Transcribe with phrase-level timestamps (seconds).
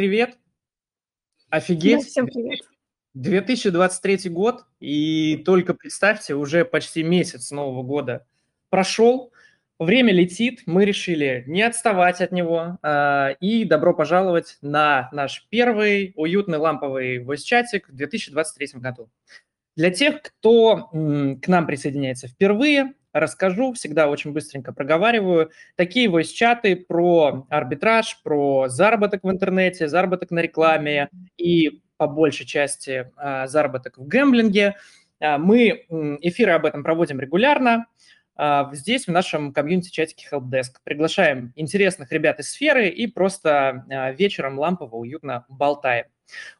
[0.00, 0.38] привет!
[1.50, 1.98] Офигеть!
[1.98, 2.60] Да, всем привет!
[3.12, 8.24] 2023 год, и только представьте, уже почти месяц Нового года
[8.70, 9.30] прошел,
[9.78, 16.14] время летит, мы решили не отставать от него, э, и добро пожаловать на наш первый
[16.16, 19.10] уютный ламповый voice-чатик в 2023 году.
[19.76, 25.50] Для тех, кто к нам присоединяется впервые, расскажу, всегда очень быстренько проговариваю.
[25.76, 33.10] Такие voice-чаты про арбитраж, про заработок в интернете, заработок на рекламе и по большей части
[33.16, 34.76] а, заработок в гэмблинге.
[35.20, 35.84] А, мы
[36.22, 37.86] эфиры об этом проводим регулярно.
[38.36, 40.76] А, здесь, в нашем комьюнити-чатике Helpdesk.
[40.82, 46.06] Приглашаем интересных ребят из сферы и просто вечером лампово, уютно болтаем.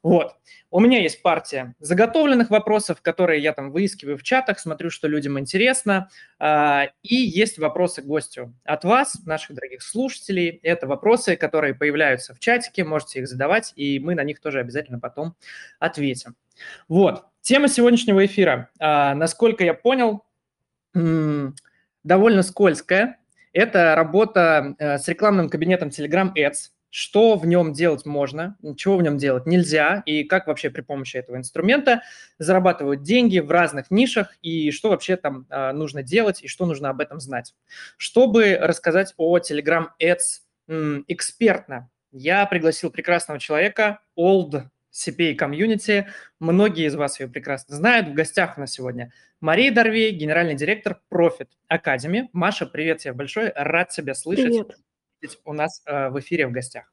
[0.02, 0.34] Вот.
[0.72, 5.38] У меня есть партия заготовленных вопросов, которые я там выискиваю в чатах, смотрю, что людям
[5.38, 6.08] интересно.
[6.38, 10.60] А, и есть вопросы к гостю от вас, наших дорогих слушателей.
[10.62, 15.00] Это вопросы, которые появляются в чатике, можете их задавать, и мы на них тоже обязательно
[15.00, 15.34] потом
[15.80, 16.36] ответим.
[16.88, 17.24] Вот.
[17.40, 20.24] Тема сегодняшнего эфира, а, насколько я понял,
[20.94, 23.18] довольно скользкая.
[23.52, 29.02] Это работа э, с рекламным кабинетом Telegram Ads что в нем делать можно, чего в
[29.02, 32.02] нем делать нельзя, и как вообще при помощи этого инструмента
[32.38, 36.90] зарабатывать деньги в разных нишах, и что вообще там э, нужно делать, и что нужно
[36.90, 37.54] об этом знать.
[37.96, 46.06] Чтобы рассказать о Telegram Ads м, экспертно, я пригласил прекрасного человека, Old CPA Community.
[46.40, 48.08] Многие из вас ее прекрасно знают.
[48.08, 52.28] В гостях у нас сегодня Мария Дорвей, генеральный директор Profit Academy.
[52.32, 54.46] Маша, привет тебе большой, рад тебя слышать.
[54.46, 54.76] Привет
[55.44, 56.92] у нас э, в эфире в гостях.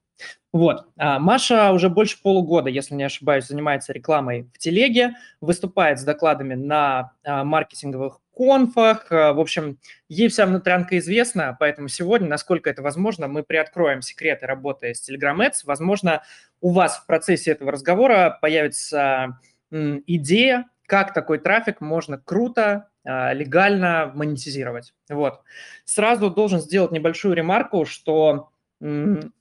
[0.51, 0.87] Вот.
[0.97, 5.11] А, Маша уже больше полугода, если не ошибаюсь, занимается рекламой в телеге,
[5.41, 9.11] выступает с докладами на а, маркетинговых конфах.
[9.11, 9.77] Э, в общем,
[10.09, 15.37] ей вся внутрянка известна, поэтому сегодня, насколько это возможно, мы приоткроем секреты работы с Telegram
[15.37, 15.61] Ads.
[15.65, 16.23] Возможно,
[16.61, 19.39] у вас в процессе этого разговора появится
[19.71, 24.93] идея, как такой трафик можно круто легально монетизировать.
[25.09, 25.41] Вот.
[25.85, 28.49] Сразу должен сделать небольшую ремарку, что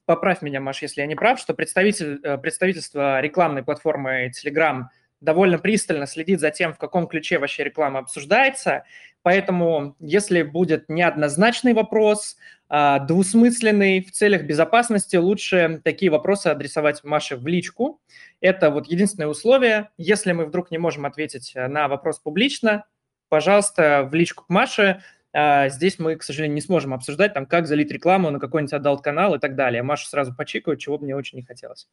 [0.07, 4.85] поправь меня, Маш, если я не прав, что представитель, э, представительство рекламной платформы Telegram
[5.21, 8.85] довольно пристально следит за тем, в каком ключе вообще реклама обсуждается.
[9.23, 12.37] Поэтому, если будет неоднозначный вопрос,
[12.69, 18.01] а, двусмысленный, в целях безопасности, лучше такие вопросы адресовать Маше в личку.
[18.41, 19.91] Это вот единственное условие.
[19.99, 22.85] Если мы вдруг не можем ответить на вопрос публично,
[23.29, 25.03] пожалуйста, в личку к Маше.
[25.33, 29.03] А, здесь мы, к сожалению, не сможем обсуждать, там, как залить рекламу на какой-нибудь adult
[29.03, 29.83] канал и так далее.
[29.83, 31.89] Маша сразу почикает, чего мне очень не хотелось.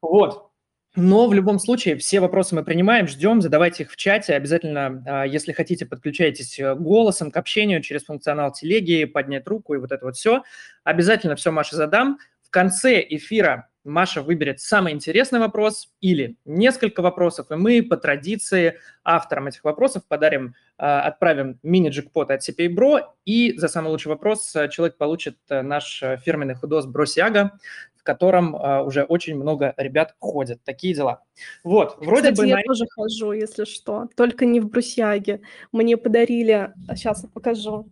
[0.00, 0.50] Вот.
[0.96, 4.34] Но в любом случае все вопросы мы принимаем, ждем, задавайте их в чате.
[4.34, 9.78] Обязательно, а, если хотите, подключайтесь э, голосом к общению через функционал телеги, поднять руку и
[9.78, 10.44] вот это вот все.
[10.84, 12.18] Обязательно все Маше задам.
[12.54, 18.78] В конце эфира Маша выберет самый интересный вопрос или несколько вопросов, и мы по традиции
[19.02, 24.54] авторам этих вопросов подарим, а, отправим мини-джекпот от CPA Bro, и за самый лучший вопрос
[24.54, 27.58] э, человек получит э, наш фирменный худос Бросиага,
[27.96, 28.54] в котором
[28.86, 30.62] уже очень много ребят ходят.
[30.62, 31.24] Такие дела.
[31.64, 32.46] Вот, вроде Кстати, бы...
[32.46, 32.62] я на...
[32.62, 35.40] тоже хожу, если что, только не в Брусьяге.
[35.72, 37.90] Мне подарили, сейчас я покажу,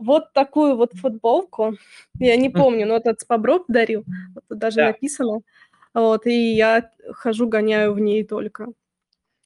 [0.00, 1.76] вот такую вот футболку.
[2.18, 4.04] Я не помню, но этот Спабро подарил.
[4.34, 4.86] Вот тут даже да.
[4.88, 5.40] написано.
[5.94, 8.68] Вот, и я хожу, гоняю в ней только.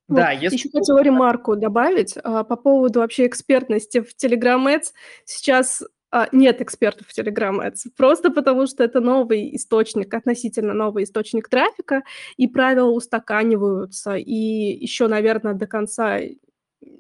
[0.09, 0.43] Да, вот.
[0.43, 0.57] если...
[0.57, 4.93] Еще хотела ремарку добавить а, по поводу вообще экспертности в Telegram Ads.
[5.25, 11.03] Сейчас а, нет экспертов в Telegram Ads, просто потому что это новый источник, относительно новый
[11.03, 12.05] источник трафика,
[12.37, 16.21] и правила устаканиваются, и еще, наверное, до конца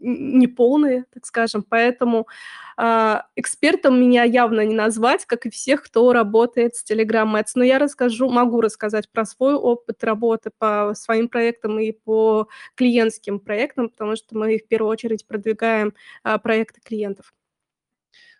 [0.05, 2.29] неполные, так скажем, поэтому
[2.77, 7.53] э, экспертом меня явно не назвать, как и всех, кто работает с Telegram Ads.
[7.55, 13.41] Но я расскажу, могу рассказать про свой опыт работы по своим проектам и по клиентским
[13.41, 15.95] проектам, потому что мы в первую очередь продвигаем
[16.25, 17.33] э, проекты клиентов.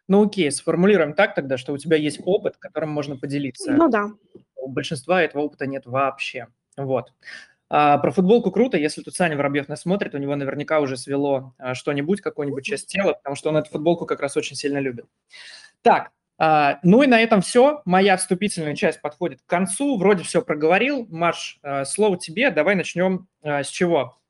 [0.07, 3.73] Ну окей, сформулируем так тогда, что у тебя есть опыт, которым можно поделиться.
[3.73, 4.11] Ну да.
[4.57, 6.49] У большинства этого опыта нет вообще.
[6.77, 7.13] Вот.
[7.77, 11.55] А, про футболку круто, если тут Саня Воробьев нас смотрит, у него наверняка уже свело
[11.59, 15.07] а, что-нибудь, какую-нибудь часть тела, потому что он эту футболку как раз очень сильно любит.
[15.83, 17.83] Так, а, ну и на этом все.
[17.85, 19.99] Моя вступительная часть подходит к концу.
[19.99, 21.09] Вроде все проговорил.
[21.11, 22.53] Маш, слово тебе.
[22.53, 24.21] Давай начнем с чего?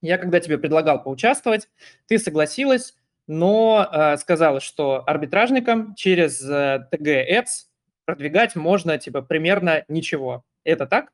[0.00, 1.68] Я когда тебе предлагал поучаствовать,
[2.08, 2.96] ты согласилась,
[3.28, 7.66] но сказала, что арбитражникам через TG Ads
[8.06, 10.42] продвигать можно типа примерно ничего.
[10.64, 11.12] Это так?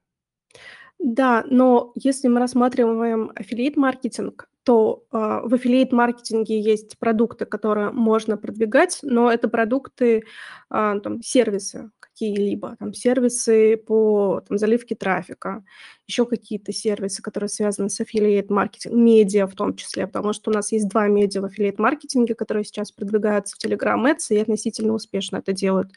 [0.99, 8.99] Да, но если мы рассматриваем аффилиат-маркетинг, то а, в аффилиат-маркетинге есть продукты, которые можно продвигать,
[9.03, 10.25] но это продукты,
[10.69, 15.65] а, там, сервисы какие-либо, там, сервисы по там, заливке трафика,
[16.09, 20.55] еще какие-то сервисы, которые связаны с affiliate маркетингом, медиа в том числе, потому что у
[20.55, 24.95] нас есть два медиа в affiliate маркетинге, которые сейчас продвигаются в Telegram Ads и относительно
[24.95, 25.93] успешно это делают.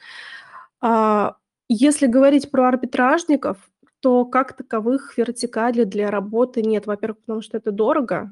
[0.79, 1.37] А,
[1.67, 3.70] если говорить про арбитражников,
[4.01, 6.87] то как таковых вертикалей для работы нет.
[6.87, 8.31] Во-первых, потому что это дорого,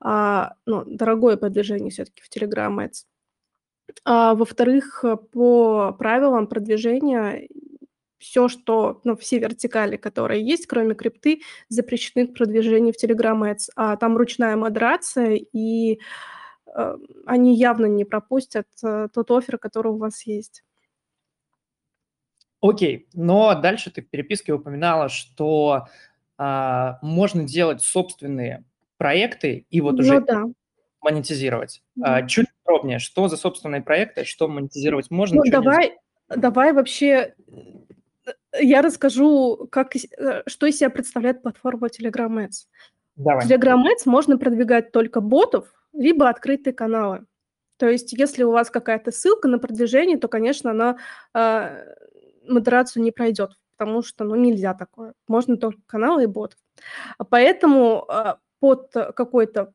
[0.00, 3.04] а, ну, дорогое продвижение все-таки в Telegram Ads.
[4.04, 7.48] А, во-вторых, по правилам продвижения
[8.18, 13.70] все, что, ну, все вертикали, которые есть, кроме крипты, запрещены к продвижению в Telegram Ads.
[13.76, 16.00] А там ручная модерация, и
[16.74, 16.96] э,
[17.26, 20.62] они явно не пропустят э, тот офер, который у вас есть.
[22.62, 25.88] Окей, но дальше ты в переписке упоминала, что
[26.38, 28.64] а, можно делать собственные
[28.98, 30.44] проекты и вот уже Ну да.
[31.00, 31.82] монетизировать.
[31.96, 32.16] Да.
[32.16, 35.60] А, чуть подробнее, что за собственные проекты, что монетизировать можно, Ну, что нельзя?
[35.60, 35.98] давай,
[36.28, 37.34] давай вообще
[38.24, 42.68] э, я расскажу, как, э, что из себя представляет платформа Telegram Ads.
[43.16, 43.44] В Давай.
[43.46, 47.26] Telegram Ads можно продвигать только ботов, либо открытые каналы.
[47.76, 50.98] То есть, если у вас какая-то ссылка на продвижение, то, конечно, она
[51.34, 51.94] э,
[52.46, 55.14] модерацию не пройдет, потому что, ну, нельзя такое.
[55.28, 56.56] Можно только каналы и бот.
[57.18, 59.72] А Поэтому э, под какой-то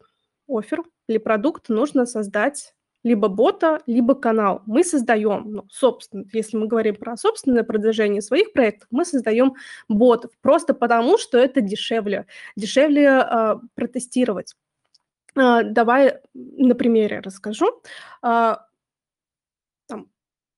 [0.47, 2.73] офер или продукт нужно создать
[3.03, 4.61] либо бота, либо канал.
[4.65, 9.55] Мы создаем, ну, собственно, если мы говорим про собственное продвижение своих проектов, мы создаем
[9.87, 12.25] ботов просто потому, что это дешевле.
[12.55, 14.55] Дешевле э, протестировать.
[15.35, 17.81] Э, давай на примере расскажу.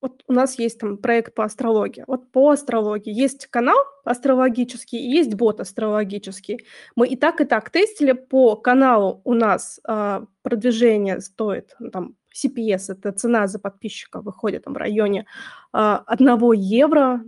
[0.02, 2.04] Вот у нас есть там проект по астрологии.
[2.08, 6.66] Вот по астрологии есть канал астрологический и есть бот астрологический.
[6.96, 8.14] Мы и так, и так тестили.
[8.14, 14.64] По каналу у нас э, продвижение стоит ну, там CPS, это цена за подписчика, выходит
[14.64, 15.26] там в районе
[15.74, 17.22] э, 1 евро,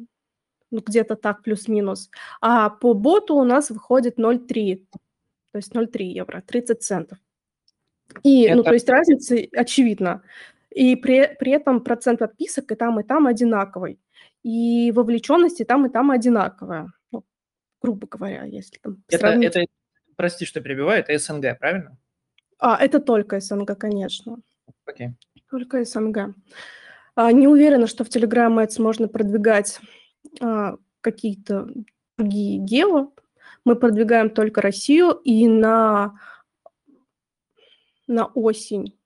[0.72, 2.10] ну, где-то так, плюс-минус.
[2.40, 4.86] А по боту у нас выходит 0,3,
[5.52, 7.18] то есть 0,3 евро, 30 центов.
[8.24, 10.24] И, ну, Это- то есть разница очевидна.
[10.72, 14.00] И при, при этом процент подписок и там, и там одинаковый.
[14.44, 16.92] И вовлеченность и там, и там одинаковая.
[17.12, 17.24] Ну,
[17.82, 19.56] грубо говоря, если там Это, сравнить.
[19.56, 19.66] это,
[20.16, 21.98] прости, что перебиваю, это СНГ, правильно?
[22.58, 24.38] А, это только СНГ, конечно.
[24.86, 25.10] Окей.
[25.50, 26.36] Только СНГ.
[27.16, 29.80] А, не уверена, что в Telegram Ads можно продвигать
[30.40, 31.68] а, какие-то
[32.18, 33.12] другие гео.
[33.66, 36.18] Мы продвигаем только Россию и на,
[38.08, 38.98] на осень.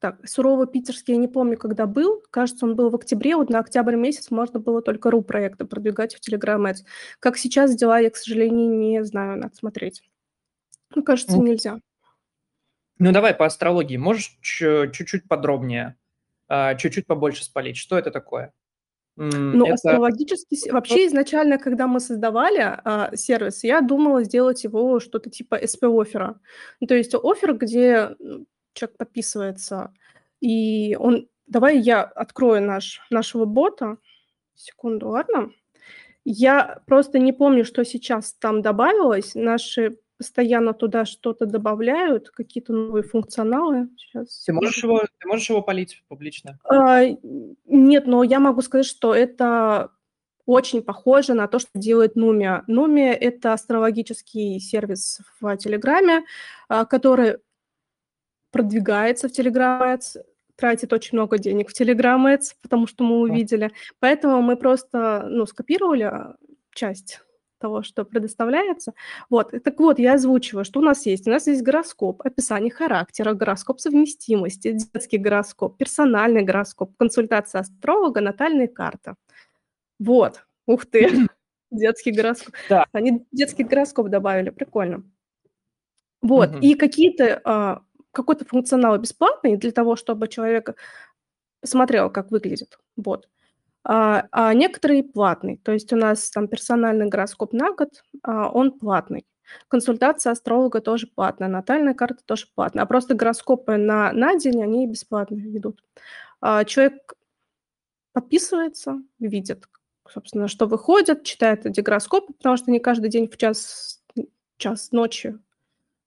[0.00, 2.22] Так, сурово питерский, я не помню, когда был.
[2.30, 3.36] Кажется, он был в октябре.
[3.36, 6.86] Вот на октябрь месяц можно было только ру проекты продвигать в Telegram Ads.
[7.20, 10.02] Как сейчас дела, я, к сожалению, не знаю, надо смотреть.
[10.94, 11.80] Ну, кажется, Ну, нельзя.
[12.98, 13.98] Ну, давай по астрологии.
[13.98, 15.96] Можешь чу- чуть-чуть подробнее,
[16.48, 17.76] а, чуть-чуть побольше спалить?
[17.76, 18.52] Что это такое?
[19.16, 19.74] Ну, это...
[19.74, 20.56] астрологический...
[20.56, 26.36] се- Вообще, изначально, когда мы создавали а, сервис, я думала сделать его что-то типа SP-оффера.
[26.80, 28.16] Ну, то есть оффер, где
[28.80, 29.92] человек подписывается,
[30.40, 31.28] и он...
[31.46, 33.96] Давай я открою наш, нашего бота.
[34.54, 35.50] Секунду, ладно?
[36.24, 39.34] Я просто не помню, что сейчас там добавилось.
[39.34, 43.88] Наши постоянно туда что-то добавляют, какие-то новые функционалы.
[43.96, 44.44] Сейчас.
[44.44, 46.58] Ты можешь его, ты можешь его полить публично?
[46.62, 47.04] А,
[47.64, 49.90] Нет, но я могу сказать, что это
[50.46, 52.62] очень похоже на то, что делает Numia.
[52.68, 56.24] Numia– это астрологический сервис в Телеграме,
[56.68, 57.38] а, который
[58.50, 60.22] продвигается в Telegram Ads,
[60.56, 63.72] тратит очень много денег в Telegram Ads, потому что мы увидели.
[63.98, 66.36] Поэтому мы просто ну, скопировали а,
[66.74, 67.20] часть
[67.60, 68.94] того, что предоставляется.
[69.28, 71.28] Вот, так вот, я озвучиваю, что у нас есть.
[71.28, 78.66] У нас есть гороскоп, описание характера, гороскоп совместимости, детский гороскоп, персональный гороскоп, консультация астролога, натальная
[78.66, 79.14] карта.
[79.98, 81.10] Вот, ух ты,
[81.70, 82.54] детский гороскоп.
[82.68, 82.86] Да.
[82.92, 85.04] Они детский гороскоп добавили, прикольно.
[86.22, 90.76] Вот, и какие-то, а, какой-то функционал бесплатный для того, чтобы человек
[91.60, 93.28] посмотрел, как выглядит бот.
[93.84, 95.56] А, а некоторые платные.
[95.58, 99.26] То есть у нас там персональный гороскоп на год, а, он платный.
[99.68, 102.84] Консультация астролога тоже платная, натальная карта тоже платная.
[102.84, 105.82] А просто гороскопы на, на день, они бесплатно ведут.
[106.40, 107.14] А, человек
[108.12, 109.66] подписывается, видит,
[110.08, 114.02] собственно, что выходит, читает эти гороскопы, потому что не каждый день в час,
[114.56, 115.38] час ночи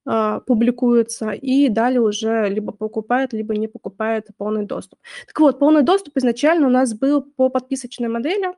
[0.05, 4.99] публикуется, и далее уже либо покупает, либо не покупает полный доступ.
[5.27, 8.53] Так вот, полный доступ изначально у нас был по подписочной модели.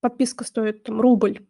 [0.00, 1.46] Подписка стоит там, рубль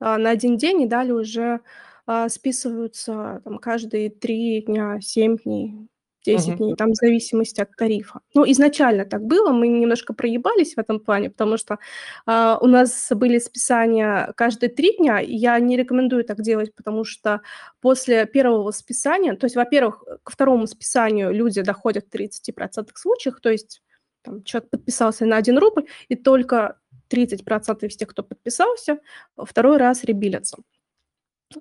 [0.00, 1.60] а, на один день, и далее уже
[2.06, 5.88] а, списываются там, каждые три дня, семь дней,
[6.24, 6.56] 10 Мгм.
[6.56, 8.20] дней, там в зависимости от тарифа.
[8.34, 11.78] Ну, изначально так было, мы немножко проебались в этом плане, потому что
[12.26, 17.04] а, у нас были списания каждые три дня, и я не рекомендую так делать, потому
[17.04, 17.40] что
[17.80, 23.50] после первого списания, то есть, во-первых, ко второму списанию люди доходят в 30% случаях, то
[23.50, 23.82] есть
[24.22, 28.98] там, человек подписался на 1 рубль, и только 30% из тех, кто подписался,
[29.36, 30.58] второй раз ребилятся.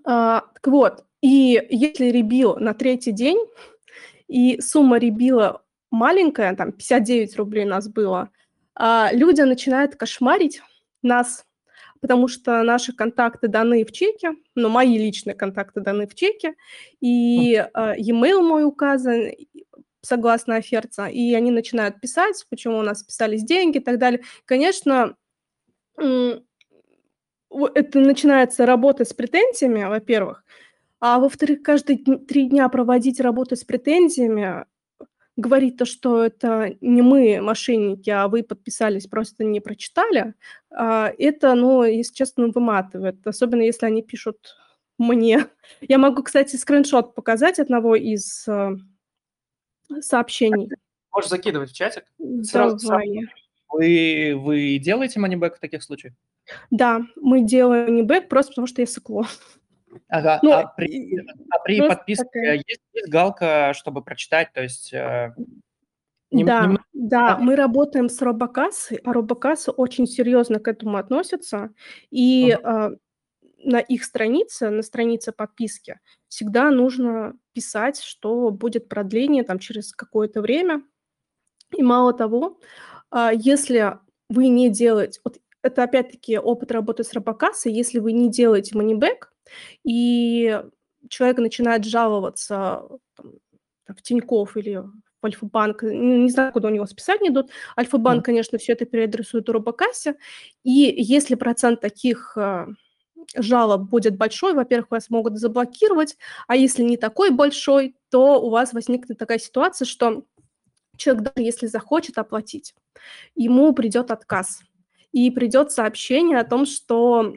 [0.06, 3.38] А, так вот, и если ребил на третий день,
[4.32, 5.62] и сумма ребила
[5.92, 8.30] маленькая, там 59 рублей у нас было,
[8.76, 10.62] а, люди начинают кошмарить
[11.02, 11.46] нас,
[12.00, 16.56] потому что наши контакты даны в чеке, ну, мои личные контакты даны в чеке,
[17.02, 19.32] и а, e-mail мой указан,
[20.00, 24.22] согласно оферте, и они начинают писать, почему у нас списались деньги и так далее.
[24.46, 25.18] Конечно,
[25.98, 30.46] это начинается работа с претензиями, во-первых,
[31.02, 34.66] а во-вторых, каждые три дня проводить работу с претензиями,
[35.36, 40.36] говорить то, что это не мы мошенники, а вы подписались, просто не прочитали,
[40.70, 44.56] а, это, ну, если честно, выматывает, особенно если они пишут
[45.00, 45.48] мне.
[45.82, 48.76] Я могу, кстати, скриншот показать одного из э,
[50.02, 50.70] сообщений.
[51.12, 52.04] Можешь закидывать в чатик.
[52.44, 52.88] Сразу- сразу.
[52.88, 53.28] Давай.
[53.70, 56.14] Вы, вы делаете манибэк в таких случаях?
[56.70, 59.26] Да, мы делаем не бэк просто потому, что я сыкло.
[60.08, 60.40] Ага.
[60.44, 61.20] Ну, а при,
[61.50, 62.56] а при подписке такая.
[62.56, 64.94] есть, есть галка, чтобы прочитать, то есть...
[64.94, 65.34] э,
[66.32, 71.72] нем- Да, немного- да, мы работаем с робокассой, а робокасса очень серьезно к этому относится.
[72.10, 72.92] И а,
[73.64, 80.42] на их странице, на странице подписки, всегда нужно писать, что будет продление там через какое-то
[80.42, 80.84] время.
[81.76, 82.60] И мало того,
[83.10, 83.98] а, если
[84.30, 89.31] вы не делаете, вот это опять-таки опыт работы с робокассой, если вы не делаете манибэк,
[89.84, 90.62] и
[91.10, 92.84] человек начинает жаловаться
[93.16, 93.34] там,
[93.88, 97.52] в Тинькофф или в Альфа-банк, не знаю, куда у него списания идут.
[97.78, 98.24] Альфа-банк, Мгм.
[98.24, 100.16] конечно, все это переадресует у робокассе,
[100.64, 102.68] и если процент таких а,
[103.36, 106.18] жалоб будет большой, во-первых, вас могут заблокировать,
[106.48, 110.24] а если не такой большой, то у вас возникнет такая ситуация, что
[110.98, 112.74] человек, даже если захочет оплатить,
[113.36, 114.62] ему придет отказ.
[115.12, 117.36] И придет сообщение о том, что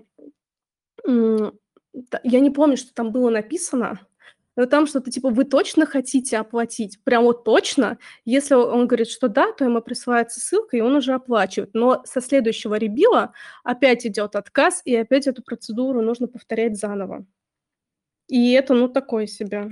[2.23, 4.01] я не помню, что там было написано,
[4.57, 7.99] но там что-то типа «Вы точно хотите оплатить?» Прям вот точно.
[8.25, 11.71] Если он говорит, что да, то ему присылается ссылка, и он уже оплачивает.
[11.75, 13.33] Но со следующего ребила
[13.65, 17.27] опять идет отказ, и опять эту процедуру нужно повторять заново.
[18.29, 19.71] И это, ну, такое себе.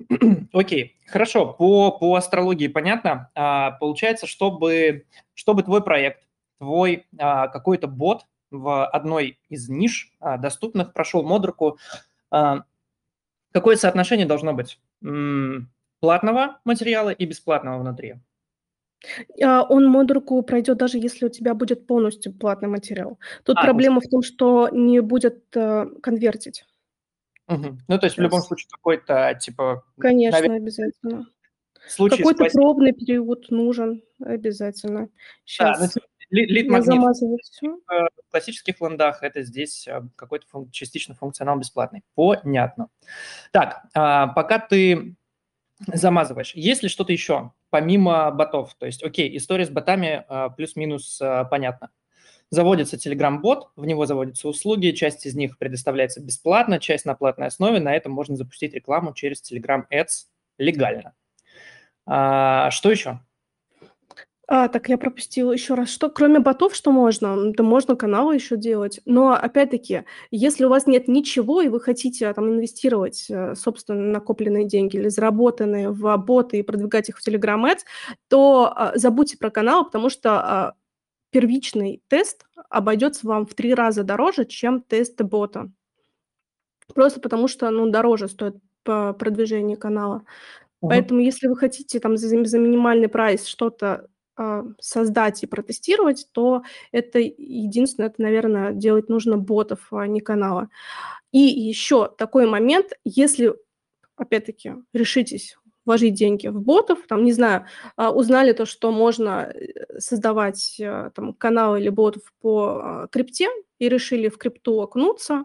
[0.52, 1.52] Окей, хорошо.
[1.52, 3.30] По, по астрологии понятно.
[3.34, 6.26] А, получается, чтобы, чтобы твой проект,
[6.58, 8.26] твой а, какой-то бот
[8.60, 11.78] в одной из ниш а, доступных прошел модерку,
[12.30, 12.64] а,
[13.52, 14.80] какое соотношение должно быть
[16.00, 18.16] платного материала и бесплатного внутри?
[19.42, 23.18] А, Он модерку пройдет, даже если у тебя будет полностью платный материал.
[23.44, 26.64] Тут А, есть- проблема в том, что не будет э, конвертить.
[27.46, 27.78] Мгм.
[27.86, 31.26] Ну, то есть в любом случае какой-то, типа, Конечно, навер- обязательно.
[31.96, 32.50] Какой-то спасения.
[32.50, 35.02] пробный период нужен обязательно.
[35.06, 35.08] Да,
[35.44, 37.02] Сейчас ну, ли- я лид-магнит
[37.42, 37.68] все.
[37.68, 42.02] в классических лендах это здесь э, какой-то фун- частично функционал бесплатный.
[42.14, 42.88] Понятно.
[43.52, 45.16] Так, а, пока ты
[45.86, 48.74] замазываешь, есть ли что-то еще помимо ботов?
[48.78, 51.90] То есть, окей, история с ботами а, плюс-минус а, понятно.
[52.50, 57.80] Заводится Telegram-бот, в него заводятся услуги, часть из них предоставляется бесплатно, часть на платной основе.
[57.80, 60.26] На этом можно запустить рекламу через Telegram Ads
[60.58, 61.14] легально.
[62.06, 63.20] А, что еще?
[64.48, 65.88] А, так я пропустила еще раз.
[65.90, 67.52] Что, кроме ботов, что можно?
[67.52, 69.00] Да можно каналы еще делать.
[69.04, 74.12] Но опять-таки, если у вас нет ничего, и вы хотите а, там инвестировать э, собственно
[74.12, 77.80] накопленные деньги или заработанные в боты и продвигать их в Telegram Ads,
[78.28, 80.74] то а, забудьте про канал, потому что а,
[81.30, 85.72] первичный тест обойдется вам в три раза дороже, чем тест бота.
[86.94, 90.22] Просто потому что, ну, дороже стоит по продвижение канала.
[90.80, 90.90] Мгм.
[90.90, 94.08] Поэтому, если вы хотите там за, за минимальный прайс что-то
[94.80, 96.62] создать и протестировать, то
[96.92, 100.68] это единственное, это, наверное, делать нужно ботов, а не канала.
[101.32, 103.54] И еще такой момент, если,
[104.16, 107.66] опять-таки, решитесь вложить деньги в ботов, там, не знаю,
[107.96, 113.48] а, узнали то, что можно э, создавать э, там каналы или ботов по а, крипте
[113.78, 115.44] и решили в крипту окунуться,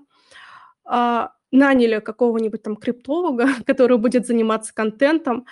[0.84, 5.46] а, наняли какого-нибудь там криптолога, который будет заниматься контентом,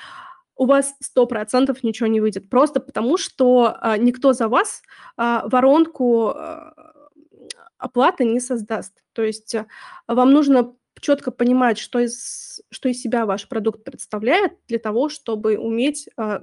[0.60, 2.50] у вас 100% ничего не выйдет.
[2.50, 4.82] Просто потому, что а, никто за вас
[5.16, 6.74] а, воронку а,
[7.78, 8.94] оплаты не создаст.
[9.14, 9.66] То есть а,
[10.08, 15.58] вам нужно четко понимать, что из, что из себя ваш продукт представляет, для того, чтобы
[15.58, 16.42] уметь а,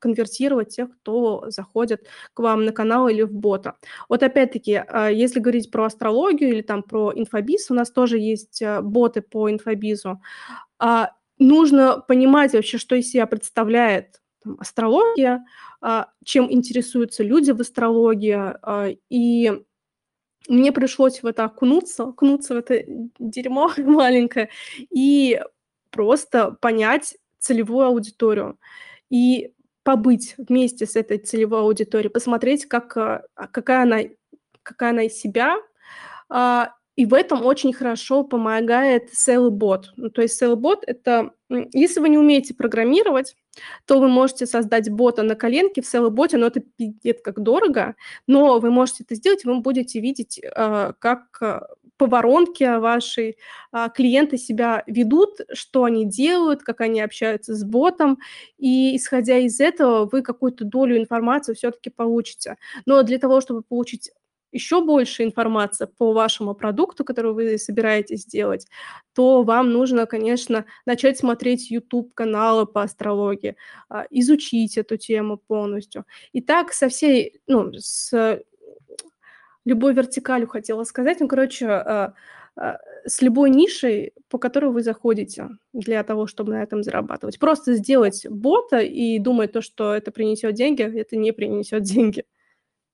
[0.00, 3.74] конвертировать тех, кто заходит к вам на канал или в бота.
[4.08, 8.62] Вот опять-таки, а, если говорить про астрологию или там про инфобиз, у нас тоже есть
[8.62, 10.20] а, боты по инфобизу.
[11.38, 15.44] А, нужно понимать вообще, что из себя представляет там, астрология,
[16.24, 19.52] чем интересуются люди в астрологии, и
[20.48, 22.82] мне пришлось в это окунуться, окунуться в это
[23.18, 24.48] дерьмо маленькое
[24.90, 25.40] и
[25.90, 28.58] просто понять целевую аудиторию.
[29.10, 29.52] И
[29.84, 34.00] побыть вместе с этой целевой аудиторией, посмотреть, как, а, какая, она,
[34.62, 35.56] какая она из себя.
[36.98, 39.84] А, и в этом очень хорошо помогает SailBot.
[39.96, 41.30] Ну, то есть SailBot– это,
[41.72, 43.36] если вы не умеете программировать,
[43.86, 47.94] то вы можете создать бота на коленке в SailBot, но это пиздец как дорого,
[48.26, 51.40] но вы можете это сделать, вы будете видеть, а, как
[51.98, 53.36] по воронке вашей
[53.72, 58.18] а, клиенты себя ведут, что они делают, как они общаются с ботом,
[58.56, 62.56] и исходя из этого вы какую-то долю информации все-таки получите.
[62.86, 64.12] Но для того, чтобы получить
[64.52, 68.66] еще больше информации по вашему продукту, который вы собираетесь сделать,
[69.14, 73.56] то вам нужно, конечно, начать смотреть YouTube-каналы по астрологии,
[73.88, 76.04] а, изучить эту тему полностью.
[76.32, 78.42] И так со всей, ну, с
[79.64, 81.20] любой вертикалью хотела сказать.
[81.20, 82.14] Ну, короче, а,
[82.56, 87.38] а, с любой нишей, по которой вы заходите для того, чтобы на этом зарабатывать.
[87.38, 92.24] Просто сделать бота и думать то, что это принесет деньги, это не принесет деньги.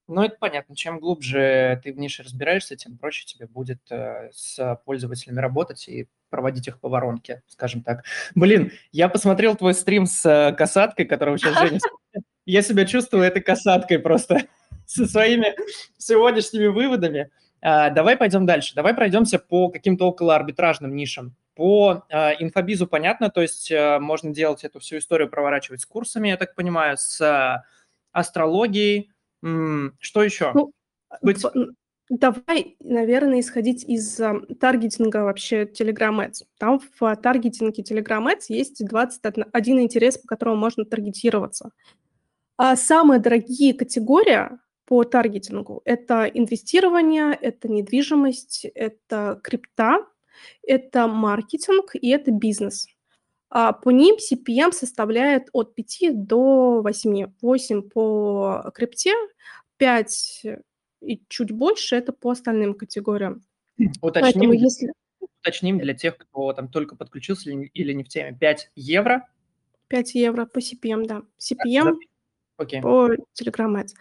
[0.06, 0.76] Ну, это понятно.
[0.76, 6.08] Чем глубже ты в нише разбираешься, тем проще тебе будет э, с пользователями работать и
[6.28, 8.04] проводить их по воронке, скажем так.
[8.34, 11.78] Блин, я посмотрел твой стрим с э, касаткой, которого сейчас Женя...
[12.46, 14.42] Я себя чувствую этой касаткой просто
[14.86, 15.54] со своими
[15.96, 17.30] сегодняшними выводами.
[17.62, 18.74] А, давай пойдем дальше.
[18.74, 21.34] Давай пройдемся по каким-то околоарбитражным нишам.
[21.54, 26.28] По а, инфобизу понятно, то есть а, можно делать эту всю историю, проворачивать с курсами,
[26.28, 27.64] я так понимаю, с
[28.12, 29.13] астрологией.
[30.00, 30.52] Что еще?
[30.54, 30.72] Ну,
[31.22, 31.42] Быть...
[32.10, 36.44] Давай, наверное, исходить из э, таргетинга вообще Telegram Ads.
[36.58, 41.70] Там в таргетинге Telegram Ads есть 21 интерес, по которому можно таргетироваться.
[42.58, 44.50] А самые дорогие категории
[44.84, 45.80] по таргетингу.
[45.86, 50.06] Это инвестирование, это недвижимость, это крипта,
[50.62, 52.86] это маркетинг и это бизнес.
[53.56, 57.34] А по ним CPM составляет от 5 до 8.
[57.40, 59.12] 8 по крипте,
[59.76, 60.46] 5
[61.02, 63.44] и чуть больше это по остальным категориям.
[64.02, 64.92] Уточним, Поэтому, если...
[65.20, 68.36] уточним для тех, кто там только подключился или не в теме.
[68.36, 69.28] 5 евро?
[69.86, 71.22] 5 евро по CPM, да.
[71.38, 71.94] CPM
[72.58, 72.82] okay.
[72.82, 73.94] по Telegram Ads.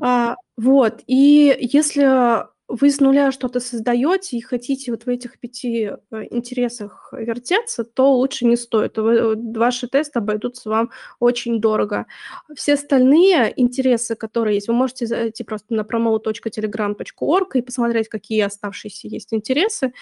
[0.00, 5.92] А, вот, и если вы с нуля что-то создаете и хотите вот в этих пяти
[6.10, 8.96] э, интересах вертеться, то лучше не стоит.
[8.96, 12.06] Ваши тесты обойдутся вам очень дорого.
[12.54, 19.08] Все остальные интересы, которые есть, вы можете зайти просто на promo.telegram.org и посмотреть, какие оставшиеся
[19.08, 19.92] есть интересы.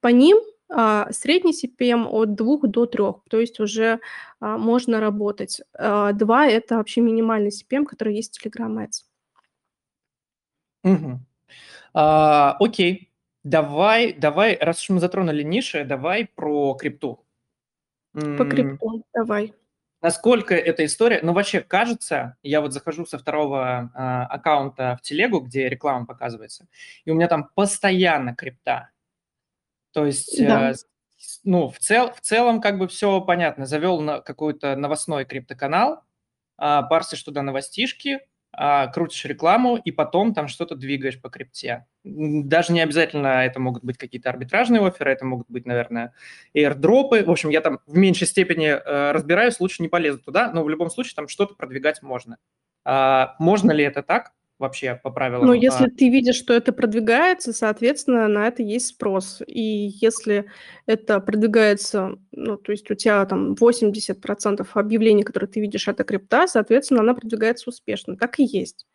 [0.00, 4.00] По ним а, средний CPM от 2 до 3, то есть уже
[4.40, 5.60] а, можно работать.
[5.78, 9.02] 2– это вообще минимальный CPM, который есть в Telegram Ads.
[10.84, 11.20] Угу.
[11.94, 13.12] А, окей,
[13.44, 17.24] давай, давай, раз уж мы затронули ниши, давай про крипту.
[18.12, 19.54] По крипту, давай.
[20.00, 25.40] Насколько эта история, ну вообще кажется, я вот захожу со второго а, аккаунта в телегу,
[25.40, 26.66] где реклама показывается,
[27.06, 28.90] и у меня там постоянно крипта.
[29.92, 30.72] То есть, да.
[30.72, 30.74] э,
[31.44, 33.64] ну, в, цел, в целом как бы все понятно.
[33.64, 36.02] Завел на какой-то новостной криптоканал,
[36.58, 38.20] а, парсишь туда новостишки,
[38.92, 41.86] крутишь рекламу, и потом там что-то двигаешь по крипте.
[42.04, 46.12] Даже не обязательно это могут быть какие-то арбитражные оферы, это могут быть, наверное,
[46.54, 47.24] airdropы.
[47.24, 50.68] В общем, я там в меньшей степени э, разбираюсь, лучше не полезу туда, но в
[50.68, 52.38] любом случае там что-то продвигать можно.
[52.84, 54.32] А, можно ли это так?
[54.58, 55.46] Вообще по правилам.
[55.46, 55.90] Ну, если а...
[55.90, 59.42] ты видишь, что это продвигается, соответственно, на это есть спрос.
[59.46, 60.46] И если
[60.86, 66.46] это продвигается, ну, то есть у тебя там 80% объявлений, которые ты видишь, это крипта,
[66.46, 68.16] соответственно, она продвигается успешно.
[68.16, 68.86] Так и есть.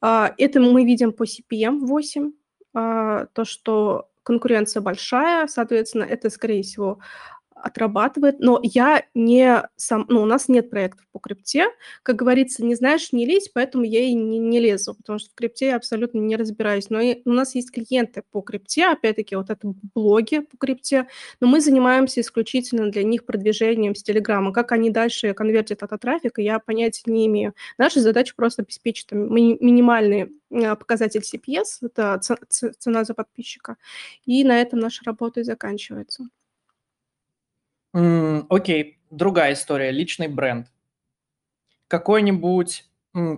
[0.00, 2.32] А, это мы видим по CPM 8,
[2.74, 7.00] а, то, что конкуренция большая, соответственно, это, скорее всего,
[7.62, 11.66] отрабатывает, но я не сам, ну, у нас нет проектов по крипте,
[12.02, 15.34] как говорится, не знаешь, не лезь, поэтому я и не, не лезу, потому что в
[15.34, 19.50] крипте я абсолютно не разбираюсь, но и, у нас есть клиенты по крипте, опять-таки, вот
[19.50, 21.08] это блоги по крипте,
[21.40, 26.38] но мы занимаемся исключительно для них продвижением с Телеграма, как они дальше конвертят этот трафик,
[26.38, 27.54] я понятия не имею.
[27.78, 32.20] Наша задача просто обеспечить там, ми- минимальный а, показатель CPS, это
[32.50, 33.76] цена за подписчика,
[34.24, 36.24] и на этом наша работа и заканчивается.
[37.94, 40.68] М, Окей, другая история, личный бренд.
[41.88, 42.84] Какой-нибудь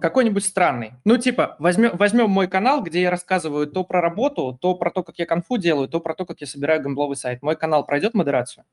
[0.00, 0.92] какой-нибудь странный.
[1.04, 5.02] Ну, типа, возьмем, возьмем мой канал, где я рассказываю то про работу, то про то,
[5.02, 7.42] как я конфу делаю, то про то, как я собираю гамбловый сайт.
[7.42, 8.64] Мой канал пройдет модерацию?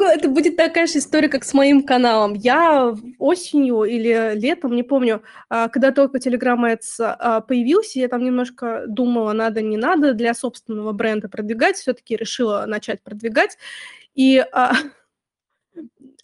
[0.00, 2.34] Это будет такая же история, как с моим каналом.
[2.34, 8.24] Я осенью или летом, не помню, а, когда только Telegram Ads а, появился, я там
[8.24, 13.58] немножко думала, надо, не надо для собственного бренда продвигать, все-таки решила начать продвигать.
[14.16, 14.72] И а,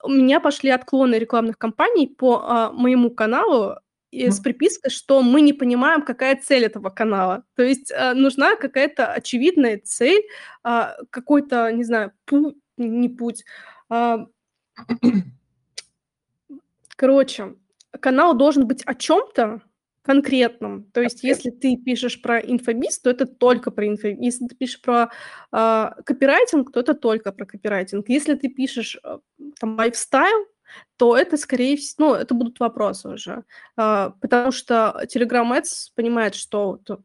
[0.03, 3.77] у меня пошли отклоны рекламных кампаний по а, моему каналу
[4.11, 7.45] и с припиской, что мы не понимаем, какая цель этого канала.
[7.55, 10.23] То есть а, нужна какая-то очевидная цель,
[10.63, 13.45] а, какой-то, не знаю, путь, не путь.
[13.89, 14.27] А...
[16.97, 17.57] Короче,
[18.01, 19.63] канал должен быть о чем-то,
[20.03, 20.85] конкретном.
[20.93, 24.19] То есть, если ты пишешь про инфобиз, то это только про инфобиз.
[24.21, 25.11] Если ты пишешь про
[25.53, 28.09] э, копирайтинг, то это только про копирайтинг.
[28.09, 29.19] Если ты пишешь э,
[29.61, 30.47] там лайфстайл,
[30.97, 33.45] то это, скорее всего, ну, это будут вопросы уже.
[33.77, 37.01] Э, потому что Telegram Ads понимает, что то,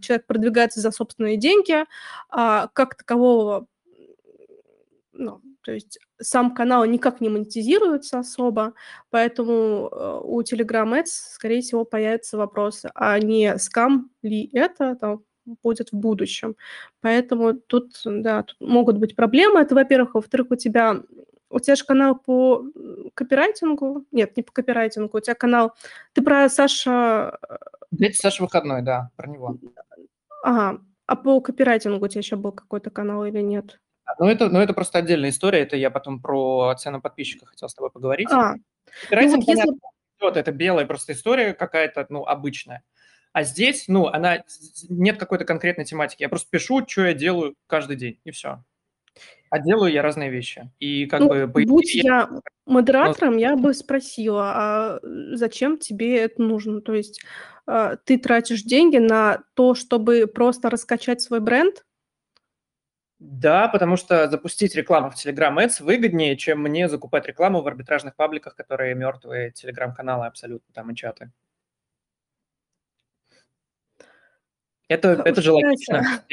[0.00, 1.84] человек продвигается за собственные деньги,
[2.30, 3.66] а как такового
[5.12, 8.74] ну, то есть сам канал никак не монетизируется особо,
[9.10, 15.24] поэтому э, у Telegram Ads, скорее всего, появятся вопросы, а не скам ли это там,
[15.62, 16.56] будет в будущем.
[17.00, 19.60] Поэтому тут, да, тут могут быть проблемы.
[19.60, 20.14] Это, во-первых.
[20.14, 21.02] Во-вторых, у тебя
[21.50, 22.64] у тебя же канал по
[23.14, 24.06] копирайтингу.
[24.10, 25.18] Нет, не по копирайтингу.
[25.18, 25.74] У тебя канал...
[26.14, 27.38] Ты про Саша...
[28.00, 29.58] Это Саша Выходной, да, про него.
[30.42, 30.80] Ага.
[31.06, 33.80] А по копирайтингу у тебя еще был какой-то канал или нет?
[34.18, 35.60] Ну это, ну, это просто отдельная история.
[35.60, 38.30] Это я потом про цену подписчика хотел с тобой поговорить.
[38.30, 38.54] А,
[39.10, 39.70] ну, вот если...
[40.20, 42.82] вот, это белая просто история какая-то, ну, обычная.
[43.32, 44.44] А здесь, ну, она
[44.88, 46.22] нет какой-то конкретной тематики.
[46.22, 48.62] Я просто пишу, что я делаю каждый день, и все.
[49.48, 50.70] А делаю я разные вещи.
[50.78, 51.48] И как ну, бы...
[51.48, 52.30] По будь идее, я
[52.66, 56.80] модератором, я бы спросила, а зачем тебе это нужно?
[56.80, 57.22] То есть
[57.66, 61.84] а, ты тратишь деньги на то, чтобы просто раскачать свой бренд,
[63.24, 68.16] да, потому что запустить рекламу в Telegram Ads выгоднее, чем мне закупать рекламу в арбитражных
[68.16, 71.30] пабликах, которые мертвые телеграм-каналы абсолютно там и чаты.
[74.88, 76.24] Это, это же логично.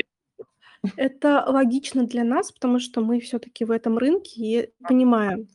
[0.95, 5.47] Это логично для нас, потому что мы все-таки в этом рынке и понимаем.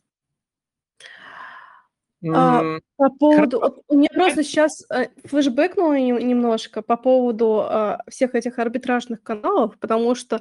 [2.33, 2.63] А,
[2.97, 3.59] по поводу...
[3.59, 9.79] Вот, у меня просто сейчас э, флешбэкнуло немножко по поводу э, всех этих арбитражных каналов,
[9.79, 10.41] потому что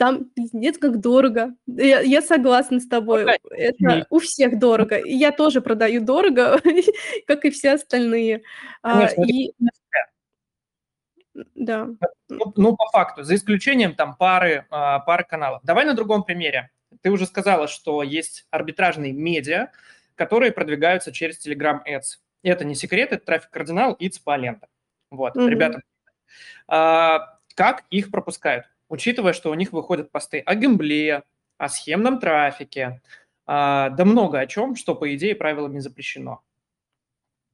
[0.00, 1.54] там пиздец как дорого.
[1.66, 3.26] Я, я согласна с тобой.
[3.50, 4.96] Это у всех дорого.
[4.96, 6.58] И я тоже продаю дорого,
[7.26, 8.42] как и все остальные.
[8.80, 9.52] А, Конечно, и...
[11.54, 11.88] Да.
[12.30, 15.60] Ну, ну, по факту, за исключением там пары, а, пары каналов.
[15.64, 16.70] Давай на другом примере.
[17.02, 19.68] Ты уже сказала, что есть арбитражные медиа,
[20.14, 22.20] которые продвигаются через Telegram Ads.
[22.42, 24.66] Это не секрет, это трафик кардинал и ЦПА лента.
[25.10, 25.46] Вот, угу.
[25.46, 25.82] ребята.
[26.68, 28.64] А, как их пропускают?
[28.90, 31.22] Учитывая, что у них выходят посты о гембле,
[31.56, 33.00] о схемном трафике,
[33.46, 36.42] а, да много о чем, что, по идее, правилами запрещено.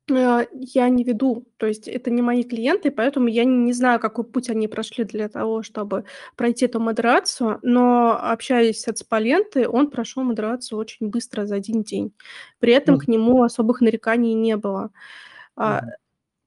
[0.08, 4.24] Э, я не веду, то есть это не мои клиенты, поэтому я не знаю, какой
[4.24, 6.04] путь они прошли для того, чтобы
[6.36, 12.12] пройти эту модерацию, но общаясь с Ацпалентой, он прошел модерацию очень быстро, за один день.
[12.60, 12.98] При этом mm.
[12.98, 14.90] к нему особых нареканий не было.
[15.56, 15.80] Mm.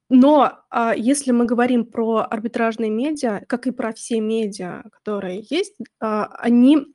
[0.10, 5.76] Но а, если мы говорим про арбитражные медиа, как и про все медиа, которые есть,
[6.00, 6.88] а, они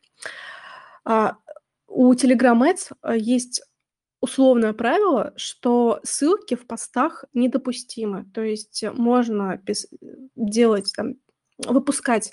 [1.04, 1.36] а,
[1.86, 3.62] у Telegram Ads а, есть
[4.20, 8.24] условное правило, что ссылки в постах недопустимы.
[8.32, 9.60] То есть можно
[10.34, 11.16] делать, там,
[11.58, 12.32] выпускать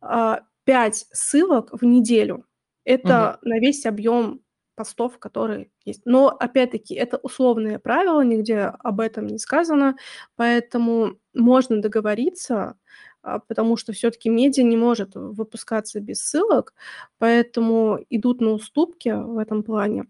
[0.00, 2.44] а, 5 ссылок в неделю.
[2.84, 3.48] Это угу.
[3.48, 4.40] на весь объем
[4.80, 6.00] постов, которые есть.
[6.06, 9.96] Но, опять-таки, это условное правило, нигде об этом не сказано,
[10.36, 12.78] поэтому можно договориться,
[13.20, 16.72] а, потому что все-таки медиа не может выпускаться без ссылок,
[17.18, 20.06] поэтому идут на уступки в этом плане.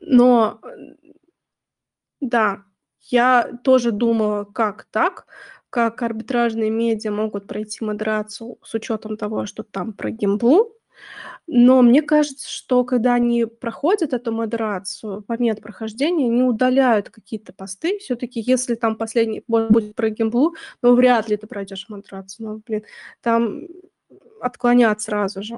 [0.00, 0.60] Но,
[2.20, 2.64] да,
[3.02, 5.26] я тоже думала, как так,
[5.70, 10.72] как арбитражные медиа могут пройти модерацию с учетом того, что там про геймблу,
[11.46, 17.98] Но мне кажется, что когда они проходят эту модерацию, момент прохождения, они удаляют какие-то посты.
[17.98, 22.48] Все-таки, если там последний будет про геймблу, ну, вряд ли ты пройдешь модерацию.
[22.48, 22.84] Ну, блин,
[23.20, 23.62] там
[24.40, 25.56] отклонят сразу же.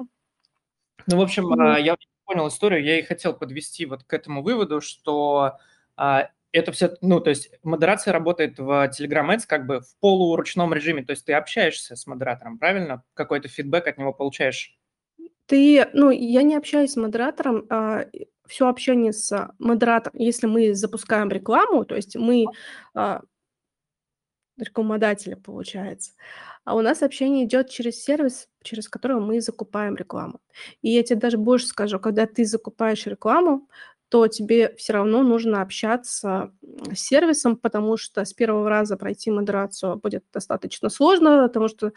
[1.07, 1.81] Ну, в общем, mm.
[1.81, 1.95] я
[2.25, 5.53] понял историю, я и хотел подвести вот к этому выводу, что
[5.95, 10.73] а, это все, ну, то есть модерация работает в Telegram Ads как бы в полуручном
[10.73, 13.03] режиме, то есть ты общаешься с модератором, правильно?
[13.13, 14.77] Какой-то фидбэк от него получаешь?
[15.47, 18.05] Ты, ну, я не общаюсь с модератором, а
[18.47, 22.45] все общение с модератором, если мы запускаем рекламу, то есть мы
[22.93, 23.21] а,
[24.57, 26.11] рекламодателя, получается,
[26.65, 30.41] а у нас общение идет через сервис, через который мы закупаем рекламу.
[30.81, 33.69] И я тебе даже больше скажу, когда ты закупаешь рекламу,
[34.09, 36.53] то тебе все равно нужно общаться
[36.93, 41.91] с сервисом, потому что с первого раза пройти модерацию будет достаточно сложно, потому что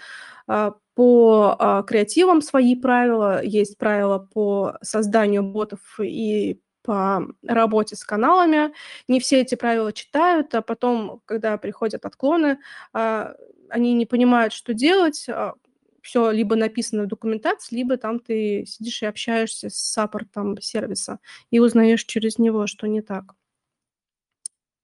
[0.48, 8.04] а, по а, креативам свои правила, есть правила по созданию ботов и по работе с
[8.04, 8.74] каналами.
[9.08, 12.58] Не все эти правила читают, а потом, когда приходят отклоны,
[12.92, 13.32] а,
[13.70, 15.54] они не понимают, что делать, а,
[16.02, 21.18] все либо написано в документации, либо там ты сидишь и общаешься с саппортом сервиса
[21.50, 23.32] и узнаешь через него, что не так.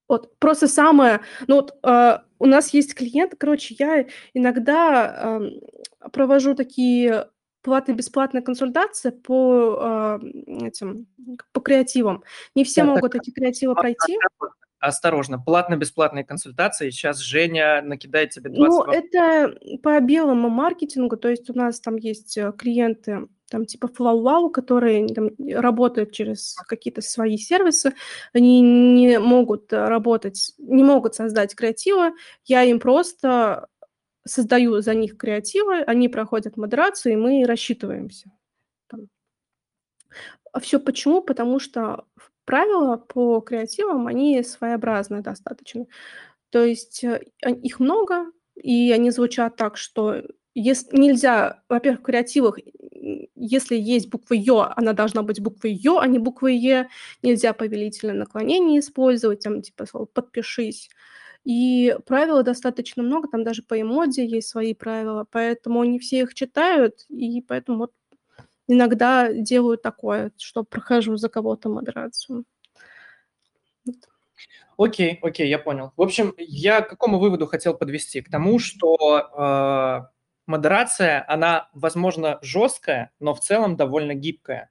[0.09, 1.74] Вот просто самое, ну вот
[2.38, 7.29] у нас есть клиент, короче, я иногда э, провожу такие
[7.62, 11.07] платно-бесплатные консультации по э, этим,
[11.53, 12.22] по креативам.
[12.55, 14.18] Не все да, могут так, эти креативы пройти.
[14.79, 21.51] осторожно, платно-бесплатные консультации, сейчас Женя накидает тебе 20 Ну, это по белому маркетингу, то есть
[21.51, 27.37] у нас там есть э, клиенты, там типа FlowWow, которые там, работают через какие-то свои
[27.37, 27.94] сервисы,
[28.32, 32.12] они не могут работать, не могут создать креативы,
[32.44, 33.68] я им просто
[34.26, 38.30] создаю за них креативы, они проходят модерацию, и мы рассчитываемся.
[40.52, 41.20] А все почему?
[41.22, 42.06] Потому что
[42.44, 45.87] правила по креативам, они своеобразные достаточно.
[46.50, 50.22] То есть э, их много, и они звучат так, что
[50.54, 52.59] если, нельзя, во-первых, в креативах,
[53.35, 56.88] если есть буква Ё, она должна быть буквой Ё, а не буквой Е.
[57.23, 60.90] Нельзя повелительное наклонение использовать, там типа слово «подпишись».
[61.45, 66.35] И правил достаточно много, там даже по эмодзи есть свои правила, поэтому не все их
[66.35, 67.92] читают, и поэтому вот
[68.66, 72.45] иногда делаю такое, что прохожу за кого-то модерацию.
[74.77, 75.92] Окей, окей, я понял.
[75.97, 78.21] В общем, я к какому выводу хотел подвести?
[78.21, 80.15] К тому, что э,
[80.46, 84.70] модерация, она, возможно, жесткая, но в целом довольно гибкая.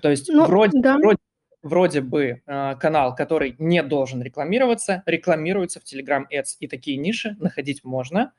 [0.00, 0.96] То есть ну, вроде, да.
[0.96, 1.18] вроде,
[1.62, 7.36] вроде бы э, канал, который не должен рекламироваться, рекламируется в Telegram Ads, и такие ниши
[7.40, 8.32] находить можно,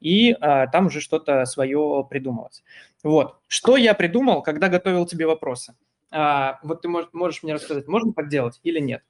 [0.00, 2.62] и э, там уже что-то свое придумывать.
[3.02, 3.38] Вот.
[3.46, 5.74] Что я придумал, когда готовил тебе вопросы?
[6.10, 9.02] А, вот ты можешь, можешь мне рассказать, можно так делать или нет?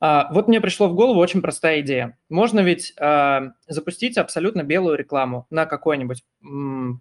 [0.00, 2.18] А, вот мне пришло в голову очень простая идея.
[2.28, 6.24] Можно ведь а, запустить абсолютно белую рекламу на какой-нибудь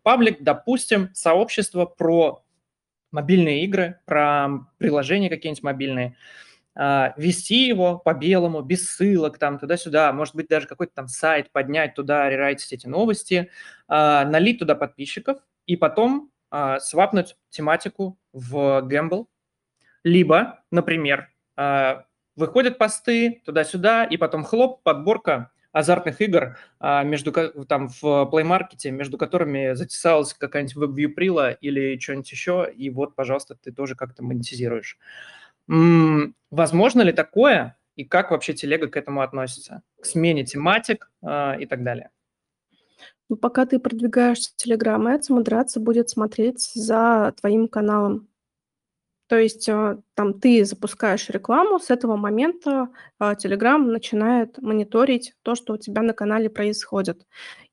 [0.04, 2.43] паблик, допустим, сообщество про
[3.12, 6.17] мобильные игры, про приложения какие-нибудь мобильные,
[6.76, 11.95] вести его по белому, без ссылок, там, туда-сюда, может быть, даже какой-то там сайт поднять
[11.95, 13.50] туда, рерайтить эти новости,
[13.88, 19.27] налить туда подписчиков и потом а, свапнуть тематику в Gamble,
[20.03, 22.05] либо, например, а,
[22.36, 27.31] выходят посты туда-сюда, и потом хлоп, подборка азартных игр а, между,
[27.67, 33.55] там, в Play Market, между которыми затесалась какая-нибудь WebView или что-нибудь еще, и вот, пожалуйста,
[33.55, 34.97] ты тоже как-то монетизируешь.
[35.69, 39.81] М-м, возможно ли такое, и как вообще телега к этому относится?
[40.01, 42.10] К смене тематик а, и так далее.
[43.29, 48.27] Ну, пока ты продвигаешься в Telegram Ads, модерация будет смотреть за твоим каналом.
[49.27, 55.55] То есть э, там ты запускаешь рекламу, с этого момента э, Telegram начинает мониторить то,
[55.55, 57.25] что у тебя на канале происходит.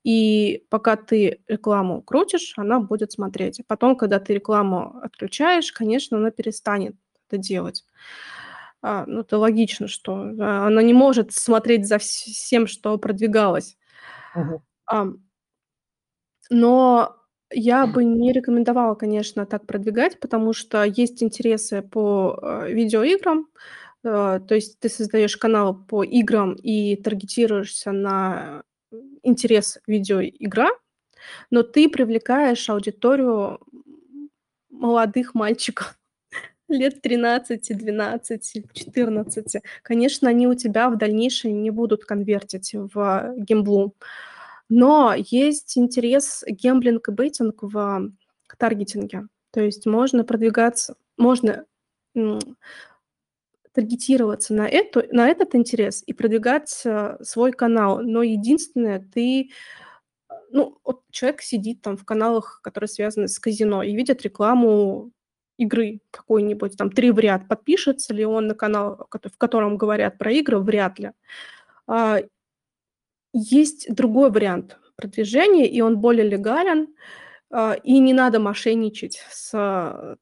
[0.02, 3.60] И пока ты рекламу крутишь, она будет смотреть.
[3.66, 6.96] Потом, когда ты рекламу отключаешь, конечно, она перестанет
[7.28, 7.84] это делать.
[8.80, 13.76] А, ну, это логично, что она не может смотреть за всем, что продвигалось.
[14.34, 14.62] Угу.
[16.52, 17.16] Но
[17.50, 23.48] я бы не рекомендовала, конечно, так продвигать, потому что есть интересы по э, видеоиграм.
[24.04, 28.64] Э, то есть ты создаешь канал по играм и таргетируешься на
[29.22, 30.68] интерес видеоигра,
[31.50, 33.58] но ты привлекаешь аудиторию
[34.68, 35.98] молодых мальчиков
[36.68, 39.62] лет 13, 12, 14.
[39.82, 43.94] Конечно, они у тебя в дальнейшем не будут конвертить в геймблу.
[44.74, 48.10] Но есть интерес гемблинг и бейтинг в
[48.58, 49.28] таргетинге.
[49.50, 51.66] То есть можно продвигаться, можно
[53.74, 58.00] таргетироваться на, эту, на этот интерес и продвигать э, свой канал.
[58.00, 59.50] Но единственное, ты
[60.50, 65.10] ну, вот человек сидит там в каналах, которые связаны с казино, и видит рекламу
[65.58, 67.46] игры какой-нибудь, там, три в ряд.
[67.46, 70.60] Подпишется ли он на канал, в котором говорят про игры?
[70.60, 71.12] Вряд ли.
[73.34, 76.88] Есть другой вариант продвижения, и он более легален,
[77.50, 79.50] а, и не надо мошенничать с,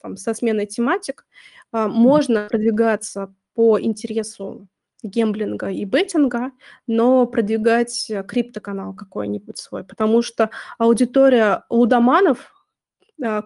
[0.00, 1.26] там, со сменой тематик.
[1.72, 4.68] А, можно продвигаться по интересу
[5.02, 6.52] гемблинга и беттинга,
[6.86, 12.52] но продвигать криптоканал какой-нибудь свой, потому что аудитория лудоманов,
[13.24, 13.44] а,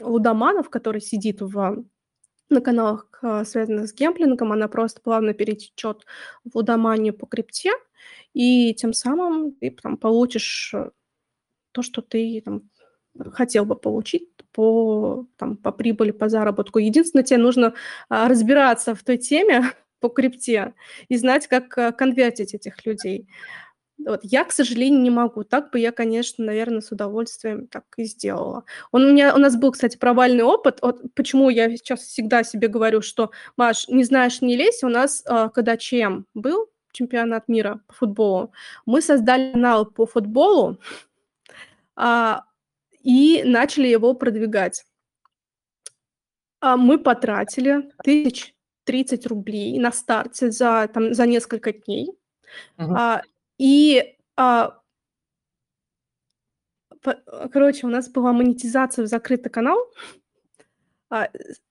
[0.00, 1.84] лудоманов, который сидит в,
[2.52, 6.06] на каналах, а, связанных с гемблингом, она просто плавно перетечет
[6.44, 7.72] в лудоманию по крипте,
[8.34, 10.90] и тем самым ты там, получишь э,
[11.72, 12.70] то, что ты там,
[13.32, 16.78] хотел бы получить по, там, по прибыли, по заработку.
[16.78, 17.74] Единственное, тебе нужно
[18.08, 19.64] а, разбираться в той теме
[20.00, 20.74] по крипте
[21.08, 23.28] и знать, как а, конвертить этих людей.
[24.06, 24.20] Вот.
[24.22, 25.44] Я, к сожалению, не могу.
[25.44, 28.64] Так бы я, конечно, наверное, с удовольствием так и сделала.
[28.90, 30.78] Он у, меня, у нас был, кстати, провальный опыт.
[30.82, 34.82] Вот почему я сейчас всегда себе говорю, что, Маш, не знаешь, не лезь.
[34.82, 38.52] У нас, а, когда ЧМ был, чемпионат мира по футболу,
[38.86, 40.78] мы создали канал по футболу,
[41.96, 42.44] а,
[43.02, 44.84] и начали его продвигать.
[46.60, 52.10] А мы потратили тысяч 30 рублей на старте за, там, за несколько дней.
[52.78, 52.94] Uh-huh.
[52.96, 53.22] А,
[53.62, 54.76] и, а,
[57.00, 57.14] по,
[57.52, 59.78] короче, у нас была монетизация в закрытый канал.
[61.10, 61.28] А,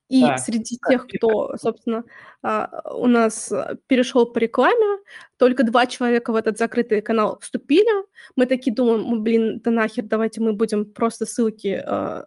[0.08, 0.38] и да.
[0.38, 2.06] среди тех, кто, собственно,
[2.44, 3.52] а, у нас
[3.88, 5.00] перешел по рекламе,
[5.36, 8.06] только два человека в этот закрытый канал вступили.
[8.38, 12.26] Мы такие думаем, блин, да нахер, давайте мы будем просто ссылки а,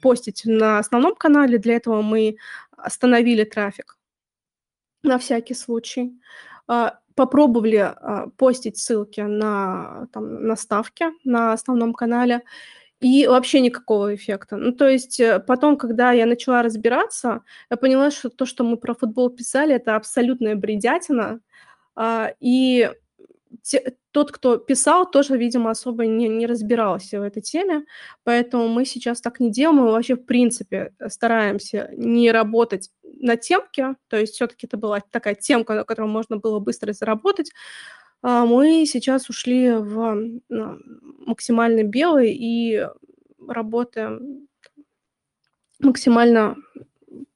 [0.00, 1.58] постить на основном канале.
[1.58, 2.38] Для этого мы
[2.78, 3.98] остановили трафик
[5.02, 6.18] на всякий случай.
[7.10, 7.94] А, попробовали
[8.36, 12.42] постить ссылки на, там, на ставки на основном канале,
[13.00, 14.56] и вообще никакого эффекта.
[14.56, 18.76] Ну, то есть э, потом, когда я начала разбираться, я поняла, что то, что мы
[18.76, 21.40] про футбол писали, это абсолютная бредятина.
[21.96, 22.90] А, и
[23.62, 27.84] те, тот, кто писал, тоже, видимо, особо не, не разбирался в этой теме,
[28.24, 33.96] поэтому мы сейчас так не делаем, мы вообще, в принципе, стараемся не работать на темке,
[34.08, 37.52] то есть все-таки это была такая темка, на которой можно было быстро заработать,
[38.22, 40.78] а, мы сейчас ушли в ну,
[41.26, 42.86] максимально белый и
[43.46, 44.46] работаем
[45.78, 46.56] максимально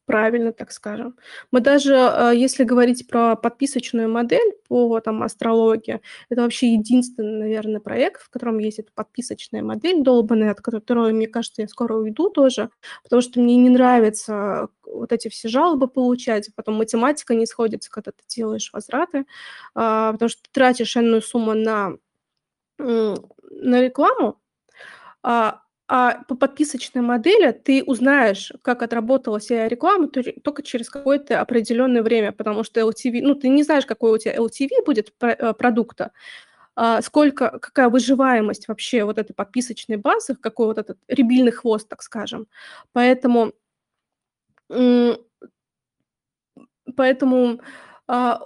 [0.06, 1.16] правильно, так скажем.
[1.50, 7.80] Мы даже, а, если говорить про подписочную модель по там, астрологии, это вообще единственный, наверное,
[7.80, 12.30] проект, в котором есть эта подписочная модель долбанная, от которой, мне кажется, я скоро уйду
[12.30, 12.70] тоже,
[13.02, 18.12] потому что мне не нравится вот эти все жалобы получать, потом математика не сходится, когда
[18.12, 19.26] ты делаешь возвраты,
[19.74, 21.94] а, потому что ты тратишь энную сумму на,
[22.78, 24.38] на рекламу,
[25.22, 32.02] а, а по подписочной модели ты узнаешь, как отработала себя реклама только через какое-то определенное
[32.02, 36.12] время, потому что LTV, ну, ты не знаешь, какой у тебя LTV будет э, продукта,
[36.76, 42.02] а сколько, какая выживаемость вообще вот этой подписочной базы, какой вот этот ребильный хвост, так
[42.02, 42.48] скажем.
[42.92, 43.52] Поэтому,
[46.96, 47.60] поэтому
[48.08, 48.40] а,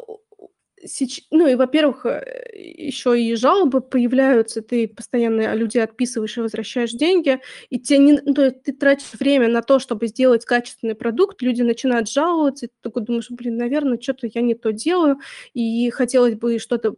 [0.84, 1.22] Сеч...
[1.30, 7.40] Ну и, во-первых, э, еще и жалобы появляются, ты постоянно людей отписываешь и возвращаешь деньги,
[7.70, 8.12] и тебе не...
[8.24, 12.74] ну, ты тратишь время на то, чтобы сделать качественный продукт, люди начинают жаловаться, и ты
[12.82, 15.18] такой думаешь, блин, наверное, что-то я не то делаю,
[15.54, 16.96] и хотелось бы что-то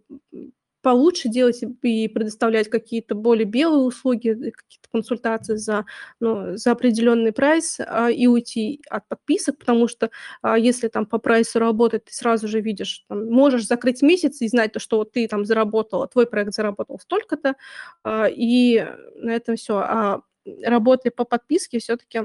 [0.83, 5.85] получше делать и предоставлять какие-то более белые услуги, э, какие-то консультации за,
[6.21, 10.11] ну, за определенный прайс а, и уйти от подписок, потому что
[10.43, 14.49] а, если там по прайсу работать, ты сразу же видишь, там, можешь закрыть месяц и
[14.49, 17.57] знать то, что вот ты там заработала, твой проект заработал столько-то,
[18.05, 19.79] а, и на этом все.
[19.79, 20.23] А
[20.65, 22.23] работая по подписке все-таки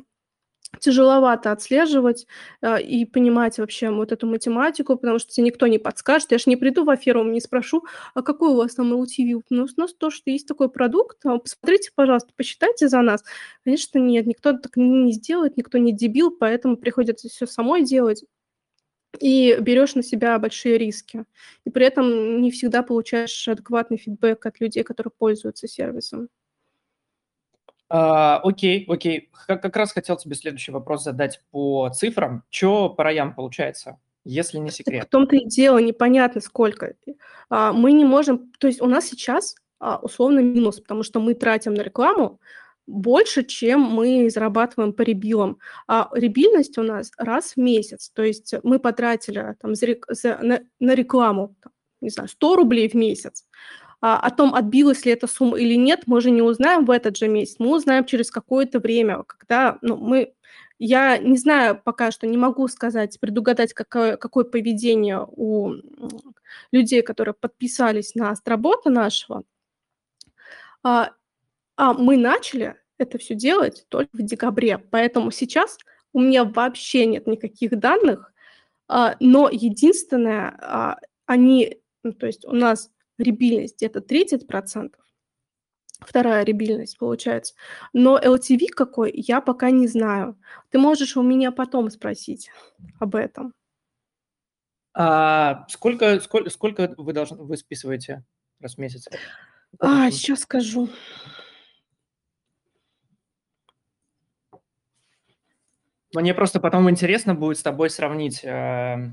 [0.79, 2.27] тяжеловато отслеживать
[2.61, 6.31] э, и понимать вообще вот эту математику, потому что тебе никто не подскажет.
[6.31, 9.41] Я же не приду в аферу, не спрошу, а какой у вас там LTV?
[9.49, 13.23] Ну, у нас то, что есть такой продукт, а посмотрите, пожалуйста, посчитайте за нас.
[13.63, 18.23] Конечно, нет, никто так не сделает, никто не дебил, поэтому приходится все самой делать
[19.21, 21.25] и берешь на себя большие риски.
[21.65, 26.29] И при этом не всегда получаешь адекватный фидбэк от людей, которые пользуются сервисом.
[27.89, 29.29] А, окей, окей.
[29.47, 32.43] Как, как раз хотел тебе следующий вопрос задать по цифрам.
[32.49, 35.01] Что по роям получается, если не секрет?
[35.01, 36.95] Так в том-то и дело, непонятно сколько.
[37.49, 38.51] А, мы не можем...
[38.59, 42.39] То есть у нас сейчас а, условно минус, потому что мы тратим на рекламу
[42.87, 45.59] больше, чем мы зарабатываем по ребилам.
[45.87, 48.09] А ребильность у нас раз в месяц.
[48.13, 52.89] То есть мы потратили там, за, за, на, на рекламу, там, не знаю, 100 рублей
[52.89, 53.45] в месяц.
[54.07, 57.17] А, о том, отбилась ли эта сумма или нет, мы же не узнаем в этот
[57.17, 57.55] же месяц.
[57.57, 60.35] Мы узнаем через какое-то время, когда ну, мы...
[60.77, 65.73] Я не знаю пока что, не могу сказать, предугадать, какое, какое поведение у
[66.71, 69.41] людей, которые подписались на Астробота нашего.
[70.83, 71.09] А,
[71.75, 75.79] а мы начали это все делать только в декабре, поэтому сейчас
[76.13, 78.31] у меня вообще нет никаких данных,
[78.87, 84.93] а, но единственное, а, они, ну, то есть у нас ребильность где-то 30%,
[85.99, 87.55] вторая ребильность получается,
[87.93, 90.37] но LTV какой, я пока не знаю.
[90.69, 92.49] Ты можешь у меня потом спросить
[92.99, 93.53] об этом.
[94.93, 98.23] А сколько, сколько, сколько вы, должны, вы списываете
[98.61, 99.07] раз в месяц?
[99.79, 100.89] А, сейчас скажу.
[106.13, 109.11] Мне просто потом интересно будет с тобой сравнить э,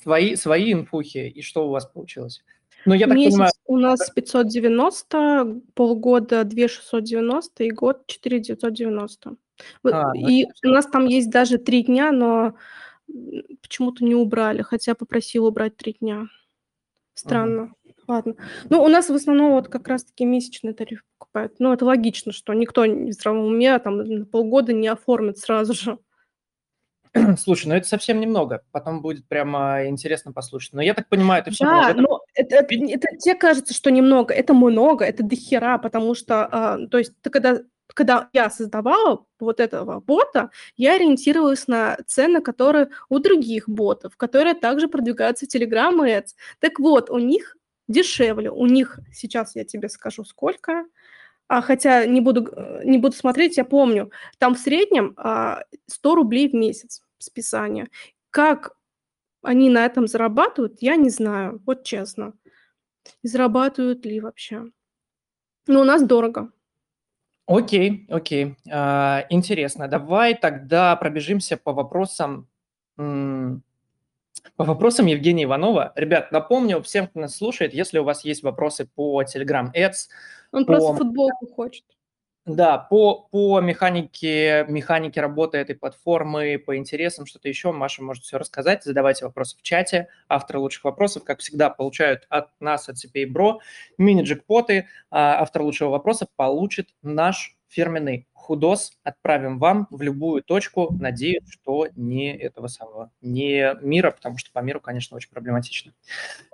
[0.00, 2.42] свои, свои инфухи и что у вас получилось.
[2.84, 3.52] Но я так Месяц понимаю...
[3.66, 9.36] у нас 590, полгода 2690 и год 4990.
[9.84, 12.54] А, и ну, у нас там есть даже три дня, но
[13.62, 16.28] почему-то не убрали, хотя попросил убрать три дня.
[17.14, 17.62] Странно.
[17.62, 17.74] Ага.
[18.06, 18.36] Ладно.
[18.70, 21.56] Ну, у нас в основном вот как раз-таки месячный тариф покупают.
[21.58, 25.98] Ну, это логично, что никто в здравом уме там на полгода не оформит сразу же.
[27.38, 28.62] Слушай, ну это совсем немного.
[28.72, 30.72] Потом будет прямо интересно послушать.
[30.72, 31.64] Но я так понимаю, это все...
[31.64, 34.34] Да, но это, это, это тебе кажется, что немного.
[34.34, 37.60] Это много, это дохера, потому что, а, то есть ты когда
[37.94, 44.54] когда я создавала вот этого бота, я ориентировалась на цены, которые у других ботов, которые
[44.54, 46.34] также продвигаются в Telegram Ads.
[46.60, 47.56] Так вот, у них
[47.88, 48.50] дешевле.
[48.50, 50.84] У них, сейчас я тебе скажу, сколько,
[51.48, 52.52] а, хотя не буду,
[52.84, 57.88] не буду смотреть, я помню, там в среднем а, 100 рублей в месяц списание.
[58.30, 58.76] Как
[59.42, 62.34] они на этом зарабатывают, я не знаю, вот честно.
[63.22, 64.66] зарабатывают ли вообще.
[65.66, 66.52] Но у нас дорого.
[67.46, 68.56] Окей, окей.
[68.70, 69.88] А, интересно.
[69.88, 72.46] Давай тогда пробежимся по вопросам
[74.58, 75.92] по вопросам Евгения Иванова.
[75.94, 80.08] Ребят, напомню всем, кто нас слушает, если у вас есть вопросы по Telegram Ads.
[80.50, 80.72] Он по...
[80.72, 81.84] просто футболку хочет.
[82.44, 88.36] Да, по, по механике, механике работы этой платформы, по интересам, что-то еще, Маша может все
[88.36, 88.82] рассказать.
[88.82, 90.08] Задавайте вопросы в чате.
[90.28, 93.58] Авторы лучших вопросов, как всегда, получают от нас, от CPA Bro,
[93.96, 94.88] мини-джекпоты.
[95.10, 100.88] А автор лучшего вопроса получит наш фирменный худос отправим вам в любую точку.
[100.98, 105.92] Надеюсь, что не этого самого, не мира, потому что по миру, конечно, очень проблематично.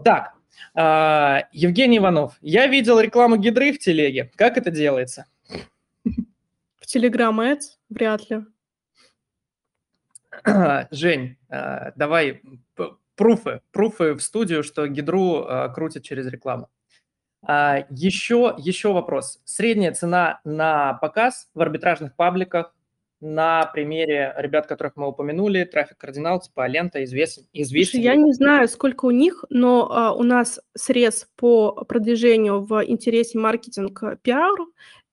[0.03, 0.35] Так,
[0.75, 4.31] а, Евгений Иванов, я видел рекламу гидры в телеге.
[4.37, 5.27] Как это делается?
[6.05, 7.79] В Telegram Ads?
[7.89, 8.45] Вряд ли.
[10.91, 12.43] Жень, а, давай
[13.17, 16.69] пруфы, пруфы в студию, что гидру а, крутят через рекламу.
[17.47, 19.41] А, еще, еще вопрос.
[19.45, 22.75] Средняя цена на показ в арбитражных пабликах
[23.21, 27.45] на примере ребят, которых мы упомянули, трафик кардинал, типа лента, известен.
[27.53, 28.01] известен.
[28.01, 33.39] Я не знаю, сколько у них, но а, у нас срез по продвижению в интересе
[33.39, 34.59] маркетинг пиар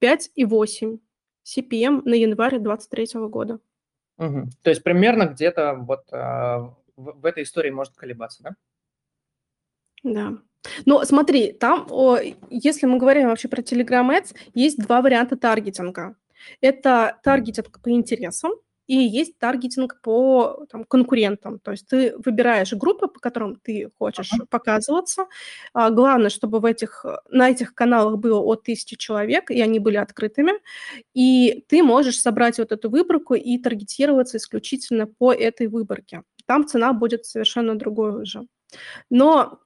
[0.02, 1.00] 5,8
[1.46, 3.60] CPM на январь 2023 года.
[4.18, 4.50] Угу.
[4.62, 8.56] То есть примерно где-то вот а, в, в этой истории может колебаться, да?
[10.04, 10.34] Да.
[10.86, 12.18] Но смотри, там, о,
[12.50, 16.16] если мы говорим вообще про Telegram Ads, есть два варианта таргетинга.
[16.60, 18.52] Это таргетинг по интересам,
[18.88, 21.60] и есть таргетинг по там, конкурентам.
[21.60, 24.46] То есть ты выбираешь группы, по которым ты хочешь uh-huh.
[24.50, 25.28] показываться.
[25.74, 29.96] А, главное, чтобы в этих, на этих каналах было от тысячи человек, и они были
[29.96, 30.54] открытыми.
[31.14, 36.24] И ты можешь собрать вот эту выборку и таргетироваться исключительно по этой выборке.
[36.46, 38.42] Там цена будет совершенно другой уже.
[39.10, 39.60] Но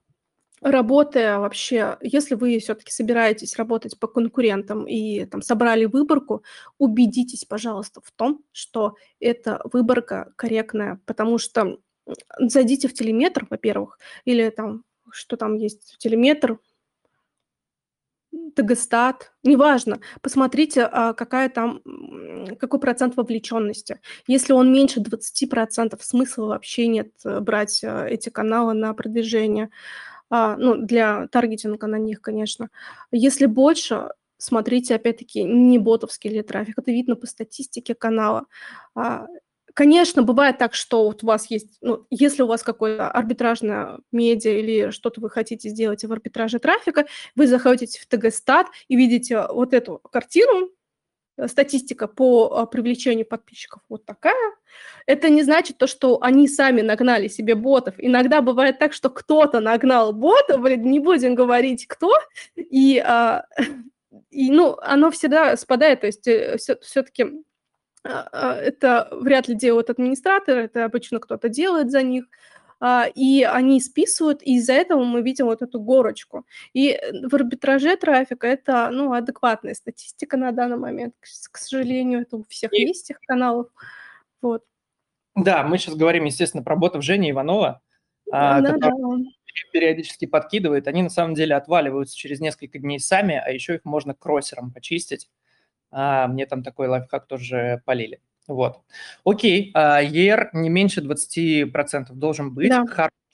[0.66, 6.44] работая вообще, если вы все-таки собираетесь работать по конкурентам и там собрали выборку,
[6.80, 11.78] убедитесь, пожалуйста, в том, что эта выборка корректная, потому что
[12.40, 16.60] зайдите в телеметр, во-первых, или там, что там есть, телеметр,
[18.54, 21.82] Тегестат, неважно, посмотрите, а, какая там,
[22.60, 24.02] какой процент вовлеченности.
[24.28, 29.70] Если он меньше 20%, смысла вообще нет э, брать э, эти каналы на продвижение
[30.58, 32.70] ну, для таргетинга на них, конечно.
[33.12, 38.46] Если больше, смотрите, опять-таки, не ботовский ли трафик, это видно по статистике канала.
[38.96, 39.28] А,
[39.74, 44.52] конечно, бывает так, что вот у вас есть, ну, если у вас какое-то арбитражное медиа
[44.52, 47.06] или что-то вы хотите сделать в арбитраже трафика,
[47.36, 50.70] вы заходите в ТГ-стат и видите вот эту картину,
[51.48, 54.54] статистика по а, привлечению подписчиков вот такая.
[55.06, 57.96] Это не значит то, что они сами нагнали себе ботов.
[57.98, 62.12] Иногда бывает так, что кто-то нагнал бота, блин, не будем говорить кто,
[62.56, 63.46] и, а,
[64.32, 67.44] и ну, оно всегда спадает, то есть э, все-таки
[68.04, 72.30] это вряд ли делают администраторы, это обычно кто-то делает за них, а,
[73.16, 76.46] и они списывают, и из-за этого мы видим вот эту горочку.
[76.74, 81.16] И э, в арбитраже трафика это, ну, адекватная статистика на данный момент.
[81.52, 82.82] К сожалению, это у всех и...
[82.82, 83.68] есть этих каналов.
[84.42, 84.64] Вот.
[85.36, 87.82] Да, мы сейчас говорим, естественно, про ботов Жени Иванова,
[88.32, 88.92] а, да, да.
[89.72, 90.88] периодически подкидывает.
[90.88, 95.30] Они на самом деле отваливаются через несколько дней сами, а еще их можно кроссером почистить.
[95.92, 98.22] А, мне там такой лайфхак тоже полили.
[98.48, 98.82] Вот.
[99.24, 102.70] Окей, ER не меньше 20% должен быть.
[102.70, 102.86] Да.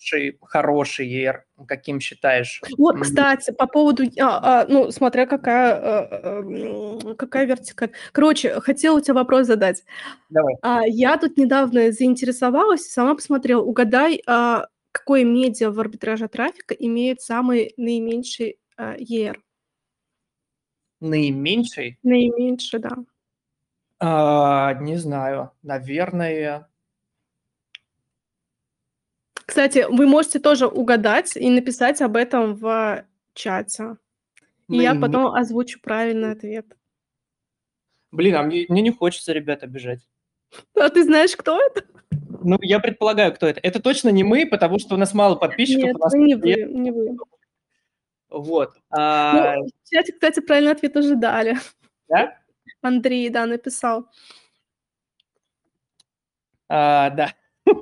[0.02, 2.62] Хороший, хороший ER, каким считаешь?
[2.78, 7.92] Вот, кстати, по поводу, а, а, ну, смотря какая, а, а, какая вертикаль.
[8.12, 9.84] Короче, хотела у тебя вопрос задать.
[10.30, 10.56] Давай.
[10.62, 17.22] А, я тут недавно заинтересовалась, сама посмотрела, угадай, а, какое медиа в арбитраже трафика имеет
[17.22, 19.38] самый наименьший а, ER?
[21.00, 21.98] Наименьший?
[22.04, 22.92] Наименьший, да.
[24.04, 26.68] А, не знаю, наверное.
[29.34, 33.98] Кстати, вы можете тоже угадать и написать об этом в чате.
[34.70, 36.66] И я потом озвучу правильный ответ.
[38.12, 40.00] Блин, а мне, мне не хочется ребят обижать.
[40.76, 41.84] А ты знаешь, кто это?
[42.44, 43.60] Ну, я предполагаю, кто это.
[43.62, 45.84] Это точно не мы, потому что у нас мало подписчиков.
[45.84, 47.18] Нет, у нас не вы, не вы.
[48.30, 48.74] Вот.
[48.90, 49.58] А...
[49.58, 51.58] Ну, в чате, кстати, правильный ответ уже дали.
[52.10, 52.41] Да?
[52.82, 54.10] Андрей, да, написал.
[56.70, 57.34] А, да.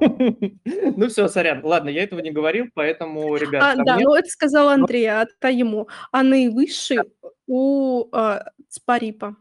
[0.97, 1.61] Ну все, сорян.
[1.63, 3.71] Ладно, я этого не говорил, поэтому, ребята...
[3.71, 4.05] А, да, нет.
[4.05, 5.87] ну это сказал Андрей, а это ему.
[6.11, 6.99] А наивысший
[7.47, 9.35] у а, Спарипа.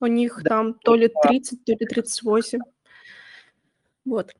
[0.00, 2.60] У них да, там то ли 30, то ли 38.
[4.04, 4.32] Вот.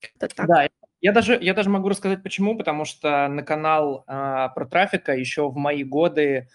[0.00, 0.46] Это так.
[0.46, 0.68] Да,
[1.00, 5.48] я даже, я даже могу рассказать почему, потому что на канал а, про трафика еще
[5.48, 6.48] в мои годы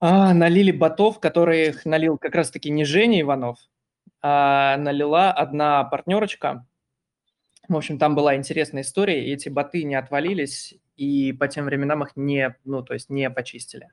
[0.00, 3.58] а, налили ботов, которых налил как раз-таки не Женя Иванов,
[4.20, 6.66] а налила одна партнерочка.
[7.68, 12.02] В общем, там была интересная история, и эти боты не отвалились, и по тем временам
[12.02, 13.88] их не, ну, то есть не почистили.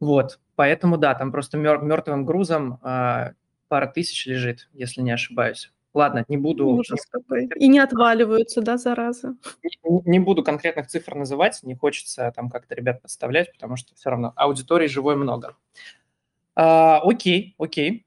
[0.00, 3.32] Вот, поэтому да, там просто мертвым грузом а,
[3.68, 5.72] пара тысяч лежит, если не ошибаюсь.
[5.92, 6.68] Ладно, не буду...
[6.68, 7.48] Ужас какой.
[7.56, 9.34] И не отваливаются, да, зараза?
[9.62, 14.10] Не, не буду конкретных цифр называть, не хочется там как-то ребят подставлять, потому что все
[14.10, 15.56] равно аудитории живой много.
[16.54, 18.06] А, окей, окей.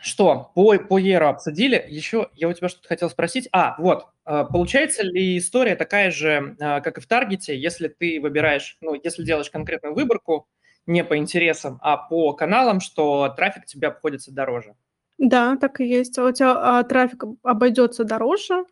[0.00, 1.84] Что, по, по Еру обсудили.
[1.88, 3.48] Еще я у тебя что-то хотел спросить.
[3.52, 8.20] А, вот, а, получается ли история такая же, а, как и в Таргете, если ты
[8.20, 10.46] выбираешь, ну, если делаешь конкретную выборку,
[10.86, 14.74] не по интересам, а по каналам, что трафик тебе обходится дороже?
[15.18, 16.18] Да, так и есть.
[16.18, 18.64] У тебя, а, трафик обойдется дороже,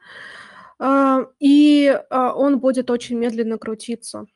[0.78, 4.26] а, и, а, он будет очень медленно крутиться.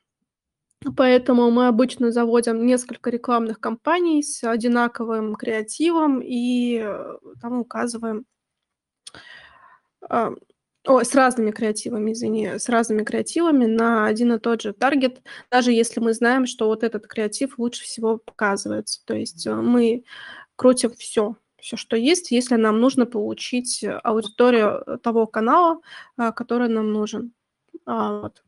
[0.97, 8.25] Поэтому мы обычно заводим несколько рекламных кампаний с одинаковым креативом и, э, там указываем
[10.09, 10.31] а,
[10.87, 15.71] ой, с разными креативами, извини, с разными креативами на один и тот же таргет, даже
[15.71, 19.01] если мы знаем, что вот этот креатив лучше всего показывается.
[19.05, 20.03] То есть, э, мы
[20.55, 25.81] крутим все все, что есть, если нам нужно получить э, аудиторию э, того канала,
[26.17, 27.33] э, который нам нужен.
[27.85, 28.43] А, вот.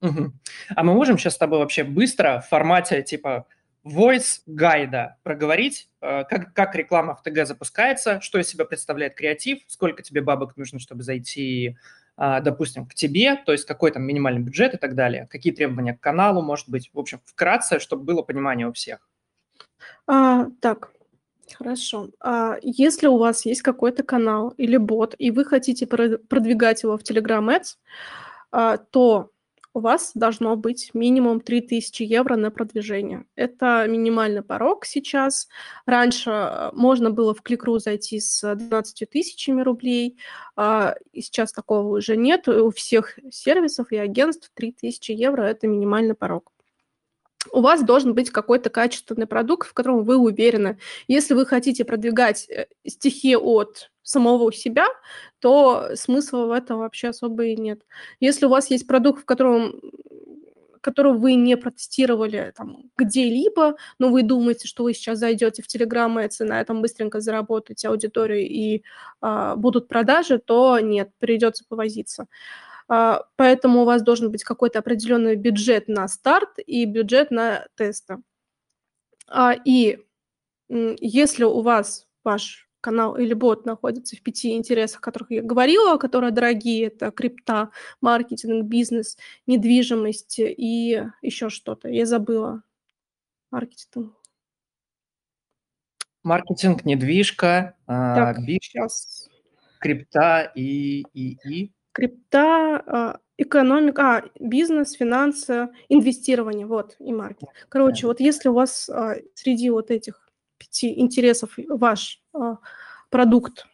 [0.00, 0.32] Угу.
[0.74, 3.46] А мы можем сейчас с тобой вообще быстро в формате типа
[3.84, 10.02] voice гайда проговорить, как, как реклама в ТГ запускается, что из себя представляет креатив, сколько
[10.02, 11.76] тебе бабок нужно, чтобы зайти,
[12.16, 15.94] а, допустим, к тебе, то есть какой там минимальный бюджет и так далее, какие требования
[15.94, 19.08] к каналу, может быть, в общем, вкратце, чтобы было понимание у всех.
[20.06, 20.91] А, так,
[21.54, 22.08] Хорошо.
[22.20, 27.02] А если у вас есть какой-то канал или бот, и вы хотите продвигать его в
[27.02, 27.76] Telegram Ads,
[28.50, 29.30] а, то
[29.74, 33.24] у вас должно быть минимум 3000 евро на продвижение.
[33.36, 35.48] Это минимальный порог сейчас.
[35.86, 40.18] Раньше а, можно было в Кликру зайти с 12 тысячами рублей,
[40.56, 42.48] а, и сейчас такого уже нет.
[42.48, 46.51] У всех сервисов и агентств 3000 евро– это минимальный порог
[47.50, 50.78] у вас должен быть какой-то качественный продукт, в котором вы уверены.
[51.08, 54.86] Если вы хотите продвигать э, стихи от самого себя,
[55.40, 57.82] то смысла в этом вообще особо и нет.
[58.20, 59.80] Если у вас есть продукт, в котором
[60.82, 66.28] которого вы не протестировали там, где-либо, но вы думаете, что вы сейчас зайдете в Telegram
[66.28, 68.82] и на этом быстренько заработаете аудиторию и
[69.20, 72.26] а, будут продажи, то нет, придется повозиться.
[73.36, 78.18] Поэтому у вас должен быть какой-то определенный бюджет на старт и бюджет на тесты.
[79.28, 79.98] А, и
[80.68, 85.96] если у вас ваш канал или бот находится в пяти интересах, о которых я говорила,
[85.96, 87.70] которые дорогие, это крипта,
[88.00, 89.16] маркетинг, бизнес,
[89.46, 91.88] недвижимость и еще что-то.
[91.88, 92.62] Я забыла.
[93.50, 94.14] Маркетинг.
[96.22, 99.30] Маркетинг, недвижка, так, бизнес, сейчас.
[99.80, 101.72] крипта и, и, и.
[101.92, 107.50] Крипта, а, экономика, а, бизнес, финансы, инвестирование, вот, и маркетинг.
[107.68, 110.28] Короче, вот если у вас а, среди вот этих
[110.58, 112.22] пяти интересов ваш
[113.10, 113.66] продукт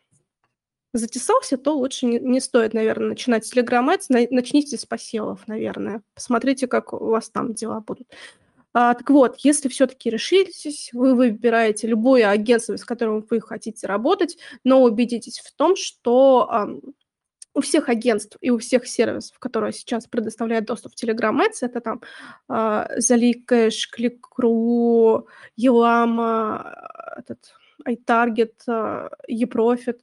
[0.95, 6.03] затесался, то лучше не, не стоит, наверное, начинать с Telegram Ads, начните с посевов, наверное.
[6.15, 8.09] Посмотрите, как у вас там дела будут.
[8.73, 14.39] А, так вот, если все-таки решились, вы выбираете любое агентство, с которым вы хотите работать,
[14.65, 16.69] но убедитесь в том, что а,
[17.59, 21.81] у всех агентств и у всех сервисов, которые сейчас предоставляют доступ в Telegram Ads, это
[21.81, 22.01] там
[22.49, 25.25] а, Zalicash, Click.ru,
[25.57, 26.77] Елама,
[27.17, 27.53] этот
[27.85, 28.53] iTarget,
[29.29, 29.99] eProfit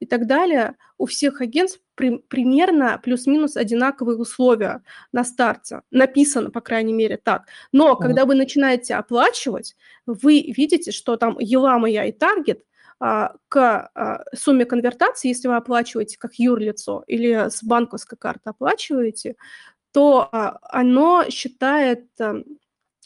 [0.00, 4.82] и так далее, у всех агентств при, примерно плюс-минус одинаковые условия
[5.12, 5.82] на старте.
[5.90, 7.46] Написано, по крайней мере, так.
[7.72, 8.02] Но mm-hmm.
[8.02, 12.67] когда вы начинаете оплачивать, вы видите, что там Елама и iTarget а,
[12.98, 19.36] к а, сумме конвертации, если вы оплачиваете как юрлицо или с банковской карты оплачиваете,
[19.92, 22.42] то а, оно считает а,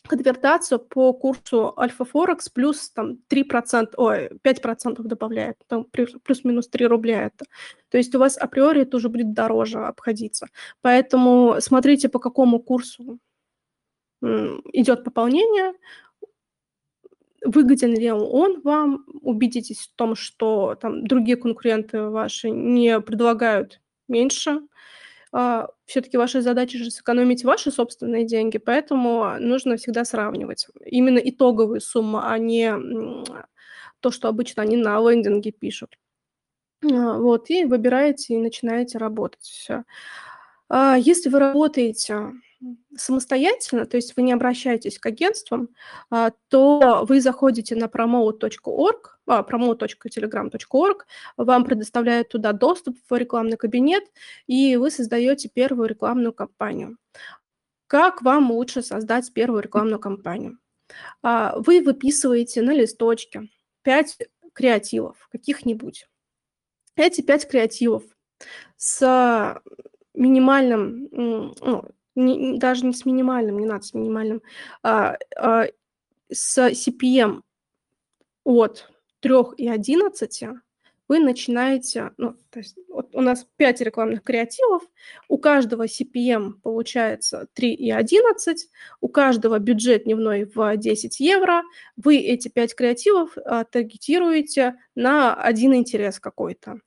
[0.09, 7.27] конвертацию по курсу Альфа Форекс плюс там 3%, ой, 5% добавляет, там плюс-минус 3 рубля
[7.27, 7.45] это.
[7.91, 10.49] То есть у вас априори это уже будет дороже обходиться.
[10.81, 13.19] Поэтому смотрите, по какому курсу
[14.23, 15.75] идет пополнение,
[17.45, 24.61] выгоден ли он вам, убедитесь в том, что там другие конкуренты ваши не предлагают меньше,
[25.33, 31.81] а, все-таки ваша задача же сэкономить ваши собственные деньги, поэтому нужно всегда сравнивать именно итоговую
[31.81, 32.75] сумму, а не
[34.01, 35.97] то, что обычно они на лендинге пишут.
[36.85, 39.69] А, вот, и выбираете и начинаете работать.
[40.69, 42.33] А, если вы работаете
[42.97, 45.69] самостоятельно, то есть вы не обращаетесь к агентствам,
[46.11, 51.07] а, то вы заходите на promote.org, а, promote.telegram.org,
[51.37, 54.05] вам предоставляют туда доступ в рекламный кабинет,
[54.47, 56.97] и вы создаете первую рекламную кампанию.
[57.87, 60.59] Как вам лучше создать первую рекламную кампанию?
[61.23, 63.49] А, вы выписываете на листочке
[63.83, 64.19] 5
[64.53, 66.07] креативов каких-нибудь.
[66.95, 68.05] Эти 5 креативов
[68.77, 69.63] с
[70.15, 71.85] минимальным, ну,
[72.15, 74.43] не, даже не с минимальным, не надо с минимальным,
[74.83, 75.67] а, а,
[76.31, 77.43] с CPM
[78.45, 78.91] от
[79.21, 80.45] 3 и 11
[81.09, 84.83] вы начинаете, ну, то есть вот у нас 5 рекламных креативов,
[85.29, 88.69] у каждого CPM получается 3 и 11,
[89.03, 91.65] у каждого бюджет дневной в 10 евро,
[91.97, 96.81] вы эти 5 креативов а, таргетируете на один интерес какой-то.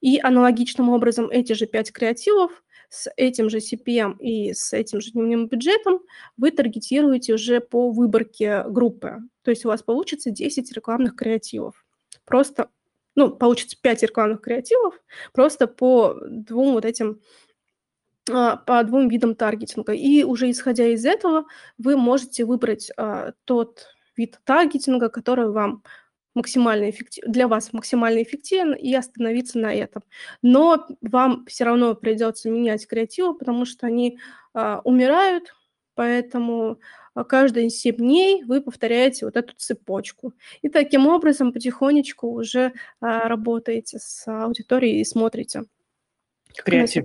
[0.00, 5.12] И аналогичным образом эти же 5 креативов с этим же CPM и с этим же
[5.12, 6.00] дневным бюджетом
[6.36, 9.18] вы таргетируете уже по выборке группы.
[9.42, 11.84] То есть у вас получится 10 рекламных креативов.
[12.24, 12.68] Просто,
[13.14, 14.94] ну, получится 5 рекламных креативов
[15.32, 17.20] просто по двум вот этим
[18.30, 19.92] а, по двум видам таргетинга.
[19.92, 21.44] И уже исходя из этого
[21.78, 23.86] вы можете выбрать а, тот
[24.16, 25.82] вид таргетинга, который вам
[26.38, 30.02] максимально эффектив, для вас максимально эффективен и остановиться на этом.
[30.42, 34.18] Но вам все равно придется менять креативы, потому что они
[34.54, 35.54] а, умирают,
[35.94, 36.78] поэтому
[37.14, 40.34] а, каждые 7 дней вы повторяете вот эту цепочку.
[40.62, 45.64] И таким образом потихонечку уже а, работаете с аудиторией и смотрите.
[46.64, 47.04] Креатив,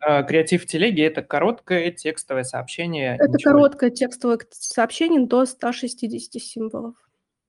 [0.00, 3.16] а, креатив в телеге– это короткое текстовое сообщение.
[3.18, 6.94] Это короткое текстовое сообщение до 160 символов.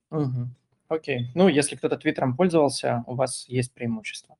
[0.10, 0.50] Угу.
[0.92, 1.32] Окей.
[1.36, 4.36] Ну, если кто-то Твиттером пользовался, у вас есть преимущество.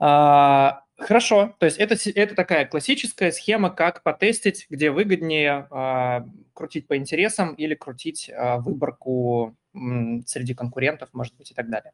[0.00, 1.54] А, хорошо.
[1.58, 7.54] То есть это, это такая классическая схема, как потестить, где выгоднее а, крутить по интересам
[7.54, 11.92] или крутить а, выборку м, среди конкурентов, может быть, и так далее.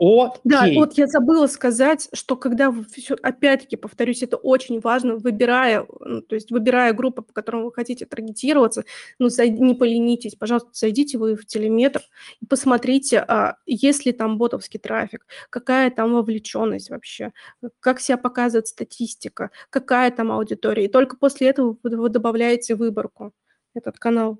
[0.00, 0.40] Окей.
[0.44, 2.86] Да, вот я забыла сказать, что когда вы,
[3.22, 8.06] опять-таки, повторюсь, это очень важно, выбирая, ну, то есть выбирая группу, по которым вы хотите
[8.06, 8.84] таргетироваться,
[9.18, 12.02] ну, зайди, не поленитесь, пожалуйста, зайдите вы в телеметр
[12.40, 17.32] и посмотрите, а, есть ли там ботовский трафик, какая там вовлеченность вообще,
[17.80, 20.84] как себя показывает статистика, какая там аудитория.
[20.84, 23.32] И только после этого вы, вы добавляете выборку
[23.74, 24.38] этот канал.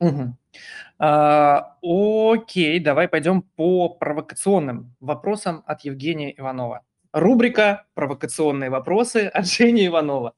[0.00, 0.34] Угу.
[0.98, 6.82] А, окей, давай пойдем по провокационным вопросам от Евгения Иванова.
[7.12, 10.34] Рубрика «Провокационные вопросы» от Жени Иванова.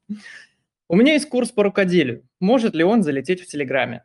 [0.89, 2.25] У меня есть курс по рукоделию.
[2.41, 4.05] Может ли он залететь в Телеграме?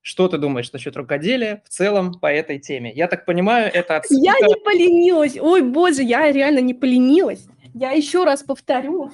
[0.00, 2.92] Что ты думаешь насчет рукоделия в целом по этой теме?
[2.92, 4.24] Я так понимаю, это отсылка...
[4.24, 5.38] Я не поленилась.
[5.38, 7.46] Ой, боже, я реально не поленилась.
[7.72, 9.12] Я еще раз повторю.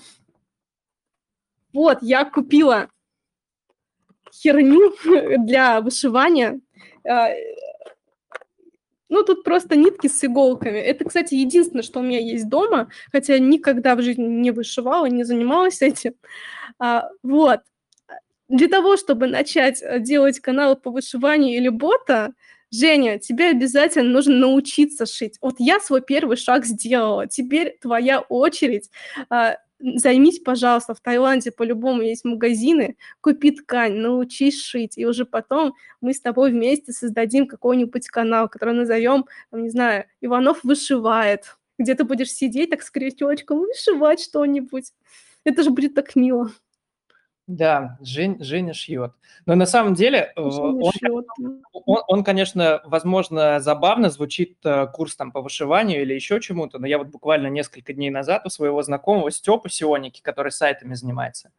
[1.72, 2.88] Вот, я купила
[4.32, 4.94] херню
[5.44, 6.60] для вышивания.
[7.08, 7.30] А,
[9.08, 10.78] ну, тут просто нитки с иголками.
[10.78, 15.06] Это, кстати, единственное, что у меня есть дома, хотя я никогда в жизни не вышивала,
[15.06, 16.14] не занималась этим.
[16.78, 17.60] А, вот.
[18.48, 22.32] Для того, чтобы начать э, делать канал по вышиванию или бота,
[22.70, 25.38] Женя, тебе обязательно нужно научиться шить.
[25.40, 27.26] Вот я свой первый шаг сделала.
[27.26, 28.90] Теперь твоя очередь.
[29.30, 35.74] А, займись, пожалуйста, в Таиланде по-любому есть магазины, купи ткань, научись шить, и уже потом
[36.00, 42.04] мы с тобой вместе создадим какой-нибудь канал, который назовем, не знаю, Иванов вышивает, где ты
[42.04, 44.92] будешь сидеть так с крючочком, вышивать что-нибудь.
[45.44, 46.50] Это же будет так мило.
[47.49, 49.12] Да, Жень, Женя шьет.
[49.46, 50.82] Но на самом деле э, он,
[51.72, 56.86] он, он, конечно, возможно, забавно звучит э, курс там по вышиванию или еще чему-то, но
[56.86, 61.51] я вот буквально несколько дней назад у своего знакомого Степы Сионики, который сайтами занимается,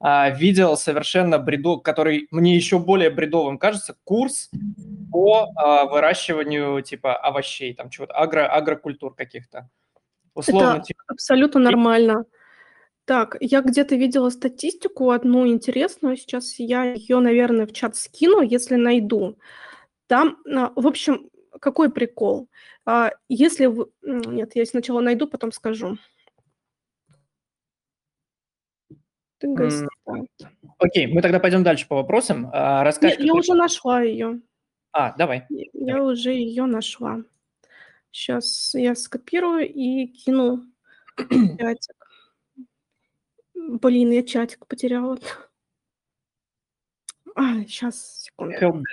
[0.00, 4.48] а, видел совершенно бреду, который мне еще более бредовым кажется, курс
[5.12, 9.68] по а, выращиванию типа овощей, там чего-то, агро, агрокультур каких-то.
[10.32, 12.24] Условно, Это типа, абсолютно нормально.
[13.06, 18.74] Так, я где-то видела статистику одну интересную, сейчас я ее, наверное, в чат скину, если
[18.74, 19.38] найду.
[20.08, 21.30] Там, а, в общем,
[21.60, 22.48] какой прикол?
[22.84, 23.86] А, если вы...
[24.02, 25.98] Нет, я сначала найду, потом скажу.
[30.78, 32.50] Окей, мы тогда пойдем дальше по вопросам.
[32.52, 34.40] А, Нет, я уже нашла ее.
[34.92, 35.46] А, давай.
[35.48, 37.22] Я уже ее нашла.
[38.10, 40.64] Сейчас я скопирую и кину
[41.16, 41.95] чатик.
[43.56, 45.18] Блин, я чатик потеряла.
[47.34, 48.84] А, сейчас, секунду.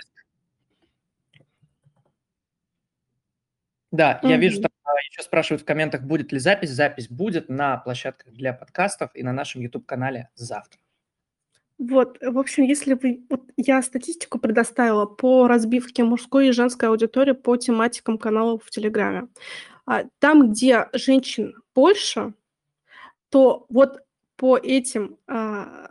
[3.91, 6.71] Да, я вижу, там а, еще спрашивают в комментах, будет ли запись.
[6.71, 10.79] Запись будет на площадках для подкастов и на нашем YouTube-канале завтра.
[11.77, 13.23] Вот, в общем, если вы...
[13.29, 19.27] Вот я статистику предоставила по разбивке мужской и женской аудитории по тематикам каналов в Телеграме.
[19.85, 22.33] А, там, где женщин больше,
[23.29, 23.99] то вот
[24.43, 25.87] по этим а,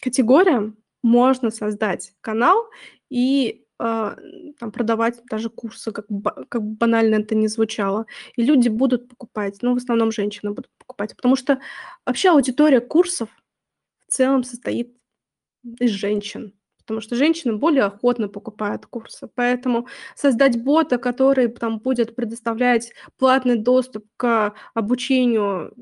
[0.00, 2.68] категориям можно создать канал
[3.10, 4.16] и а,
[4.60, 6.06] там, продавать даже курсы, как,
[6.48, 8.06] как банально это не звучало.
[8.36, 11.58] И люди будут покупать, ну, в основном женщины будут покупать, потому что
[12.06, 13.28] вообще аудитория курсов
[14.06, 14.96] в целом состоит
[15.80, 19.28] из женщин, потому что женщины более охотно покупают курсы.
[19.34, 25.74] Поэтому создать бота, который там будет предоставлять платный доступ к обучению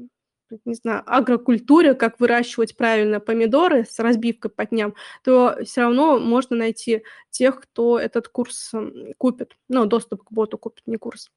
[0.65, 4.95] не знаю, агрокультуре, как выращивать правильно помидоры с разбивкой по дням,
[5.25, 8.73] то все равно можно найти тех, кто этот курс
[9.19, 9.57] купит.
[9.69, 11.31] Ну, доступ к боту купит, не курс.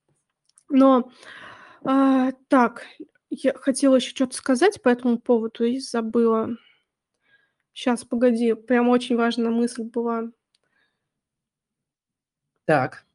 [0.70, 1.12] Но
[1.84, 2.86] а, так,
[3.30, 6.58] я хотела еще что-то сказать по этому поводу и забыла.
[7.74, 10.32] Сейчас, погоди, прям очень важная мысль была.
[12.66, 13.06] Так.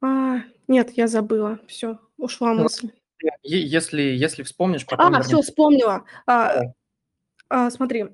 [0.00, 1.60] А, нет, я забыла.
[1.68, 2.90] Все, ушла ну, мысль.
[3.42, 5.14] Если, если вспомнишь, потом...
[5.14, 6.04] А, все, вспомнила.
[6.26, 6.62] А,
[7.48, 8.06] а, смотри,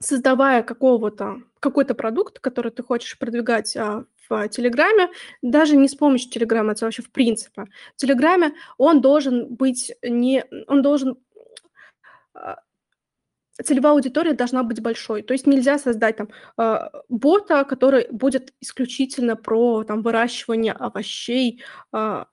[0.00, 5.10] создавая какого-то, какой-то продукт, который ты хочешь продвигать а, в Телеграме,
[5.42, 7.66] даже не с помощью Телеграма, это вообще в принципе.
[7.94, 10.44] В Телеграме он должен быть не...
[10.66, 11.18] Он должен
[12.34, 12.58] а,
[13.64, 15.22] целевая аудитория должна быть большой.
[15.22, 21.62] То есть нельзя создать там э, бота, который будет исключительно про там выращивание овощей,
[21.92, 22.24] э,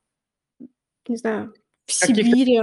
[1.07, 1.53] не знаю,
[1.85, 2.61] в Сибири,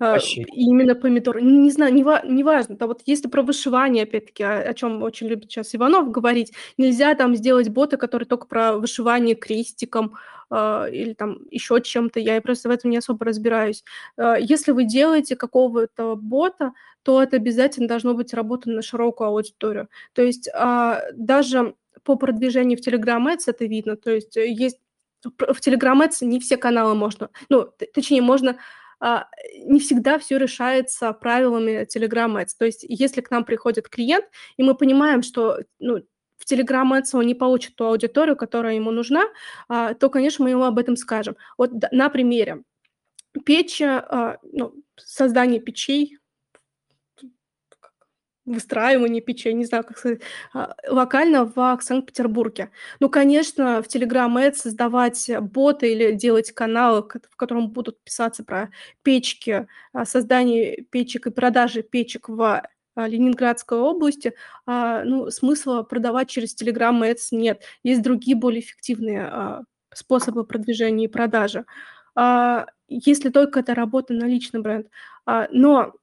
[0.00, 0.18] а,
[0.52, 1.40] именно помидоры.
[1.40, 2.76] Не, не знаю, не, ва- не важно.
[2.76, 7.14] Да вот если про вышивание, опять-таки, о, о чем очень любит сейчас Иванов говорить, нельзя
[7.14, 10.14] там сделать боты, которые только про вышивание крестиком
[10.50, 12.18] э, или там еще чем-то.
[12.18, 13.84] Я просто в этом не особо разбираюсь.
[14.16, 16.72] Э, если вы делаете какого-то бота,
[17.04, 19.88] то это обязательно должно быть работа на широкую аудиторию.
[20.12, 23.96] То есть э, даже по продвижению в Telegram Ads это видно.
[23.96, 24.78] То есть э, есть
[25.24, 28.58] в Telegram Ads не все каналы можно, ну, точнее, можно
[29.00, 29.28] а,
[29.64, 32.52] не всегда все решается правилами Telegram Ads.
[32.58, 34.24] То есть если к нам приходит клиент,
[34.56, 36.02] и мы понимаем, что ну,
[36.38, 39.24] в Telegram Ads он не получит ту аудиторию, которая ему нужна,
[39.68, 41.36] а, то, конечно, мы ему об этом скажем.
[41.58, 42.62] Вот на примере.
[43.44, 46.18] Печь, а, ну, создание печей
[48.46, 50.20] выстраивание печи, не знаю, как сказать,
[50.52, 52.70] а, локально в Санкт-Петербурге.
[53.00, 58.70] Ну, конечно, в Telegram Ads создавать боты или делать каналы, в котором будут писаться про
[59.02, 62.62] печки, а, создание печек и продажи печек в
[62.96, 64.34] а, Ленинградской области,
[64.66, 67.62] ну, смысла продавать через Telegram Ads нет.
[67.82, 71.64] Есть другие более эффективные способы продвижения и продажи.
[72.88, 74.86] Если только это работа на личный бренд.
[75.26, 75.94] Но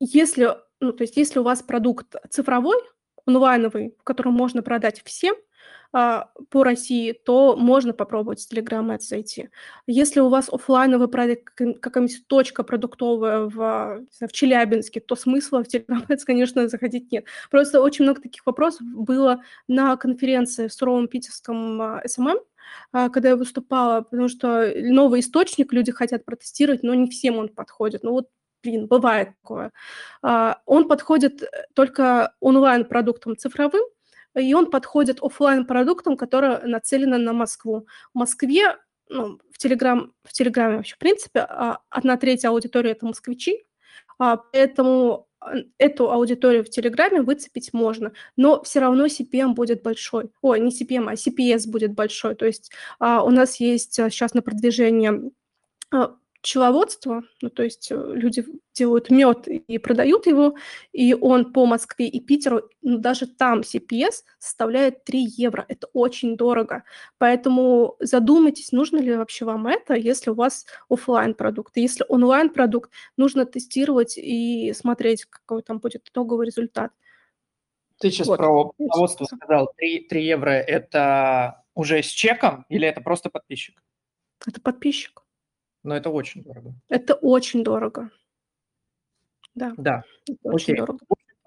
[0.00, 2.78] если, ну, то есть если у вас продукт цифровой,
[3.26, 5.36] онлайновый, который можно продать всем–
[5.92, 9.48] а, по России, то можно попробовать с Telegram Ads зайти.
[9.88, 16.06] Если у вас офлайновый проект, какая-нибудь точка продуктовая в, в Челябинске, то смысла в Telegram
[16.06, 17.24] Ads, конечно, заходить нет.
[17.50, 22.38] Просто очень много таких вопросов было на конференции в суровом питерском а, эм эм,
[22.92, 27.48] а, когда я выступала, потому что новый источник люди хотят протестировать, но не всем он
[27.48, 28.04] подходит.
[28.04, 28.28] Ну вот
[28.62, 29.72] блин, бывает такое.
[30.22, 31.42] Он подходит
[31.74, 33.82] только онлайн-продуктам цифровым,
[34.34, 37.86] и он подходит офлайн продуктам, которые нацелены на Москву.
[38.14, 38.76] В Москве,
[39.08, 43.64] ну, в, Телеграм, в Телеграме вообще, в принципе, а, одна треть аудитории– это москвичи,
[44.18, 45.26] а, поэтому
[45.78, 50.30] эту аудиторию в Телеграме выцепить можно, но все равно CPM будет большой.
[50.42, 52.34] Ой, не CPM, а CPS будет большой.
[52.34, 55.30] То есть а, у нас есть сейчас на продвижение
[56.42, 60.54] пчеловодство, ну, то есть э, люди делают мед и продают его,
[60.92, 65.64] и он по Москве и Питеру, ну, даже там CPS составляет 3 евро.
[65.68, 66.84] Это очень дорого.
[67.18, 71.76] Поэтому задумайтесь, нужно ли вообще вам это, если у вас офлайн продукт.
[71.76, 76.92] Если онлайн продукт, нужно тестировать и смотреть, какой там будет итоговый результат.
[77.98, 78.38] Ты сейчас вот.
[78.38, 79.72] про пчеловодство сказал.
[79.76, 83.82] 3, 3 евро– это уже с чеком или это просто подписчик?
[84.46, 85.22] Это подписчик.
[85.82, 86.74] Но это очень дорого.
[86.88, 88.10] Это очень дорого.
[89.54, 89.72] Да.
[89.76, 90.04] Да.
[90.28, 90.98] Это очень дорого.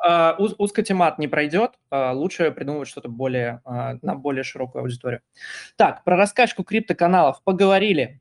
[0.06, 5.22] Uh, узкотемат не пройдет, uh, лучше придумать что-то более uh, на более широкую аудиторию.
[5.78, 8.20] Так, про раскачку криптоканалов поговорили.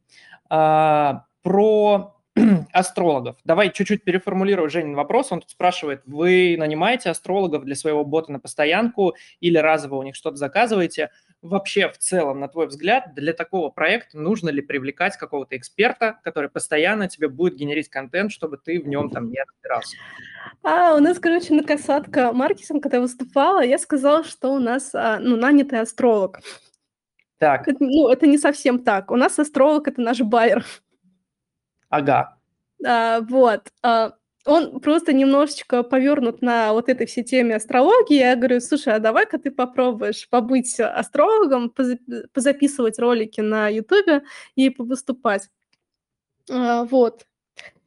[0.48, 2.14] Про
[2.72, 3.36] астрологов.
[3.44, 5.32] Давай чуть-чуть переформулирую Женин вопрос.
[5.32, 10.14] Он тут спрашивает, вы нанимаете астрологов для своего бота на постоянку или разово у них
[10.14, 11.10] что-то заказываете?
[11.42, 16.48] Вообще в целом, на твой взгляд, для такого проекта нужно ли привлекать какого-то эксперта, который
[16.48, 19.96] постоянно тебе будет генерить контент, чтобы ты в нем там не разбирался?
[20.62, 24.94] А, у нас, короче, на касатка маркетинг, когда я выступала, я сказала, что у нас
[24.94, 26.40] а, ну, нанятый астролог.
[27.38, 27.66] Так.
[27.66, 29.10] Это, ну, это не совсем так.
[29.10, 30.64] У нас астролог– это наш байер.
[31.88, 32.38] Ага.
[32.86, 33.68] А, вот.
[33.82, 34.12] А,
[34.46, 38.16] он просто немножечко повернут на вот этой всей теме астрологии.
[38.18, 41.72] Я говорю, слушай, а давай-ка ты попробуешь побыть астрологом,
[42.34, 44.22] позаписывать ролики на Ютубе
[44.56, 45.48] и повыступать.
[46.50, 47.26] А, вот.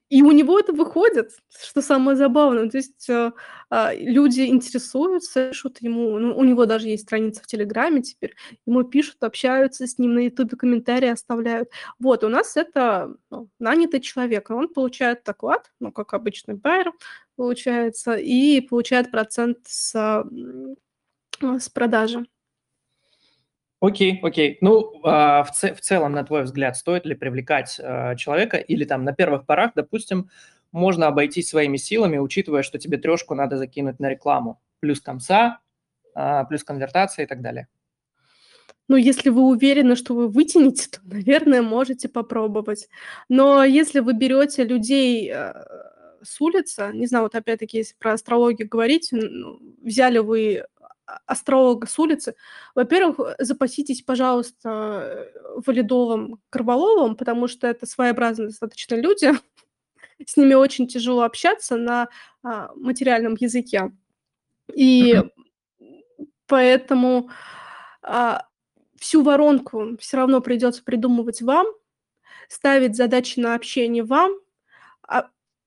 [0.09, 2.69] И у него это выходит, что самое забавное.
[2.69, 3.31] То есть э,
[3.71, 8.35] э, люди интересуются, пишут ему, ну, у него даже есть страница в Телеграме теперь,
[8.67, 11.69] ему пишут, общаются с ним на Ютубе, комментарии оставляют.
[11.97, 16.91] Вот, у нас это ну, нанятый человек, он получает оклад, ну, как обычный байер
[17.35, 20.23] получается, и получает процент с,
[21.41, 22.25] с продажи.
[23.82, 24.57] Окей, окей.
[24.61, 28.86] Ну, а, в, ц- в целом, на твой взгляд, стоит ли привлекать а, человека или
[28.86, 30.30] там на первых порах, допустим,
[30.71, 35.59] можно обойтись своими силами, учитывая, что тебе трешку надо закинуть на рекламу, плюс комса,
[36.13, 37.67] а, плюс конвертация и так далее?
[38.88, 42.88] Ну, если вы уверены, что вы вытянете, то, наверное, можете попробовать.
[43.30, 45.34] Но если вы берете людей
[46.26, 50.65] с улицы, не знаю, вот опять-таки, если про астрологию говорить, ну, взяли вы
[51.25, 52.35] астролога с улицы,
[52.73, 55.27] во-первых, запаситесь, пожалуйста,
[55.65, 59.31] валидолом, карвалолом, потому что это своеобразные достаточно люди,
[60.25, 62.07] с ними очень тяжело общаться на
[62.43, 63.91] а, материальном языке.
[64.73, 65.21] И
[66.47, 67.29] поэтому
[68.01, 68.47] а,
[68.97, 71.67] всю воронку все равно придется придумывать вам,
[72.47, 74.44] ставить задачи на общение вам, а,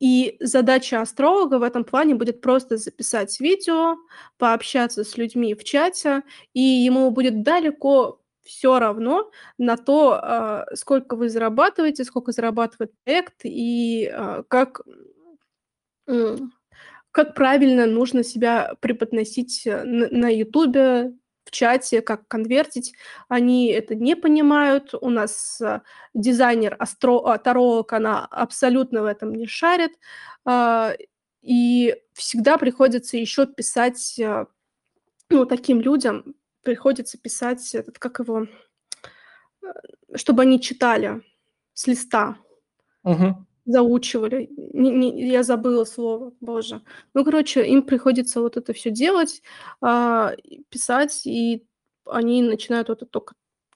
[0.01, 3.97] и задача астролога в этом плане будет просто записать видео,
[4.39, 6.23] пообщаться с людьми в чате,
[6.55, 13.41] и ему будет далеко все равно на то, а, сколько вы зарабатываете, сколько зарабатывает проект
[13.45, 14.81] и а, как,
[17.11, 21.13] как правильно нужно себя преподносить на Ютубе,
[21.49, 22.95] в чате, как конвертить,
[23.29, 24.93] они это не понимают.
[25.01, 25.81] У нас э,
[26.13, 29.93] дизайнер астро, а, таролог, она абсолютно в этом не шарит.
[30.45, 30.93] А,
[31.41, 34.45] и всегда приходится еще писать, э,
[35.31, 39.67] ну, таким людям приходится писать, этот, как его, э,
[40.17, 41.23] чтобы они читали
[41.73, 42.37] с листа.
[43.05, 44.49] Угу заучивали.
[44.57, 46.83] Не, не, я забыла слово, боже.
[47.15, 49.43] Ну, короче, им приходится вот это все делать,
[49.83, 50.33] а,
[50.71, 51.67] писать, и
[52.07, 53.35] они начинают вот это только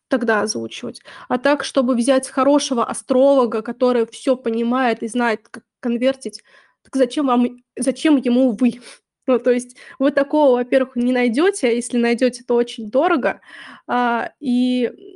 [0.09, 1.03] тогда заучивать.
[1.28, 6.43] А так, чтобы взять хорошего астролога, который все понимает и знает, как конвертить,
[6.82, 8.80] Так зачем вам, зачем ему вы?
[9.28, 13.40] Ну, то есть вы такого, во-первых, не найдете, а если найдете, то очень дорого,
[13.86, 15.11] а, и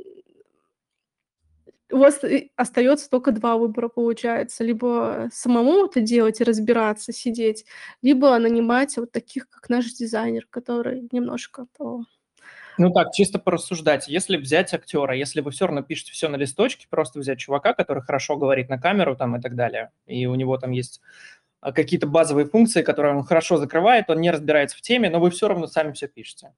[1.93, 2.21] у вас
[2.57, 4.65] остается только два выбора, получается.
[4.65, 7.65] Либо самому это делать и разбираться, сидеть,
[8.03, 12.05] либо нанимать вот таких, как наш дизайнер, который немножко того
[12.79, 14.07] ну так, чисто порассуждать.
[14.07, 18.03] Если взять актера, если вы все равно пишете все на листочке, просто взять чувака, который
[18.03, 21.01] хорошо говорит на камеру там и так далее, и у него там есть
[21.61, 25.31] а, какие-то базовые функции, которые он хорошо закрывает, он не разбирается в теме, но вы
[25.31, 26.53] все равно сами все пишете.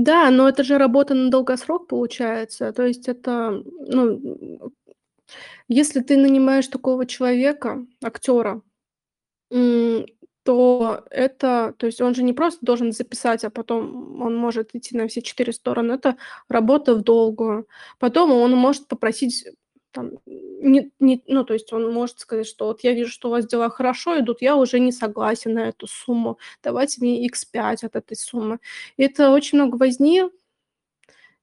[0.00, 2.72] Да, но это же работа на долгосрок получается.
[2.72, 4.70] То есть это, ну,
[5.66, 8.62] если ты нанимаешь такого человека, актера,
[10.44, 14.96] то это, то есть он же не просто должен записать, а потом он может идти
[14.96, 15.94] на все четыре стороны.
[15.94, 16.16] Это
[16.48, 17.66] работа в долгую.
[17.98, 19.46] Потом он может попросить
[19.98, 23.30] там, не, не, ну, то есть он может сказать, что вот я вижу, что у
[23.32, 27.96] вас дела хорошо идут, я уже не согласен на эту сумму, давайте мне x5 от
[27.96, 28.60] этой суммы.
[28.96, 30.22] И это очень много возни.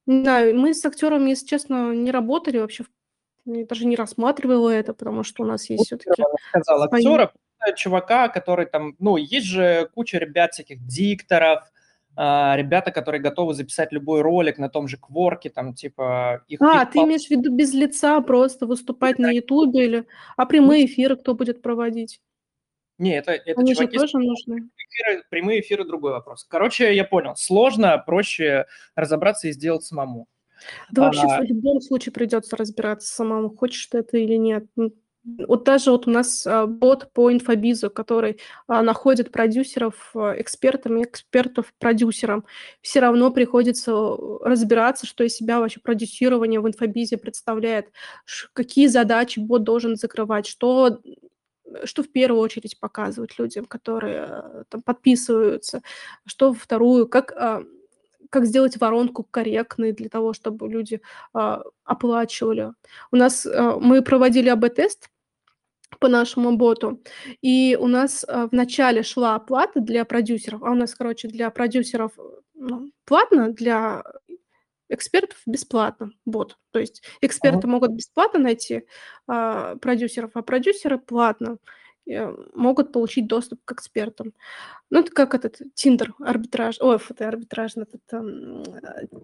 [0.05, 2.85] Не знаю, мы с актером, если честно, не работали вообще,
[3.45, 6.23] я даже не рассматривала это, потому что у нас есть все-таки...
[6.49, 7.33] сказал, актера,
[7.75, 11.69] чувака, который там, ну, есть же куча ребят всяких дикторов,
[12.17, 16.43] ребята, которые готовы записать любой ролик на том же Кворке, там, типа...
[16.47, 17.07] Их, а, их ты пол...
[17.07, 19.23] имеешь в виду без лица просто выступать да.
[19.23, 20.07] на Ютубе или...
[20.37, 22.21] А прямые эфиры кто будет проводить?
[22.97, 23.97] Не, это, это Они чуваки...
[23.97, 24.69] же тоже нужны.
[24.77, 26.45] Эфиры, прямые эфиры– другой вопрос.
[26.45, 27.35] Короче, я понял.
[27.35, 30.27] Сложно, проще разобраться и сделать самому.
[30.91, 31.05] Да а...
[31.05, 34.65] вообще в любом случае придется разбираться самому, хочешь ты это или нет.
[35.25, 41.03] Вот даже вот у нас а, бот по инфобизу, который а, находит продюсеров а, экспертами,
[41.03, 42.45] экспертов продюсерам,
[42.81, 43.91] все равно приходится
[44.41, 47.91] разбираться, что из себя вообще продюсирование в инфобизе представляет,
[48.53, 51.01] какие задачи бот должен закрывать, что
[51.83, 55.81] что в первую очередь показывать людям, которые там подписываются,
[56.25, 57.33] что во вторую, как
[58.29, 61.01] как сделать воронку корректной для того, чтобы люди
[61.33, 62.73] э, оплачивали.
[63.11, 65.09] У нас э, мы проводили АБ-тест
[65.99, 67.01] по нашему боту.
[67.41, 71.49] И у нас э, в начале шла оплата для продюсеров, а у нас, короче, для
[71.49, 72.11] продюсеров
[72.53, 74.03] ну, платно, для
[74.89, 76.57] экспертов бесплатно бот.
[76.71, 77.67] То есть эксперты ага.
[77.67, 78.85] могут бесплатно найти
[79.27, 81.57] а, продюсеров, а продюсеры платно
[82.07, 84.33] э, могут получить доступ к экспертам.
[84.89, 88.01] Ну, это как этот Тиндер арбитраж, ой, это арбитраж, этот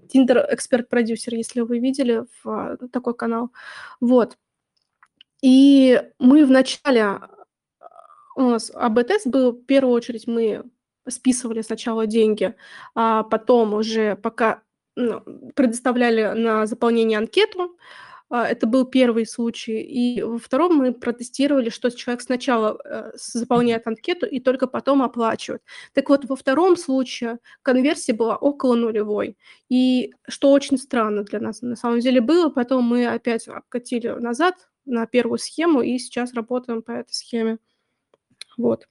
[0.10, 3.52] Тиндер эм, эксперт-продюсер, если вы видели в, такой канал.
[4.00, 4.38] Вот.
[5.42, 7.20] И мы вначале,
[8.36, 10.64] у нас АБ-тест был, в первую очередь мы
[11.08, 12.56] списывали сначала деньги,
[12.96, 14.62] а потом уже пока
[14.96, 15.22] ну,
[15.56, 17.78] предоставляли на заполнение анкету.
[18.30, 19.82] А, это был первый случай.
[19.82, 25.62] И во втором мы протестировали, что человек сначала э, заполняет анкету и только потом оплачивает.
[25.94, 29.38] Так вот, во втором случае конверсия была около нулевой.
[29.70, 34.56] И что очень странно для нас на самом деле было, потом мы опять обкатили назад,
[34.86, 37.58] на первую схему, и сейчас работаем по этой схеме.
[38.58, 38.88] Вот.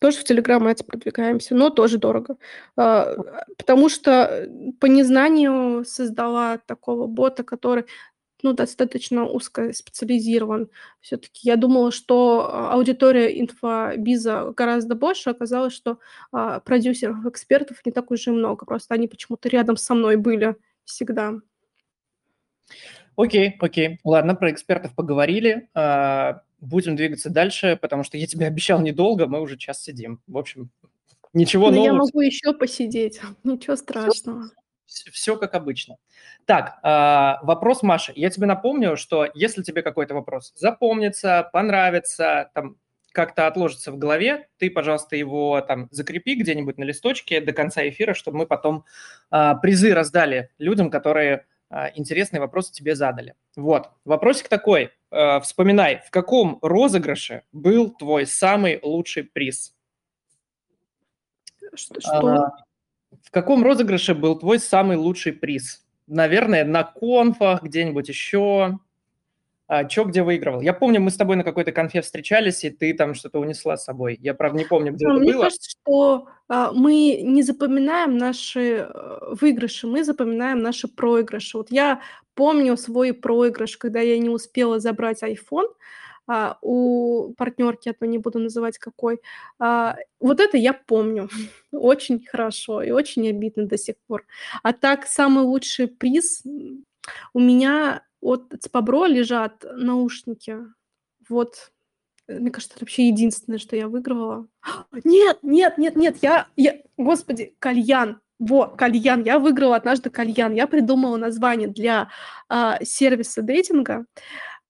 [0.00, 2.36] Тоже в Telegram Ads продвигаемся, но тоже дорого.
[2.76, 3.16] А,
[3.56, 4.48] потому что
[4.80, 7.84] по незнанию создала такого бота, который
[8.42, 10.70] ну, достаточно узко специализирован.
[11.00, 15.30] Все-таки я думала, что аудитория инфобиза гораздо больше.
[15.30, 15.98] Оказалось, что
[16.30, 18.66] а, продюсеров, экспертов не так уж и много.
[18.66, 21.34] Просто они почему-то рядом со мной были всегда.
[23.18, 23.98] Окей, окей.
[24.04, 25.68] Ладно, про экспертов поговорили.
[25.74, 30.22] А, будем двигаться дальше, потому что я тебе обещал недолго, мы уже час сидим.
[30.28, 30.70] В общем,
[31.32, 31.86] ничего Но нового.
[31.86, 34.44] я могу еще посидеть, ничего страшного.
[34.86, 35.96] Все, все как обычно.
[36.46, 38.12] Так, а, вопрос Маши.
[38.14, 42.76] Я тебе напомню, что если тебе какой-то вопрос запомнится, понравится, там
[43.10, 48.14] как-то отложится в голове, ты, пожалуйста, его там закрепи где-нибудь на листочке до конца эфира,
[48.14, 48.84] чтобы мы потом
[49.30, 53.34] а, призы раздали людям, которые а, интересный вопрос тебе задали.
[53.56, 54.90] Вот, вопросик такой.
[55.10, 59.74] А, вспоминай, в каком розыгрыше был твой самый лучший приз?
[61.74, 62.00] Что?
[62.00, 62.52] что?
[63.22, 65.84] В каком розыгрыше был твой самый лучший приз?
[66.06, 68.78] Наверное, на конфах, где-нибудь еще а,
[69.88, 70.60] что где выигрывал.
[70.60, 73.84] Я помню, мы с тобой на какой-то конфе встречались, и ты там что-то унесла с
[73.84, 74.18] собой.
[74.20, 75.36] Я, правда, не помню, где а, это мне было.
[75.36, 81.58] Мне кажется, что а, мы не запоминаем наши э, выигрыши, мы запоминаем наши проигрыши.
[81.58, 82.00] Вот я
[82.34, 85.68] помню свой проигрыш, когда я не успела забрать iPhone,
[86.30, 89.20] а, у партнерки, а то не буду называть какой.
[89.58, 91.28] А, вот это я помню
[91.72, 94.24] очень хорошо и очень обидно до сих пор.
[94.62, 96.42] А так, самый лучший приз
[97.32, 100.58] у меня от Цпабро лежат наушники.
[101.28, 101.70] Вот
[102.28, 104.46] мне кажется, это вообще единственное, что я выигрывала.
[105.04, 108.20] Нет, нет, нет, нет, я, я, господи, кальян.
[108.38, 109.24] Во, кальян.
[109.24, 110.54] Я выиграла однажды кальян.
[110.54, 112.10] Я придумала название для
[112.48, 114.04] а, сервиса дейтинга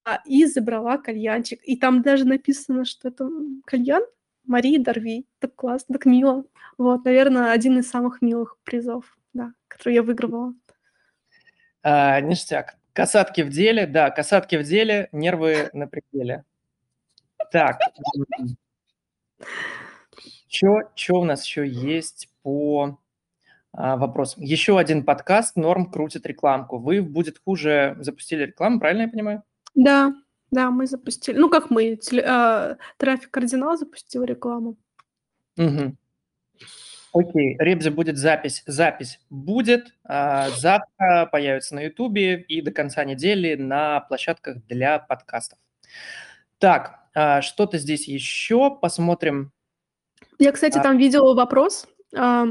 [0.05, 1.61] а, и забрала кальянчик.
[1.65, 3.29] И там даже написано, что это
[3.67, 4.03] кальян
[4.45, 5.27] Марии Дорви.
[5.39, 6.45] Так классно, так мило.
[6.79, 10.55] Вот, наверное, один из самых милых призов, да, который я выигрывала.
[11.83, 12.77] А, ништяк.
[12.93, 16.45] Касатки в деле, да, касатки в деле, нервы на пределе.
[17.53, 17.79] Так,
[20.49, 22.99] что у нас еще есть по
[23.73, 24.43] а, вопросам?
[24.43, 26.79] Еще один подкаст «Норм крутит рекламку».
[26.79, 29.43] Вы «Будет хуже» запустили рекламу, правильно я понимаю?
[29.75, 30.13] Да,
[30.51, 31.39] да, мы запустили.
[31.39, 34.77] Ну, как мы, теле, э, трафик кардинал запустил рекламу.
[35.57, 35.95] Угу.
[37.19, 38.63] Окей, Ребзи будет запись.
[38.67, 39.93] Запись будет.
[40.05, 45.59] А, завтра появится на Ютубе и до конца недели на площадках для подкастов.
[46.59, 49.51] Так, а, что-то здесь еще посмотрим.
[50.39, 50.83] Я, кстати, а...
[50.83, 51.89] там видела вопрос.
[52.17, 52.47] А,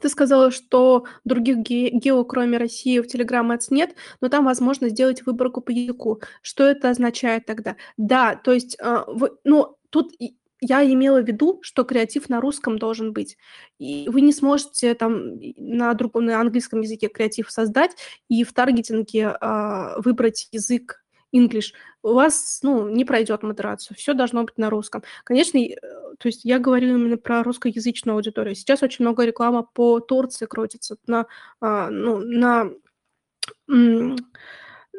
[0.00, 4.88] ты сказала, что других ге- гео, кроме России, в Telegram Ads нет, но там возможно
[4.88, 6.20] сделать выборку по языку.
[6.42, 7.76] Что это означает тогда?
[7.96, 10.12] Да, то есть, э, вы, ну, тут
[10.60, 13.36] я имела в виду, что креатив на русском должен быть.
[13.78, 17.96] И вы не сможете там на другом, на английском языке креатив создать
[18.28, 21.02] и в таргетинге э, выбрать язык
[21.34, 23.96] English, у вас, ну, не пройдет модерацию.
[23.96, 25.02] Все должно быть на русском.
[25.24, 25.76] Конечно, э,
[26.18, 28.54] то есть я говорю именно про русскоязычную аудиторию.
[28.54, 31.26] Сейчас очень много рекламы по Турции крутится на,
[31.60, 32.70] а, ну, на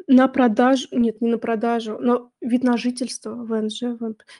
[0.08, 3.82] на продажу, нет, не на продажу, но вид на жительство в НЖ.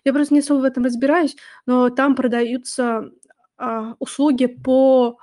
[0.04, 3.10] Я просто не особо в этом разбираюсь, но там продаются
[3.58, 5.18] а, услуги по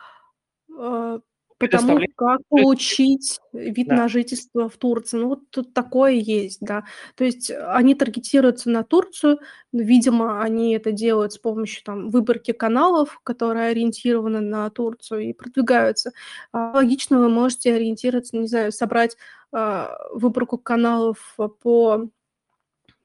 [0.77, 1.19] а,
[1.57, 3.95] Потому как получить вид Да.
[3.95, 5.17] на жительство в Турции.
[5.17, 6.83] Ну, вот тут такое есть, да.
[7.15, 9.39] То есть они таргетируются на Турцию.
[9.71, 16.11] Видимо, они это делают с помощью там выборки каналов, которые ориентированы на Турцию и продвигаются.
[16.51, 19.15] А, логично, вы можете ориентироваться, не знаю, собрать
[19.53, 22.09] а, выборку каналов по,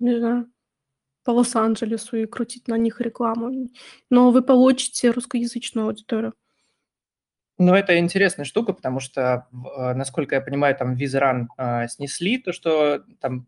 [0.00, 0.50] не знаю,
[1.24, 3.68] по Лос-Анджелесу и крутить на них рекламу.
[4.10, 6.34] Но вы получите русскоязычную аудиторию.
[7.60, 12.54] Ну, это интересная штука, потому что, э, насколько я понимаю, там Визеран э, снесли то,
[12.54, 13.46] что там,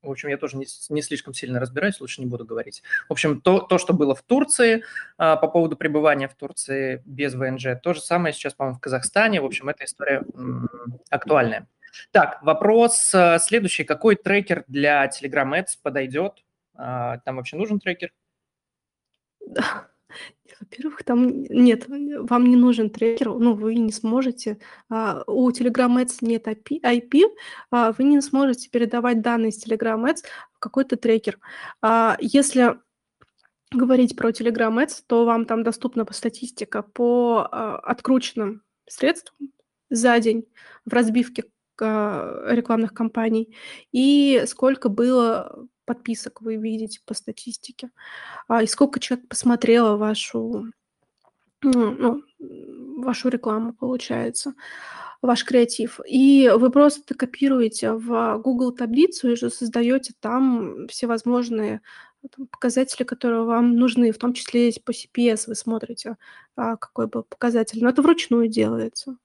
[0.00, 2.84] в общем, я тоже не, не слишком сильно разбираюсь, лучше не буду говорить.
[3.08, 4.80] В общем, то, то что было в Турции э,
[5.16, 9.40] по поводу пребывания в Турции без ВНЖ, то же самое сейчас, по-моему, в Казахстане.
[9.40, 10.68] В общем, эта история м,
[11.10, 11.66] актуальная.
[12.12, 13.82] Так, вопрос э, следующий.
[13.82, 16.44] Какой трекер для Telegram Ads подойдет?
[16.78, 18.12] Э, там вообще нужен трекер?
[20.60, 26.18] Во-первых, там нет, вам не нужен трекер, ну, вы не сможете, а, у Telegram Ads
[26.22, 27.22] нет IP,
[27.70, 31.38] а, вы не сможете передавать данные из Telegram Ads в какой-то трекер.
[31.80, 32.78] А, если
[33.70, 37.42] говорить про Telegram Ads, то вам там доступна статистика по
[37.82, 39.52] открученным средствам
[39.90, 40.44] за день
[40.84, 41.44] в разбивке
[41.78, 43.56] рекламных кампаний
[43.92, 47.90] и сколько было подписок вы видите по статистике,
[48.46, 50.66] а, и сколько человек посмотрело вашу,
[51.62, 52.22] ну, ну,
[53.02, 54.52] вашу рекламу, получается,
[55.22, 56.00] ваш креатив.
[56.06, 61.80] И вы просто копируете в Google таблицу и же создаете там всевозможные
[62.36, 66.16] там, показатели, которые вам нужны, в том числе есть по CPS вы смотрите,
[66.56, 67.82] а, какой был показатель.
[67.82, 69.16] Но это вручную делается.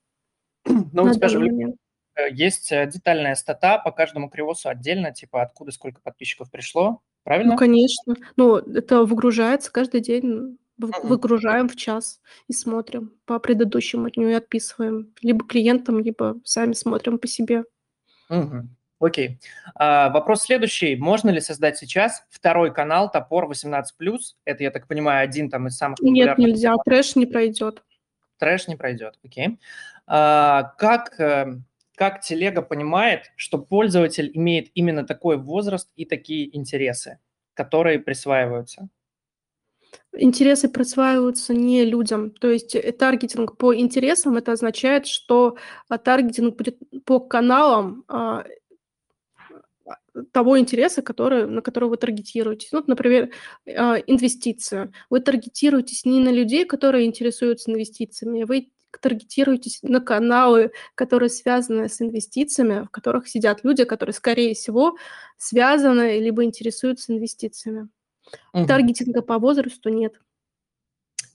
[0.93, 1.82] Ну, у тебя же Э,
[2.31, 7.53] есть э, детальная стата по каждому кривосу отдельно, типа откуда сколько подписчиков пришло, правильно?
[7.53, 8.15] Ну, конечно.
[8.35, 10.57] Ну, это выгружается каждый день.
[10.77, 15.13] Выгружаем в час и смотрим по предыдущему дню и отписываем.
[15.21, 17.63] Либо клиентам, либо сами смотрим по себе.
[18.29, 18.67] Угу.
[18.99, 19.39] Окей.
[19.75, 20.95] А, вопрос следующий.
[20.95, 23.83] Можно ли создать сейчас второй канал Топор 18+.
[24.45, 26.37] Это, я так понимаю, один там из самых популярных.
[26.37, 26.75] Нет, нельзя.
[26.85, 27.83] Трэш не пройдет.
[28.39, 29.19] Трэш не пройдет.
[29.23, 29.59] Окей.
[30.07, 31.65] А, как эм,
[31.95, 37.19] как телега понимает, что пользователь имеет именно такой возраст и такие интересы,
[37.53, 38.89] которые присваиваются?
[40.15, 42.31] Интересы присваиваются не людям.
[42.31, 45.57] То есть э, таргетинг по интересам, это означает, что
[45.87, 48.43] а, таргетинг будет по каналам а,
[50.31, 52.71] того интереса, который, на который вы таргетируетесь.
[52.71, 53.31] Ну, например,
[53.67, 54.91] а, инвестиции.
[55.09, 62.01] Вы таргетируетесь не на людей, которые интересуются инвестициями, вы таргетируйтесь на каналы, которые связаны с
[62.01, 64.97] инвестициями, в которых сидят люди, которые, скорее всего,
[65.37, 67.89] связаны либо интересуются инвестициями.
[68.53, 68.67] Угу.
[68.67, 70.19] Таргетинга по возрасту нет.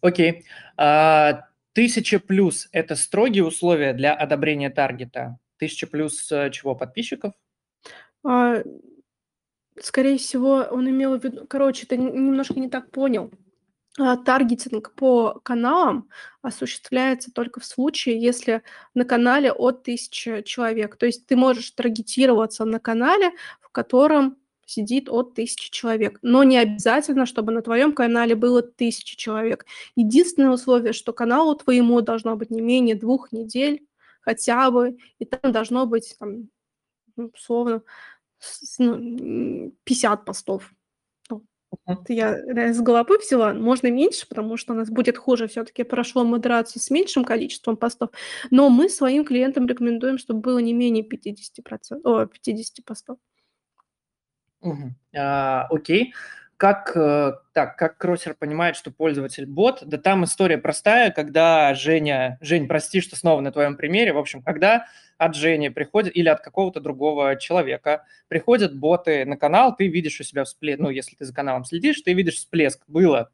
[0.01, 0.45] Окей.
[0.77, 5.39] А, тысяча плюс– это строгие условия для одобрения таргета?
[5.59, 7.35] Тысяча плюс э, чего, подписчиков?
[8.25, 8.63] А,
[9.81, 11.47] скорее всего, он имел в виду...
[11.47, 13.31] Короче, ты немножко не так понял.
[13.99, 16.09] А, таргетинг по каналам
[16.41, 18.62] осуществляется только в случае, если
[18.95, 20.97] на канале от 1000 человек.
[20.97, 26.19] То есть ты можешь таргетироваться на канале, в котором сидит от 1000 человек.
[26.23, 29.66] Но не обязательно, чтобы на твоем канале было 1000 человек.
[29.97, 33.85] Единственное условие, что каналу твоему должно быть не менее двух недель
[34.20, 36.51] хотя бы, и там должно быть, там,
[37.16, 37.83] ну, условно,
[38.39, 40.73] 50 ну, постов.
[41.86, 43.53] Это я с головы взяла.
[43.53, 45.49] Можно меньше, потому что у нас будет хуже.
[45.49, 48.11] Все-таки прошло модерацию с меньшим количеством постов.
[48.51, 53.19] Но мы своим клиентам рекомендуем, чтобы было не менее 50%, о, 50 постов.
[54.61, 54.95] Угу.
[55.16, 56.12] А, окей
[56.59, 59.85] как, э, так, как кроссер понимает, что пользователь бот?
[59.87, 64.43] Да там история простая, когда Женя, Жень, прости, что снова на твоем примере, в общем,
[64.43, 64.87] когда
[65.19, 70.25] от Жени приходит или от какого-то другого человека приходят боты на канал, ты видишь у
[70.25, 72.83] себя всплеск, ну, если ты за каналом следишь, ты видишь всплеск.
[72.89, 73.31] Было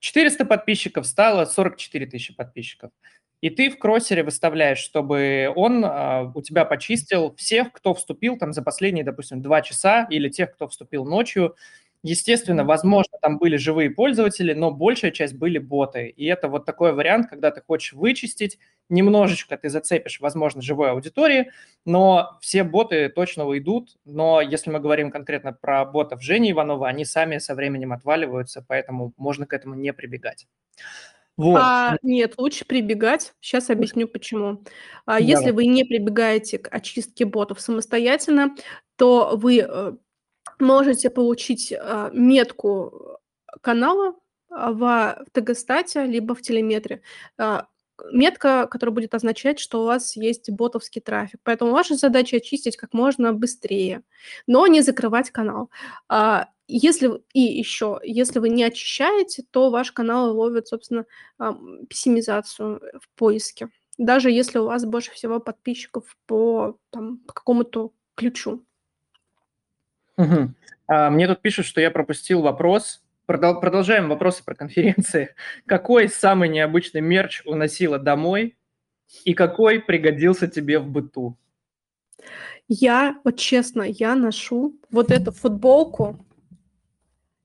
[0.00, 2.90] 400 подписчиков, стало 44 тысячи подписчиков.
[3.40, 8.52] И ты в кроссере выставляешь, чтобы он э, у тебя почистил всех, кто вступил там
[8.52, 11.54] за последние, допустим, два часа, или тех, кто вступил ночью,
[12.04, 16.08] Естественно, возможно, там были живые пользователи, но большая часть были боты.
[16.08, 18.58] И это вот такой вариант, когда ты хочешь вычистить,
[18.90, 21.50] немножечко ты зацепишь, возможно, живой аудитории,
[21.86, 23.96] но все боты точно уйдут.
[24.04, 29.14] Но если мы говорим конкретно про ботов Жени Иванова, они сами со временем отваливаются, поэтому
[29.16, 30.46] можно к этому не прибегать.
[31.38, 31.58] Вот.
[31.58, 33.32] А, нет, лучше прибегать.
[33.40, 34.62] Сейчас объясню почему.
[35.06, 38.54] А, если вы не прибегаете к очистке ботов самостоятельно,
[38.96, 39.92] то вы э,
[40.60, 43.18] можете получить а, метку
[43.60, 44.14] канала
[44.50, 47.02] а, в Тегостате либо в телеметре.
[47.38, 47.66] А,
[48.10, 51.40] метка, которая будет означать, что у вас есть ботовский трафик.
[51.44, 54.02] Поэтому ваша задача очистить как можно быстрее,
[54.46, 55.70] но не закрывать канал.
[56.66, 61.04] Если и еще, если вы не очищаете, то ваш канал ловит, собственно,
[61.88, 63.68] пессимизацию в поиске.
[63.98, 68.64] Даже если у вас больше всего подписчиков по, там, по какому-то ключу.
[70.16, 70.50] Угу.
[70.86, 73.02] А, мне тут пишут, что я пропустил вопрос.
[73.26, 75.34] Продол- продолжаем вопросы про конференции.
[75.66, 78.56] Какой самый необычный мерч уносила домой
[79.24, 81.36] и какой пригодился тебе в быту?
[82.68, 86.24] Я, вот честно, я ношу вот эту футболку.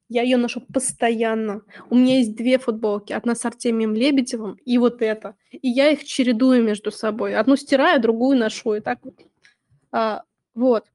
[0.08, 1.62] Я ее ношу постоянно.
[1.90, 3.14] У меня есть две футболки.
[3.14, 5.36] Одна с Артемием Лебедевым и вот эта.
[5.52, 7.36] И я их чередую между собой.
[7.36, 8.74] Одну стираю, другую ношу.
[8.74, 9.16] И так вот.
[9.92, 10.24] А,
[10.56, 10.86] вот.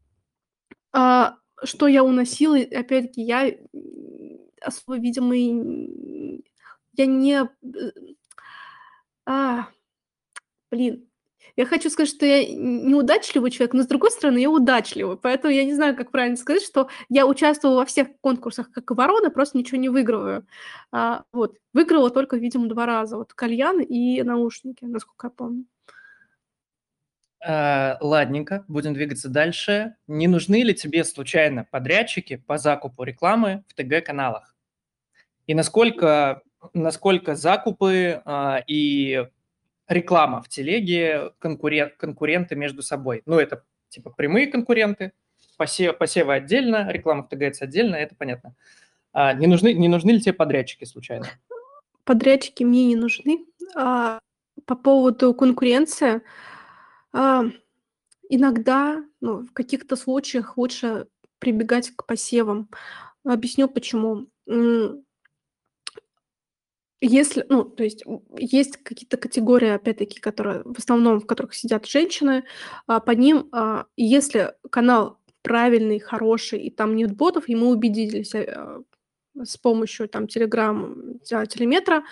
[0.92, 3.52] А, что я уносила, опять-таки, я
[4.60, 5.34] особо, видимо,
[6.94, 7.42] я не...
[7.42, 7.48] Э,
[9.26, 9.68] а,
[10.70, 11.08] блин,
[11.56, 15.16] я хочу сказать, что я неудачливый человек, но с другой стороны, я удачливый.
[15.16, 18.94] Поэтому я не знаю, как правильно сказать, что я участвовала во всех конкурсах, как и
[18.94, 20.46] ворона, просто ничего не выигрываю.
[20.92, 21.56] А, вот.
[21.72, 23.16] Выиграла только, видимо, два раза.
[23.16, 25.66] Вот кальян и наушники, насколько я помню.
[27.46, 29.96] Э, ладненько, будем двигаться дальше.
[30.06, 34.56] Не нужны ли тебе случайно подрядчики по закупу рекламы в ТГ-каналах?
[35.46, 36.40] И насколько,
[36.72, 39.26] насколько закупы э, и
[39.88, 43.22] реклама в телеге конкурент, конкуренты между собой?
[43.26, 45.12] Ну, это типа прямые конкуренты,
[45.58, 48.54] посев, посевы отдельно, реклама в ТГЦ отдельно, это понятно.
[49.12, 51.26] А не, нужны, не нужны ли тебе подрядчики случайно?
[52.04, 53.44] Подрядчики мне не нужны.
[53.76, 54.18] А,
[54.64, 56.53] по поводу конкуренции– а,
[58.28, 61.06] иногда, ну, в каких-то случаях лучше
[61.38, 62.68] прибегать к посевам.
[63.24, 64.28] Объясню почему.
[67.00, 68.02] Если, ну, то есть
[68.38, 72.44] есть какие-то категории, опять-таки, которые в основном, в которых сидят женщины,
[72.86, 78.34] а, по ним, а, если канал правильный, хороший, и там нет ботов, и мы убедились
[78.34, 78.80] э,
[79.42, 82.04] с помощью там Telegram, телеметра,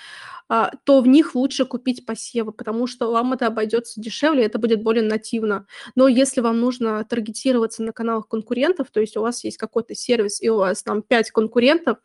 [0.48, 4.82] а, то в них лучше купить посевы, потому что вам это обойдется дешевле, это будет
[4.82, 5.66] более нативно.
[5.94, 10.42] Но если вам нужно таргетироваться на каналах конкурентов, то есть у вас есть какой-то сервис,
[10.42, 11.98] и у вас там 5 конкурентов,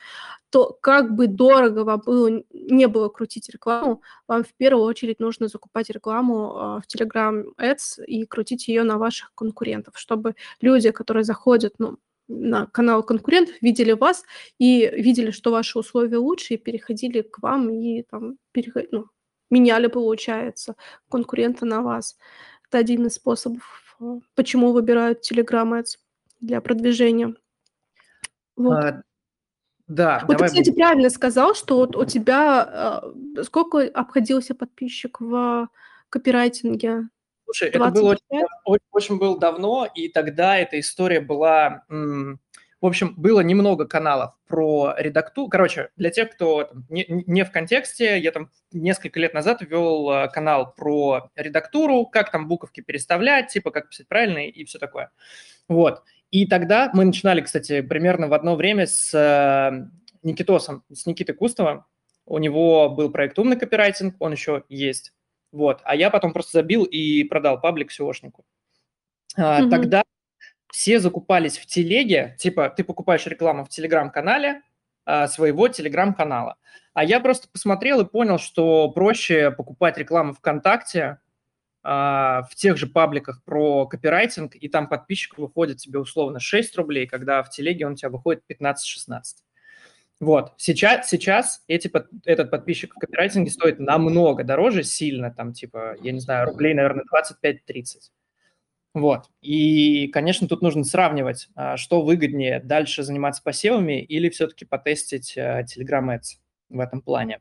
[0.49, 5.48] то как бы дорого вам было, не было крутить рекламу, вам в первую очередь нужно
[5.49, 11.23] закупать рекламу а, в Telegram Ads и крутить ее на ваших конкурентов, чтобы люди, которые
[11.23, 14.23] заходят, ну, на канал конкурентов, видели вас
[14.59, 18.85] и видели, что ваши условия лучше, и переходили к вам и там переход...
[18.91, 19.07] ну,
[19.49, 20.75] меняли, получается,
[21.09, 22.17] конкурента на вас.
[22.67, 25.97] Это один из способов, э, почему выбирают Telegram Ads
[26.41, 27.33] для продвижения.
[28.55, 28.73] Вот.
[28.73, 29.03] А,
[29.87, 30.81] да, вот давай ты, кстати, будем.
[30.81, 33.01] правильно сказал, что вот у тебя
[33.35, 35.69] э, сколько обходился подписчик в
[36.09, 37.07] копирайтинге?
[37.47, 43.15] Слушай, это было очень, очень, очень было давно, и тогда эта история была В общем,
[43.17, 45.49] было немного каналов про редактуру.
[45.49, 50.11] Короче, для тех, кто там, не, не в контексте, я там несколько лет назад вел
[50.11, 55.09] э, канал про редактуру, как там буковки переставлять, типа как писать правильно и все такое.
[55.67, 56.03] Вот.
[56.29, 59.87] И тогда мы начинали, кстати, примерно в одно время с э,
[60.21, 61.83] Никитосом, с Никитой Кустовым.
[62.27, 65.13] У него был проект «Умный копирайтинг», он еще есть.
[65.51, 65.81] Вот.
[65.83, 68.45] А я потом просто забил и продал паблик SEOшнику.
[69.37, 69.69] Mm-hmm.
[69.69, 70.03] Тогда
[70.71, 74.61] все закупались в телеге, типа ты покупаешь рекламу в телеграм-канале
[75.05, 76.57] а, своего телеграм-канала.
[76.93, 81.19] А я просто посмотрел и понял, что проще покупать рекламу ВКонтакте,
[81.83, 87.07] а, в тех же пабликах про копирайтинг, и там подписчик выходит тебе условно 6 рублей,
[87.07, 89.21] когда в телеге он у тебя выходит 15-16.
[90.19, 91.91] Вот, сейчас, сейчас эти,
[92.26, 97.06] этот подписчик в копирайтинге стоит намного дороже, сильно, там, типа, я не знаю, рублей, наверное,
[97.44, 98.10] 25-30.
[98.95, 99.30] Вот.
[99.41, 105.61] И, конечно, тут нужно сравнивать, а, что выгоднее, дальше заниматься посевами или все-таки потестить а,
[105.61, 106.39] Telegram Ads
[106.69, 107.39] в этом плане.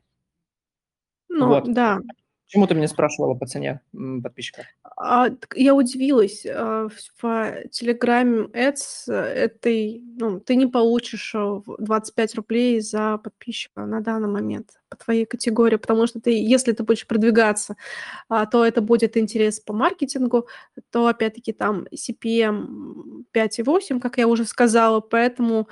[1.29, 1.73] Ну, вот.
[1.73, 1.99] да.
[2.47, 3.81] Почему ты меня спрашивала по цене
[4.23, 4.63] подписчика?
[4.95, 6.45] А, я удивилась.
[6.45, 6.87] А,
[7.21, 14.29] в Телеграме Ads этой, ну, ты не получишь 25 э, рублей за подписчика на данный
[14.29, 17.75] момент по твоей категории, потому что ты, если ты будешь продвигаться,
[18.29, 20.47] а, то это будет интерес по маркетингу,
[20.89, 25.67] то опять-таки там CPM 5,8, как я уже сказала, поэтому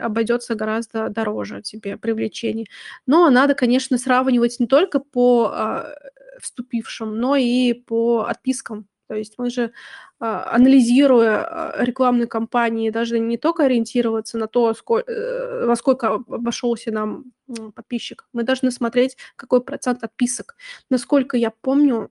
[0.00, 2.66] обойдется гораздо дороже тебе привлечение.
[3.06, 5.94] Но надо, конечно, сравнивать не только по а,
[6.40, 8.86] вступившим, но и по отпискам.
[9.08, 9.72] То есть мы же,
[10.20, 16.92] а, анализируя а, рекламные кампании, даже не только ориентироваться на то, э, во сколько обошелся
[16.92, 17.32] нам
[17.74, 20.56] подписчик, мы должны смотреть, какой процент отписок.
[20.90, 22.10] Насколько я помню,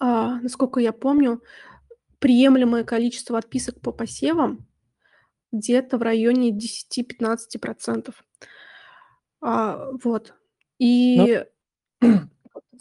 [0.00, 1.40] насколько я помню,
[2.18, 4.66] приемлемое количество отписок по посевам
[5.52, 8.12] где-то в районе 10-15%.
[9.40, 10.34] А, вот.
[10.78, 11.44] И...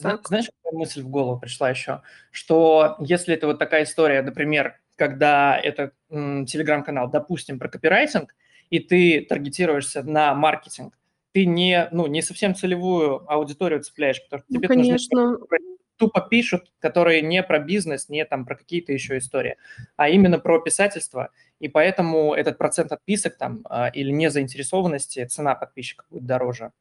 [0.04, 2.02] Ну, знаешь, какая мысль в голову пришла еще?
[2.32, 8.34] Что если это вот такая история, например, когда это телеграм-канал, допустим, про копирайтинг,
[8.72, 10.98] и ты таргетируешься на маркетинг,
[11.34, 15.22] ты не, ну, не совсем целевую аудиторию цепляешь, потому что ну, тебе конечно.
[15.22, 15.46] нужно
[16.02, 19.58] тупо пишут, которые не про бизнес, не там про какие-то еще истории,
[19.98, 21.30] а именно про писательство.
[21.60, 26.72] И поэтому этот процент отписок там а, или незаинтересованности, цена подписчика будет дороже.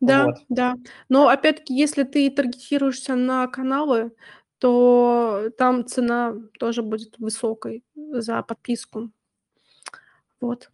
[0.00, 0.36] Да, вот.
[0.48, 0.76] да.
[1.08, 4.12] Но опять-таки, если ты таргетируешься на каналы,
[4.58, 9.10] то там цена тоже будет высокой за подписку.
[10.40, 10.70] Вот.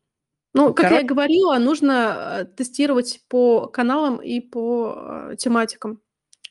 [0.52, 1.00] Ну, как Короче...
[1.00, 1.92] я говорила, нужно
[2.40, 4.94] э, тестировать по каналам и по
[5.30, 6.02] э, тематикам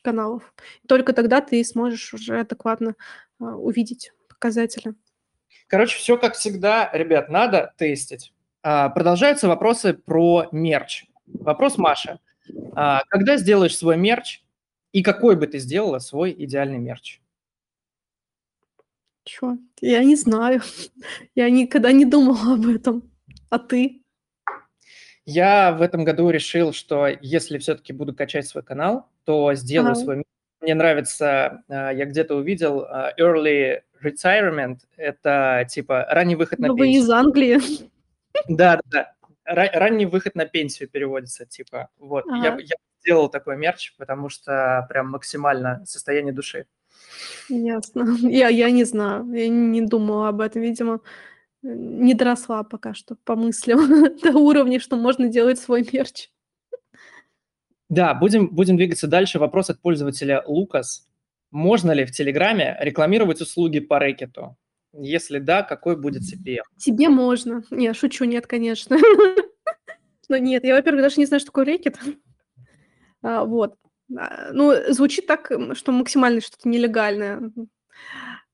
[0.08, 0.54] каналов.
[0.88, 2.94] Только тогда ты сможешь уже адекватно
[3.38, 4.94] а, увидеть показатели.
[5.66, 8.32] Короче, все как всегда, ребят, надо тестить.
[8.62, 11.04] А, продолжаются вопросы про мерч.
[11.26, 12.20] Вопрос Маши.
[12.74, 14.40] А, когда сделаешь свой мерч
[14.92, 17.20] и какой бы ты сделала свой идеальный мерч?
[19.24, 19.58] Чё?
[19.82, 20.62] Я не знаю.
[21.34, 23.02] Я никогда не думала об этом.
[23.50, 24.02] А ты?
[25.26, 30.00] Я в этом году решил, что если все-таки буду качать свой канал, то сделаю ага.
[30.00, 30.24] свой...
[30.62, 36.74] Мне нравится, а, я где-то увидел а, early retirement, это типа ранний выход на Но
[36.74, 37.02] пенсию.
[37.02, 37.60] вы из Англии.
[38.48, 39.12] Да, да,
[39.44, 39.70] да.
[39.74, 41.90] Ранний выход на пенсию переводится, типа.
[41.98, 42.24] Вот.
[42.26, 42.36] Ага.
[42.36, 46.64] Я, я сделал такой мерч, потому что прям максимально состояние души.
[47.50, 48.16] Ясно.
[48.22, 51.00] Я, я не знаю, я не думала об этом, видимо
[51.62, 56.30] не доросла пока что по мыслям до уровня, что можно делать свой мерч.
[57.88, 59.38] Да, будем, будем двигаться дальше.
[59.38, 61.08] Вопрос от пользователя Лукас.
[61.50, 64.56] Можно ли в Телеграме рекламировать услуги по рэкету?
[64.92, 66.62] Если да, какой будет CPM?
[66.76, 67.62] Тебе можно.
[67.70, 68.96] Не, шучу, нет, конечно.
[70.28, 71.98] Но нет, я, во-первых, даже не знаю, что такое рэкет.
[73.22, 73.76] А, вот.
[74.16, 77.50] А, ну, звучит так, что максимально что-то нелегальное.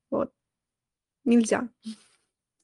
[0.09, 0.31] Вот.
[1.25, 1.67] Нельзя.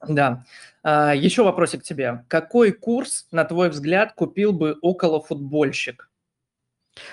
[0.07, 0.45] Да.
[0.83, 2.25] А, еще вопросик к тебе.
[2.27, 6.10] Какой курс, на твой взгляд, купил бы около футбольщик?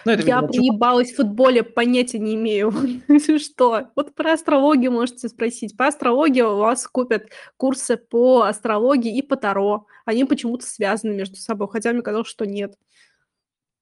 [0.05, 2.73] Ну, это, Я приебалась в футболе, понятия не имею.
[3.39, 3.91] Что?
[3.95, 5.77] Вот про астрологию можете спросить.
[5.77, 9.87] По астрологии у вас купят курсы по астрологии и по Таро.
[10.05, 12.75] Они почему-то связаны между собой, хотя мне казалось, что нет.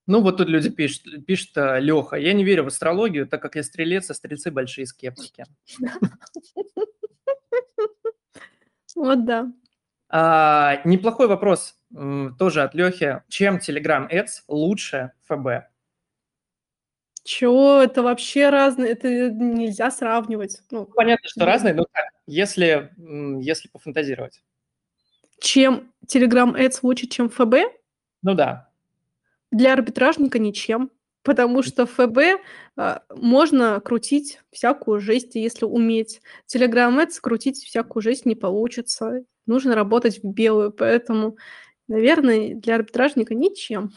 [0.07, 3.57] Ну, вот тут люди пишут, пишут а, Леха, я не верю в астрологию, так как
[3.57, 5.45] я стрелец, а стрельцы большие скептики.
[8.95, 9.53] Вот да.
[10.09, 11.75] А, неплохой вопрос
[12.39, 13.23] тоже от Лехи.
[13.29, 15.69] Чем Telegram Ads лучше ФБ?
[17.27, 17.81] Чего?
[17.81, 20.63] Это вообще разные, это нельзя сравнивать.
[20.71, 22.93] Ну, Понятно, что разные, но как, если,
[23.41, 24.45] если пофантазировать.
[25.41, 27.55] Чем Telegram Ads лучше, чем ФБ?
[28.23, 28.71] Ну да.
[29.51, 30.93] Для арбитражника ничем,
[31.25, 32.41] потому что ФБ
[32.77, 36.21] а, можно крутить всякую жесть, если уметь.
[36.47, 39.25] Telegram Ads крутить всякую жесть не получится.
[39.47, 41.37] Нужно работать в белую, поэтому,
[41.89, 43.93] наверное, для арбитражника ничем.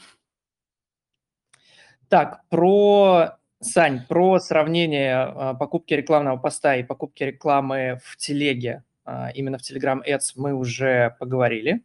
[2.10, 9.32] Так, про Сань, про сравнение а, покупки рекламного поста и покупки рекламы в телеге, а,
[9.32, 11.84] именно в Telegram Ads, мы уже поговорили.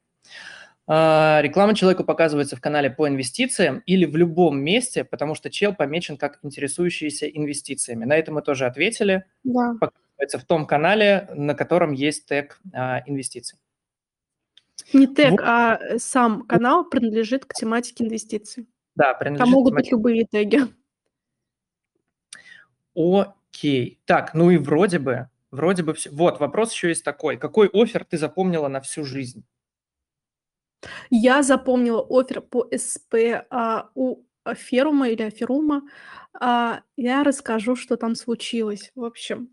[0.86, 5.74] А, реклама человеку показывается в канале по инвестициям или в любом месте, потому что чел
[5.74, 8.04] помечен как интересующийся инвестициями.
[8.04, 9.24] На это мы тоже ответили.
[9.42, 9.74] Да.
[9.80, 12.60] Показывается в том канале, на котором есть тег
[13.06, 13.58] инвестиций.
[14.92, 15.40] Не тег, вот.
[15.42, 18.68] а сам канал принадлежит к тематике инвестиций.
[18.96, 20.60] Да, принадлежит Там могут быть любые теги.
[22.94, 24.00] Окей.
[24.04, 26.10] Так, ну и вроде бы, вроде бы все.
[26.10, 27.36] Вот, вопрос еще есть такой.
[27.36, 29.44] Какой офер ты запомнила на всю жизнь?
[31.10, 33.14] Я запомнила офер по СП
[33.50, 35.82] а, у Ферума или Аферума.
[36.38, 38.92] А, я расскажу, что там случилось.
[38.94, 39.48] В общем,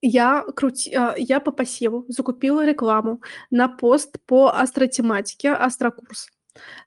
[0.00, 0.94] я, крути...
[0.94, 3.20] А, я по посеву закупила рекламу
[3.50, 6.30] на пост по астротематике, астрокурс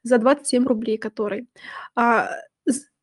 [0.04, 1.48] за 27 рублей который.
[1.96, 2.30] А,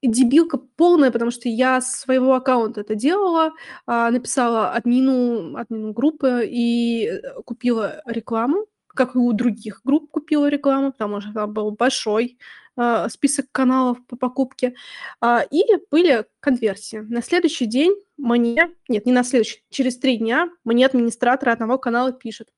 [0.03, 3.53] дебилка полная, потому что я с своего аккаунта это делала,
[3.87, 10.49] а, написала админу, админу группы и э, купила рекламу, как и у других групп купила
[10.49, 12.39] рекламу, потому что там был большой
[12.77, 14.75] э, список каналов по покупке,
[15.23, 16.99] э, и были конверсии.
[16.99, 22.13] На следующий день мне, нет, не на следующий, через три дня мне администратор одного канала
[22.13, 22.56] пишет, а,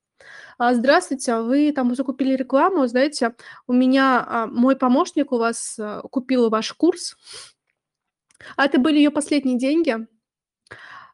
[0.58, 3.36] здравствуйте, а вы там закупили рекламу, знаете,
[3.68, 7.16] у меня а, мой помощник у вас а, купил ваш курс,
[8.56, 9.96] а это были ее последние деньги,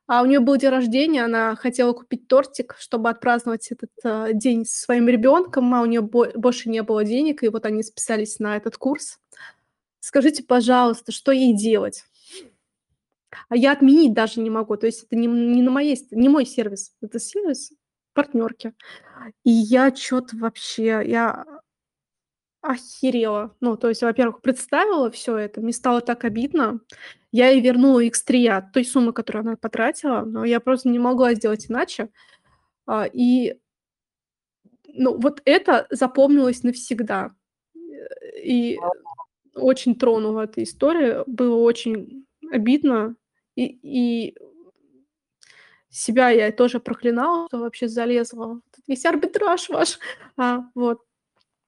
[0.06, 4.82] а у нее был день рождения, она хотела купить тортик, чтобы отпраздновать этот день со
[4.82, 8.56] своим ребенком, а у нее бо- больше не было денег, и вот они списались на
[8.56, 9.18] этот курс.
[10.00, 12.04] Скажите, пожалуйста, что ей делать?
[13.50, 16.46] А я отменить даже не могу, то есть это не, не, на моей, не мой
[16.46, 17.72] сервис, это сервис
[18.14, 18.74] партнерки.
[19.44, 21.44] И я что-то вообще, я
[22.64, 23.54] охерела.
[23.60, 26.80] Ну, то есть, во-первых, представила все это, мне стало так обидно.
[27.30, 31.34] Я ей вернула X3 от той суммы, которую она потратила, но я просто не могла
[31.34, 32.08] сделать иначе.
[32.86, 33.58] А, и
[34.94, 37.34] ну, вот это запомнилось навсегда.
[38.42, 38.78] И
[39.54, 43.16] очень тронула эта история, было очень обидно.
[43.56, 44.36] И, и
[45.94, 48.60] себя я тоже проклинала, что вообще залезла.
[48.86, 49.98] Весь арбитраж ваш.
[50.36, 51.00] А, вот.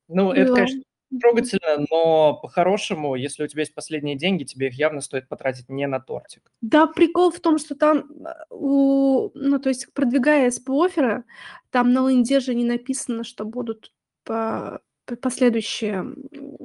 [0.08, 0.82] Ну, это, конечно,
[1.20, 5.86] трогательно, но по-хорошему, если у тебя есть последние деньги, тебе их явно стоит потратить не
[5.86, 6.50] на тортик.
[6.60, 11.24] Да, прикол в том, что там, а, у, ну, то есть продвигая СП-офферы,
[11.70, 13.92] там на ленде же не написано, что будут
[14.24, 14.80] по
[15.20, 16.04] последующее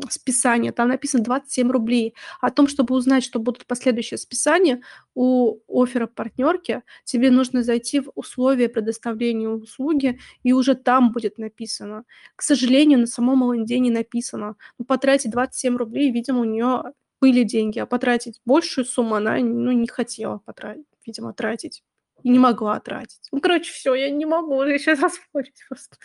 [0.09, 2.15] списание, там написано 27 рублей.
[2.39, 4.81] О том, чтобы узнать, что будут последующие списания
[5.13, 12.03] у оффера партнерки, тебе нужно зайти в условия предоставления услуги, и уже там будет написано.
[12.35, 14.55] К сожалению, на самом ленде не написано.
[14.77, 19.71] Но потратить 27 рублей, видимо, у нее были деньги, а потратить большую сумму она ну,
[19.71, 21.83] не хотела потратить, видимо, тратить.
[22.23, 23.21] И не могла тратить.
[23.31, 25.97] Ну, короче, все, я не могу сейчас оспорить просто.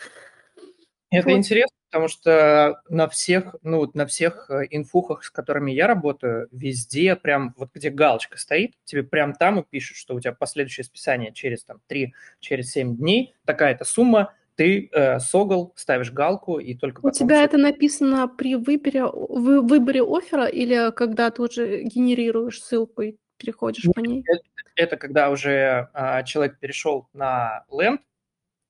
[1.11, 1.37] Это вот.
[1.37, 7.17] интересно, потому что на всех, ну, на всех э, инфухах, с которыми я работаю, везде
[7.17, 11.33] прям, вот где галочка стоит, тебе прям там и пишут, что у тебя последующее списание
[11.33, 17.01] через там 3, через 7 дней, такая-то сумма, ты э, согл, ставишь галку и только
[17.03, 17.45] У тебя все...
[17.47, 23.85] это написано при выборе, вы, выборе оффера или когда ты уже генерируешь ссылку и переходишь
[23.85, 24.23] Нет, по ней?
[24.27, 24.43] Это,
[24.77, 28.03] это когда уже э, человек перешел на ленд,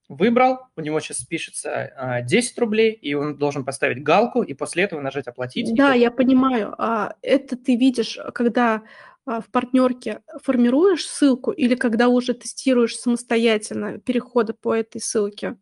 [0.09, 4.85] выбрал, у него сейчас спишется 10 а, рублей, и он должен поставить галку, и после
[4.85, 5.75] этого нажать «Оплатить».
[5.75, 6.75] Да, я понимаю.
[6.79, 8.83] А Это ты видишь, когда
[9.25, 15.57] а, в партнерке формируешь ссылку или когда уже тестируешь самостоятельно переходы по этой ссылке?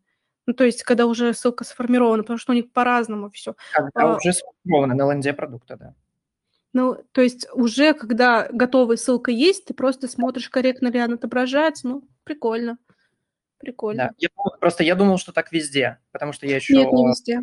[0.45, 3.55] Ну, то есть, когда уже ссылка сформирована, потому что у них по-разному все.
[3.73, 5.95] Когда а, уже сформирована на ленде продукта, да.
[6.73, 11.87] Ну, то есть уже когда готовая ссылка есть, ты просто смотришь, корректно ли она отображается,
[11.87, 12.77] ну, прикольно.
[13.65, 14.03] Прикольно.
[14.03, 14.11] Да.
[14.17, 14.29] Я,
[14.59, 16.75] просто я думал, что так везде, потому что я еще...
[16.75, 17.41] Нет, не везде.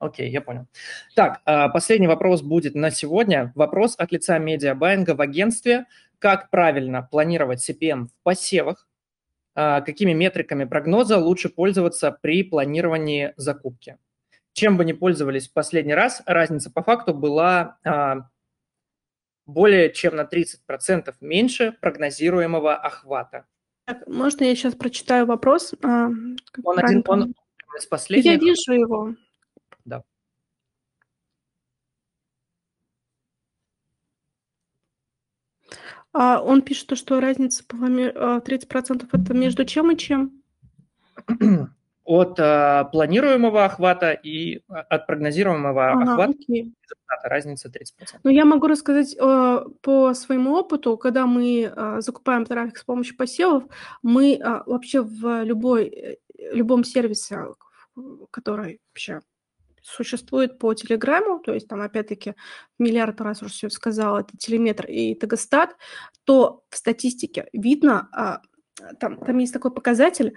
[0.00, 0.66] Окей, я понял.
[1.14, 3.52] Так, а, последний вопрос будет на сегодня.
[3.54, 5.86] Вопрос от лица медиабайинга в агентстве.
[6.18, 8.88] Как правильно планировать CPM в посевах?
[9.54, 13.98] А, какими метриками прогноза лучше пользоваться при планировании закупки?
[14.52, 18.30] Чем бы ни пользовались в последний раз, разница по факту была а,
[19.46, 23.44] более чем на 30% меньше прогнозируемого охвата.
[23.90, 25.74] Так, можно я сейчас прочитаю вопрос?
[25.82, 26.10] А,
[26.62, 27.34] он один, он
[27.76, 28.24] из последних.
[28.24, 29.16] Я вижу его.
[29.84, 30.04] Да.
[36.12, 40.40] А он пишет, что разница по 30% а, это между чем и чем?
[42.10, 46.72] От э, планируемого охвата и от прогнозируемого ага, охвата окей.
[47.22, 48.18] разница 30%.
[48.24, 53.16] Ну, я могу рассказать э, по своему опыту, когда мы э, закупаем трафик с помощью
[53.16, 53.62] посевов,
[54.02, 56.18] мы э, вообще в любой,
[56.52, 57.54] любом сервисе,
[58.32, 59.20] который вообще
[59.82, 62.34] существует по Телеграму, то есть там опять-таки
[62.78, 65.76] миллиард раз уже все сказал, это телеметр и тегостат,
[66.24, 68.40] то в статистике видно, а,
[68.98, 70.34] там, там есть такой показатель,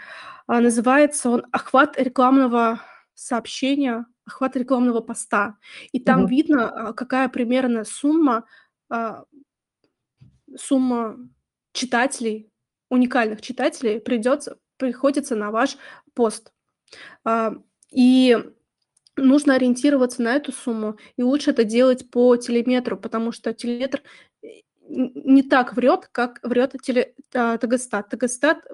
[0.48, 2.82] а, называется он охват рекламного
[3.14, 5.58] сообщения, охват рекламного поста.
[5.92, 6.30] И там угу.
[6.30, 8.46] видно, а, какая примерно сумма,
[10.56, 11.18] сумма
[11.72, 12.52] читателей,
[12.90, 15.78] уникальных читателей придется, приходится на ваш
[16.14, 16.54] пост.
[17.90, 18.38] И
[19.16, 24.02] нужно ориентироваться на эту сумму, и лучше это делать по телеметру, потому что телеметр
[24.94, 27.58] не так врет, как врет теле, а,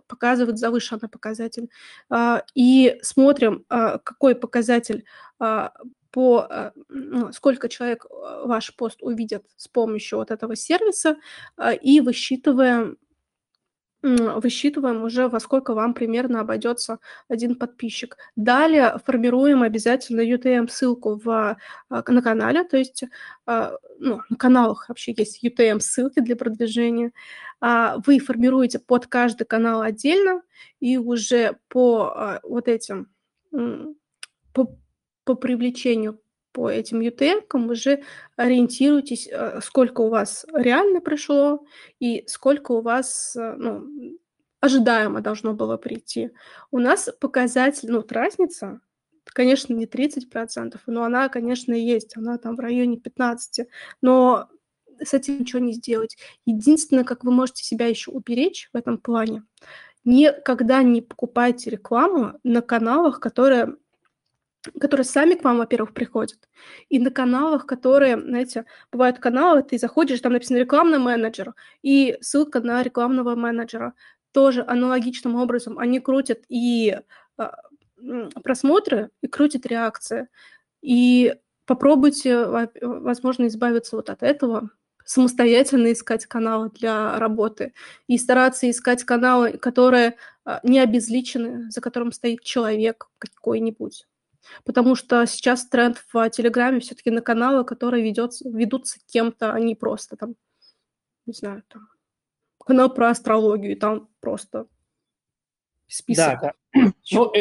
[0.08, 1.70] показывает завышенный показатель.
[2.10, 5.06] А, и смотрим, а, какой показатель
[6.12, 8.06] по ну, сколько человек
[8.44, 11.18] ваш пост увидят с помощью вот этого сервиса,
[11.82, 12.98] и высчитываем
[14.02, 18.18] высчитываем уже, во сколько вам примерно обойдется один подписчик.
[18.36, 21.58] Далее формируем обязательно UTM-ссылку в,
[21.90, 23.04] а, на канале, то есть
[23.46, 27.12] а, ну, на каналах вообще есть UTM-ссылки для продвижения.
[27.60, 30.44] А, вы формируете под каждый канал отдельно,
[30.80, 33.10] и уже по вот этим,
[33.52, 34.78] по,
[35.26, 36.20] по привлечению
[36.52, 38.04] по этим UTM уже
[38.36, 41.66] ориентируйтесь, э, сколько у вас реально пришло
[42.00, 44.18] и сколько у вас э, ну,
[44.60, 46.32] ожидаемо должно было прийти.
[46.72, 48.82] У нас показатель, ну, разница,
[49.26, 53.68] конечно, не 30%, но она, конечно, есть, она там в районе 15%,
[54.02, 54.50] но
[55.02, 56.18] с этим ничего не сделать.
[56.46, 59.44] Единственное, как вы можете себя еще уберечь в этом плане,
[60.04, 63.76] никогда не покупайте рекламу на каналах, которые
[64.80, 66.50] которые сами к вам, во-первых, приходят,
[66.90, 72.60] и на каналах, которые, знаете, бывают каналы, ты заходишь, там написано рекламный менеджер, и ссылка
[72.62, 73.94] на рекламного менеджера.
[74.32, 77.00] Тоже аналогичным образом они крутят и
[77.38, 77.56] а,
[78.44, 80.28] просмотры, и крутят реакции.
[80.82, 82.46] И попробуйте,
[82.82, 84.70] возможно, избавиться вот от этого,
[85.06, 87.74] самостоятельно искать каналы для работы
[88.08, 94.06] и стараться искать каналы, которые а, не обезличены, за которым стоит человек какой-нибудь.
[94.64, 99.76] Потому что сейчас тренд в Телеграме все-таки на каналы, которые ведется, ведутся кем-то, а не
[99.76, 100.36] просто там,
[101.26, 101.88] не знаю, там,
[102.66, 104.68] канал про астрологию, и там просто
[105.88, 106.40] список.
[106.42, 106.94] Да, да.
[107.12, 107.34] Ну,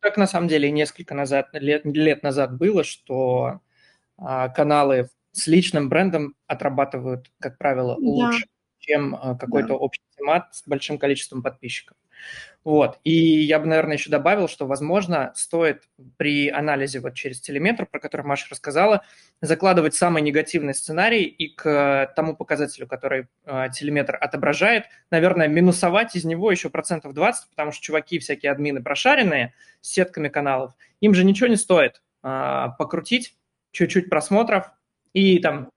[0.00, 3.60] так на самом деле несколько назад, лет, лет назад было, что
[4.18, 8.46] а, каналы с личным брендом отрабатывают, как правило, лучше, да.
[8.78, 9.74] чем а, какой-то да.
[9.74, 11.96] общий темат с большим количеством подписчиков.
[12.66, 12.98] Вот.
[13.04, 15.84] И я бы, наверное, еще добавил, что, возможно, стоит
[16.16, 19.04] при анализе вот через телеметр, про который Маша рассказала,
[19.40, 26.24] закладывать самый негативный сценарий и к тому показателю, который э, телеметр отображает, наверное, минусовать из
[26.24, 31.24] него еще процентов 20, потому что чуваки всякие админы прошаренные с сетками каналов, им же
[31.24, 33.36] ничего не стоит э, покрутить
[33.70, 34.72] чуть-чуть просмотров
[35.12, 35.70] и там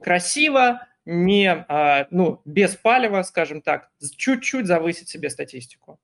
[0.00, 5.98] красиво, не, э, ну, без палева, скажем так, чуть-чуть завысить себе статистику.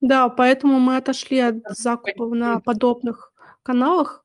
[0.00, 3.32] Да, поэтому мы отошли от закупов на подобных
[3.62, 4.24] каналах.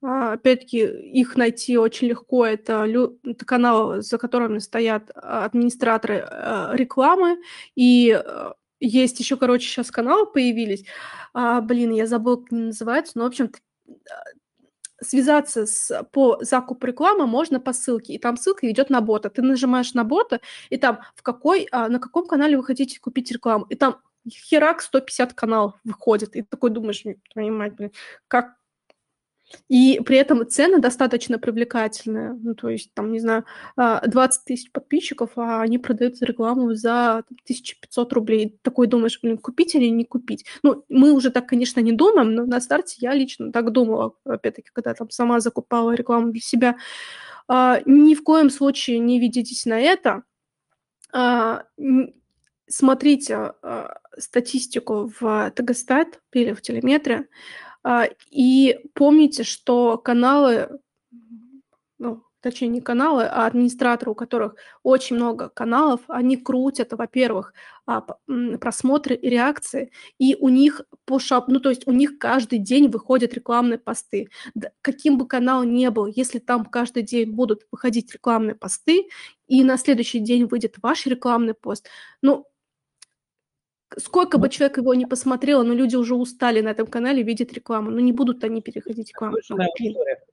[0.00, 2.46] А, опять-таки, их найти очень легко.
[2.46, 6.26] Это, лю- это канал, за которыми стоят а, администраторы
[6.72, 7.38] рекламы.
[7.74, 10.84] И э, есть еще, короче, сейчас каналы появились.
[11.34, 13.18] А, блин, я забыла, как они называются.
[13.18, 13.50] Но, в общем,
[15.00, 19.30] связаться с, по закупу рекламы можно по ссылке, и там ссылка идет на бота.
[19.30, 23.30] Ты нажимаешь на бота, и там в какой, а, на каком канале вы хотите купить
[23.30, 23.98] рекламу, и там
[24.28, 27.92] херак 150 каналов выходит, и такой думаешь, твою мать, блин,
[28.26, 28.56] как
[29.68, 32.34] и при этом цены достаточно привлекательные.
[32.34, 33.44] Ну, то есть, там, не знаю,
[33.76, 38.58] 20 а, тысяч подписчиков, а они продают рекламу за 1500 рублей.
[38.62, 40.44] Такой думаешь, блин, купить или не купить?
[40.62, 44.68] Ну, мы уже так, конечно, не думаем, но на старте я лично так думала, опять-таки,
[44.72, 46.76] когда там сама закупала рекламу для себя.
[47.46, 50.22] А, ни в коем случае не ведитесь на это.
[51.12, 51.64] А,
[52.68, 53.52] смотрите
[54.18, 57.28] статистику в Тагостат или в телеметре
[58.30, 60.80] и помните, что каналы,
[61.98, 67.52] ну, точнее, не каналы, а администраторы, у которых очень много каналов, они крутят, во-первых,
[67.86, 68.02] а,
[68.60, 71.48] просмотры и реакции, и у них по шап...
[71.48, 74.28] ну, то есть у них каждый день выходят рекламные посты.
[74.82, 79.08] каким бы канал ни был, если там каждый день будут выходить рекламные посты,
[79.46, 81.88] и на следующий день выйдет ваш рекламный пост,
[82.22, 82.46] ну,
[83.96, 87.90] Сколько бы человек его не посмотрел, но люди уже устали на этом канале видеть рекламу.
[87.90, 89.34] Ну, не будут они переходить к вам.
[89.48, 89.58] Ну,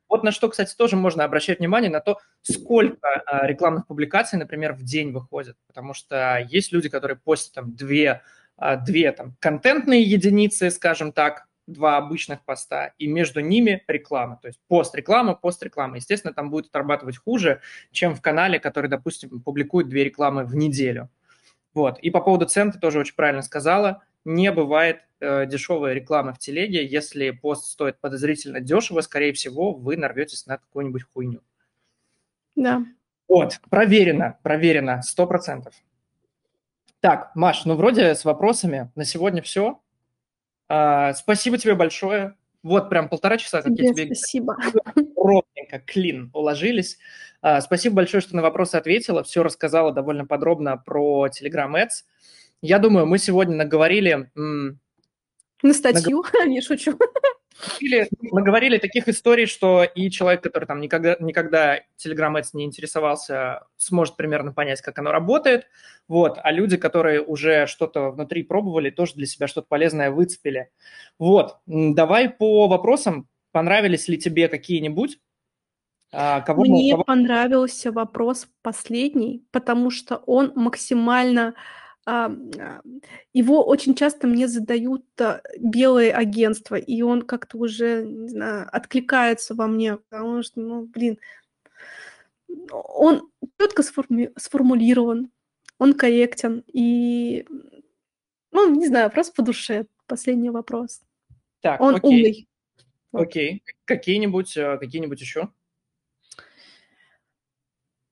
[0.10, 4.73] вот на что, кстати, тоже можно обращать внимание, на то, сколько а, рекламных публикаций, например,
[4.73, 5.56] в день выходит.
[5.68, 8.22] Потому что есть люди, которые постят там две,
[8.57, 14.38] а, две там, контентные единицы, скажем так, два обычных поста, и между ними реклама.
[14.41, 15.95] То есть пост-реклама, пост-реклама.
[15.98, 17.61] Естественно, там будет отрабатывать хуже,
[17.91, 21.10] чем в канале, который, допустим, публикует две рекламы в неделю.
[21.76, 21.99] Вот.
[21.99, 24.02] И по поводу цен ты тоже очень правильно сказала.
[24.23, 26.84] Не бывает э, дешевой рекламы в телеге.
[26.84, 31.41] Если пост стоит подозрительно дешево, скорее всего, вы нарветесь на какую-нибудь хуйню.
[32.56, 32.84] Да.
[33.27, 35.73] Вот, проверено, проверено, сто процентов.
[37.02, 39.81] Так, Маш, ну вроде с вопросами на сегодня все.
[40.69, 42.35] А, спасибо тебе большое.
[42.64, 44.15] Вот прям полтора часа, как тебе я тебе...
[44.15, 44.57] Спасибо.
[45.26, 46.97] Ровненько, клин, уложились.
[47.41, 52.03] А, спасибо большое, что на вопросы ответила, все рассказала довольно подробно про Telegram Ads.
[52.61, 54.31] Я думаю, мы сегодня наговорили...
[54.35, 56.34] На статью, Наг...
[56.47, 56.97] не шучу.
[57.80, 63.68] Или наговорили таких историй, что и человек, который там никогда, никогда Telegram Ads не интересовался,
[63.77, 65.68] сможет примерно понять, как оно работает.
[66.07, 66.38] Вот.
[66.41, 70.69] А люди, которые уже что-то внутри пробовали, тоже для себя что-то полезное выцепили.
[71.18, 71.57] Вот.
[71.65, 73.30] Давай по вопросам.
[73.56, 75.18] Понравились ли тебе какие-нибудь?
[76.11, 77.06] А, кого, Мне кого...
[77.06, 81.53] понравился вопрос последний, потому что он максимально
[82.06, 82.26] а,
[82.60, 82.82] а,
[83.32, 89.56] его очень часто мне задают а, белые агентства, и он как-то уже, не знаю, откликается
[89.56, 91.18] во мне, потому что, ну, блин,
[92.73, 95.32] он четко сформи- сформулирован,
[95.77, 97.45] он корректен, и,
[98.52, 99.86] ну, не знаю, просто по душе.
[100.07, 100.99] Последний вопрос.
[101.61, 102.10] Так, он окей.
[102.10, 102.48] умный.
[103.15, 103.63] Окей.
[103.85, 105.49] Какие-нибудь, какие-нибудь еще?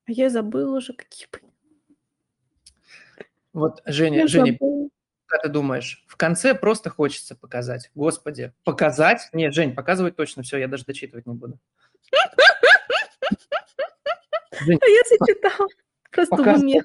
[0.05, 1.51] А я забыла уже, какие были.
[3.53, 4.89] Вот, Женя, я Женя, забыла.
[5.27, 7.91] как ты думаешь, в конце просто хочется показать.
[7.95, 9.29] Господи, показать?
[9.31, 11.59] Нет, Жень, показывать точно все, я даже дочитывать не буду.
[14.59, 15.67] Жень, а я зачитала.
[16.11, 16.81] Просто в уме.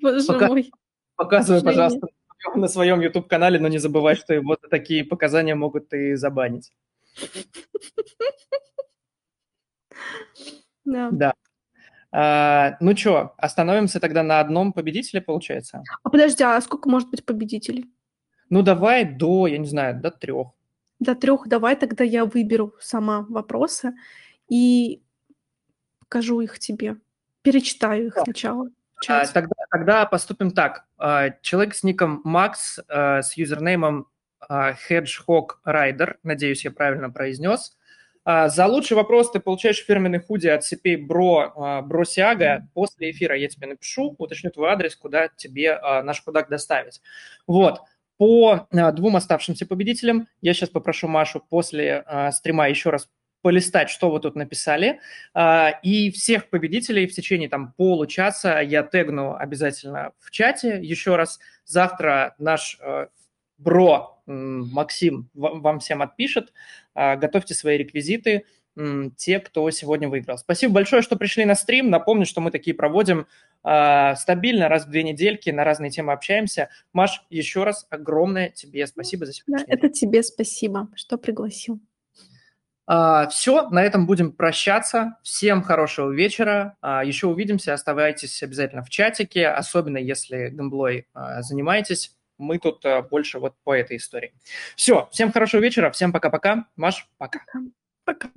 [0.00, 0.72] Боже мой.
[1.16, 2.06] Показывай, пожалуйста,
[2.54, 6.72] на своем YouTube-канале, но не забывай, что его такие показания могут и забанить.
[10.84, 11.10] Да.
[11.12, 11.34] Да.
[12.14, 15.82] А, ну что, остановимся тогда на одном победителе, получается?
[16.02, 17.90] А подожди, а сколько может быть победителей?
[18.50, 20.48] Ну давай до, я не знаю, до трех.
[21.00, 23.94] До трех давай тогда я выберу сама вопросы
[24.48, 25.02] и
[26.00, 26.96] покажу их тебе.
[27.40, 28.68] Перечитаю их сначала.
[29.08, 30.84] А, тогда, тогда поступим так.
[30.98, 34.06] А, человек с ником Макс а, с юзернеймом
[34.50, 37.76] Hedgehog Rider, надеюсь, я правильно произнес,
[38.24, 41.54] а, за лучший вопрос ты получаешь фирменный худи от Bro,
[41.88, 42.62] Bro Siaga.
[42.72, 47.00] После эфира я тебе напишу, уточню твой адрес, куда тебе а, наш подарок доставить.
[47.46, 47.80] Вот.
[48.18, 53.08] По а, двум оставшимся победителям я сейчас попрошу Машу после стрима еще раз
[53.42, 55.00] полистать, что вы тут написали.
[55.82, 60.78] И всех победителей в течение там получаса я тегну обязательно в чате.
[60.80, 62.78] Еще раз, завтра наш
[63.58, 66.52] бро Максим вам всем отпишет.
[66.94, 68.44] А, готовьте свои реквизиты,
[69.16, 70.38] те, кто сегодня выиграл.
[70.38, 71.90] Спасибо большое, что пришли на стрим.
[71.90, 73.26] Напомню, что мы такие проводим
[73.64, 76.70] э, стабильно, раз в две недельки, на разные темы общаемся.
[76.94, 79.66] Маш, еще раз огромное тебе спасибо за сегодня.
[79.66, 81.80] Да, это тебе спасибо, что пригласил.
[82.90, 85.18] Uh, все, на этом будем прощаться.
[85.22, 86.76] Всем хорошего вечера.
[86.82, 87.74] Еще увидимся.
[87.74, 91.06] Оставайтесь обязательно в чатике, особенно если гамблой
[91.40, 94.32] занимаетесь мы тут а, больше вот по этой истории.
[94.76, 96.66] Все, всем хорошего вечера, всем пока-пока.
[96.76, 97.40] Маш, пока.
[98.04, 98.30] Пока.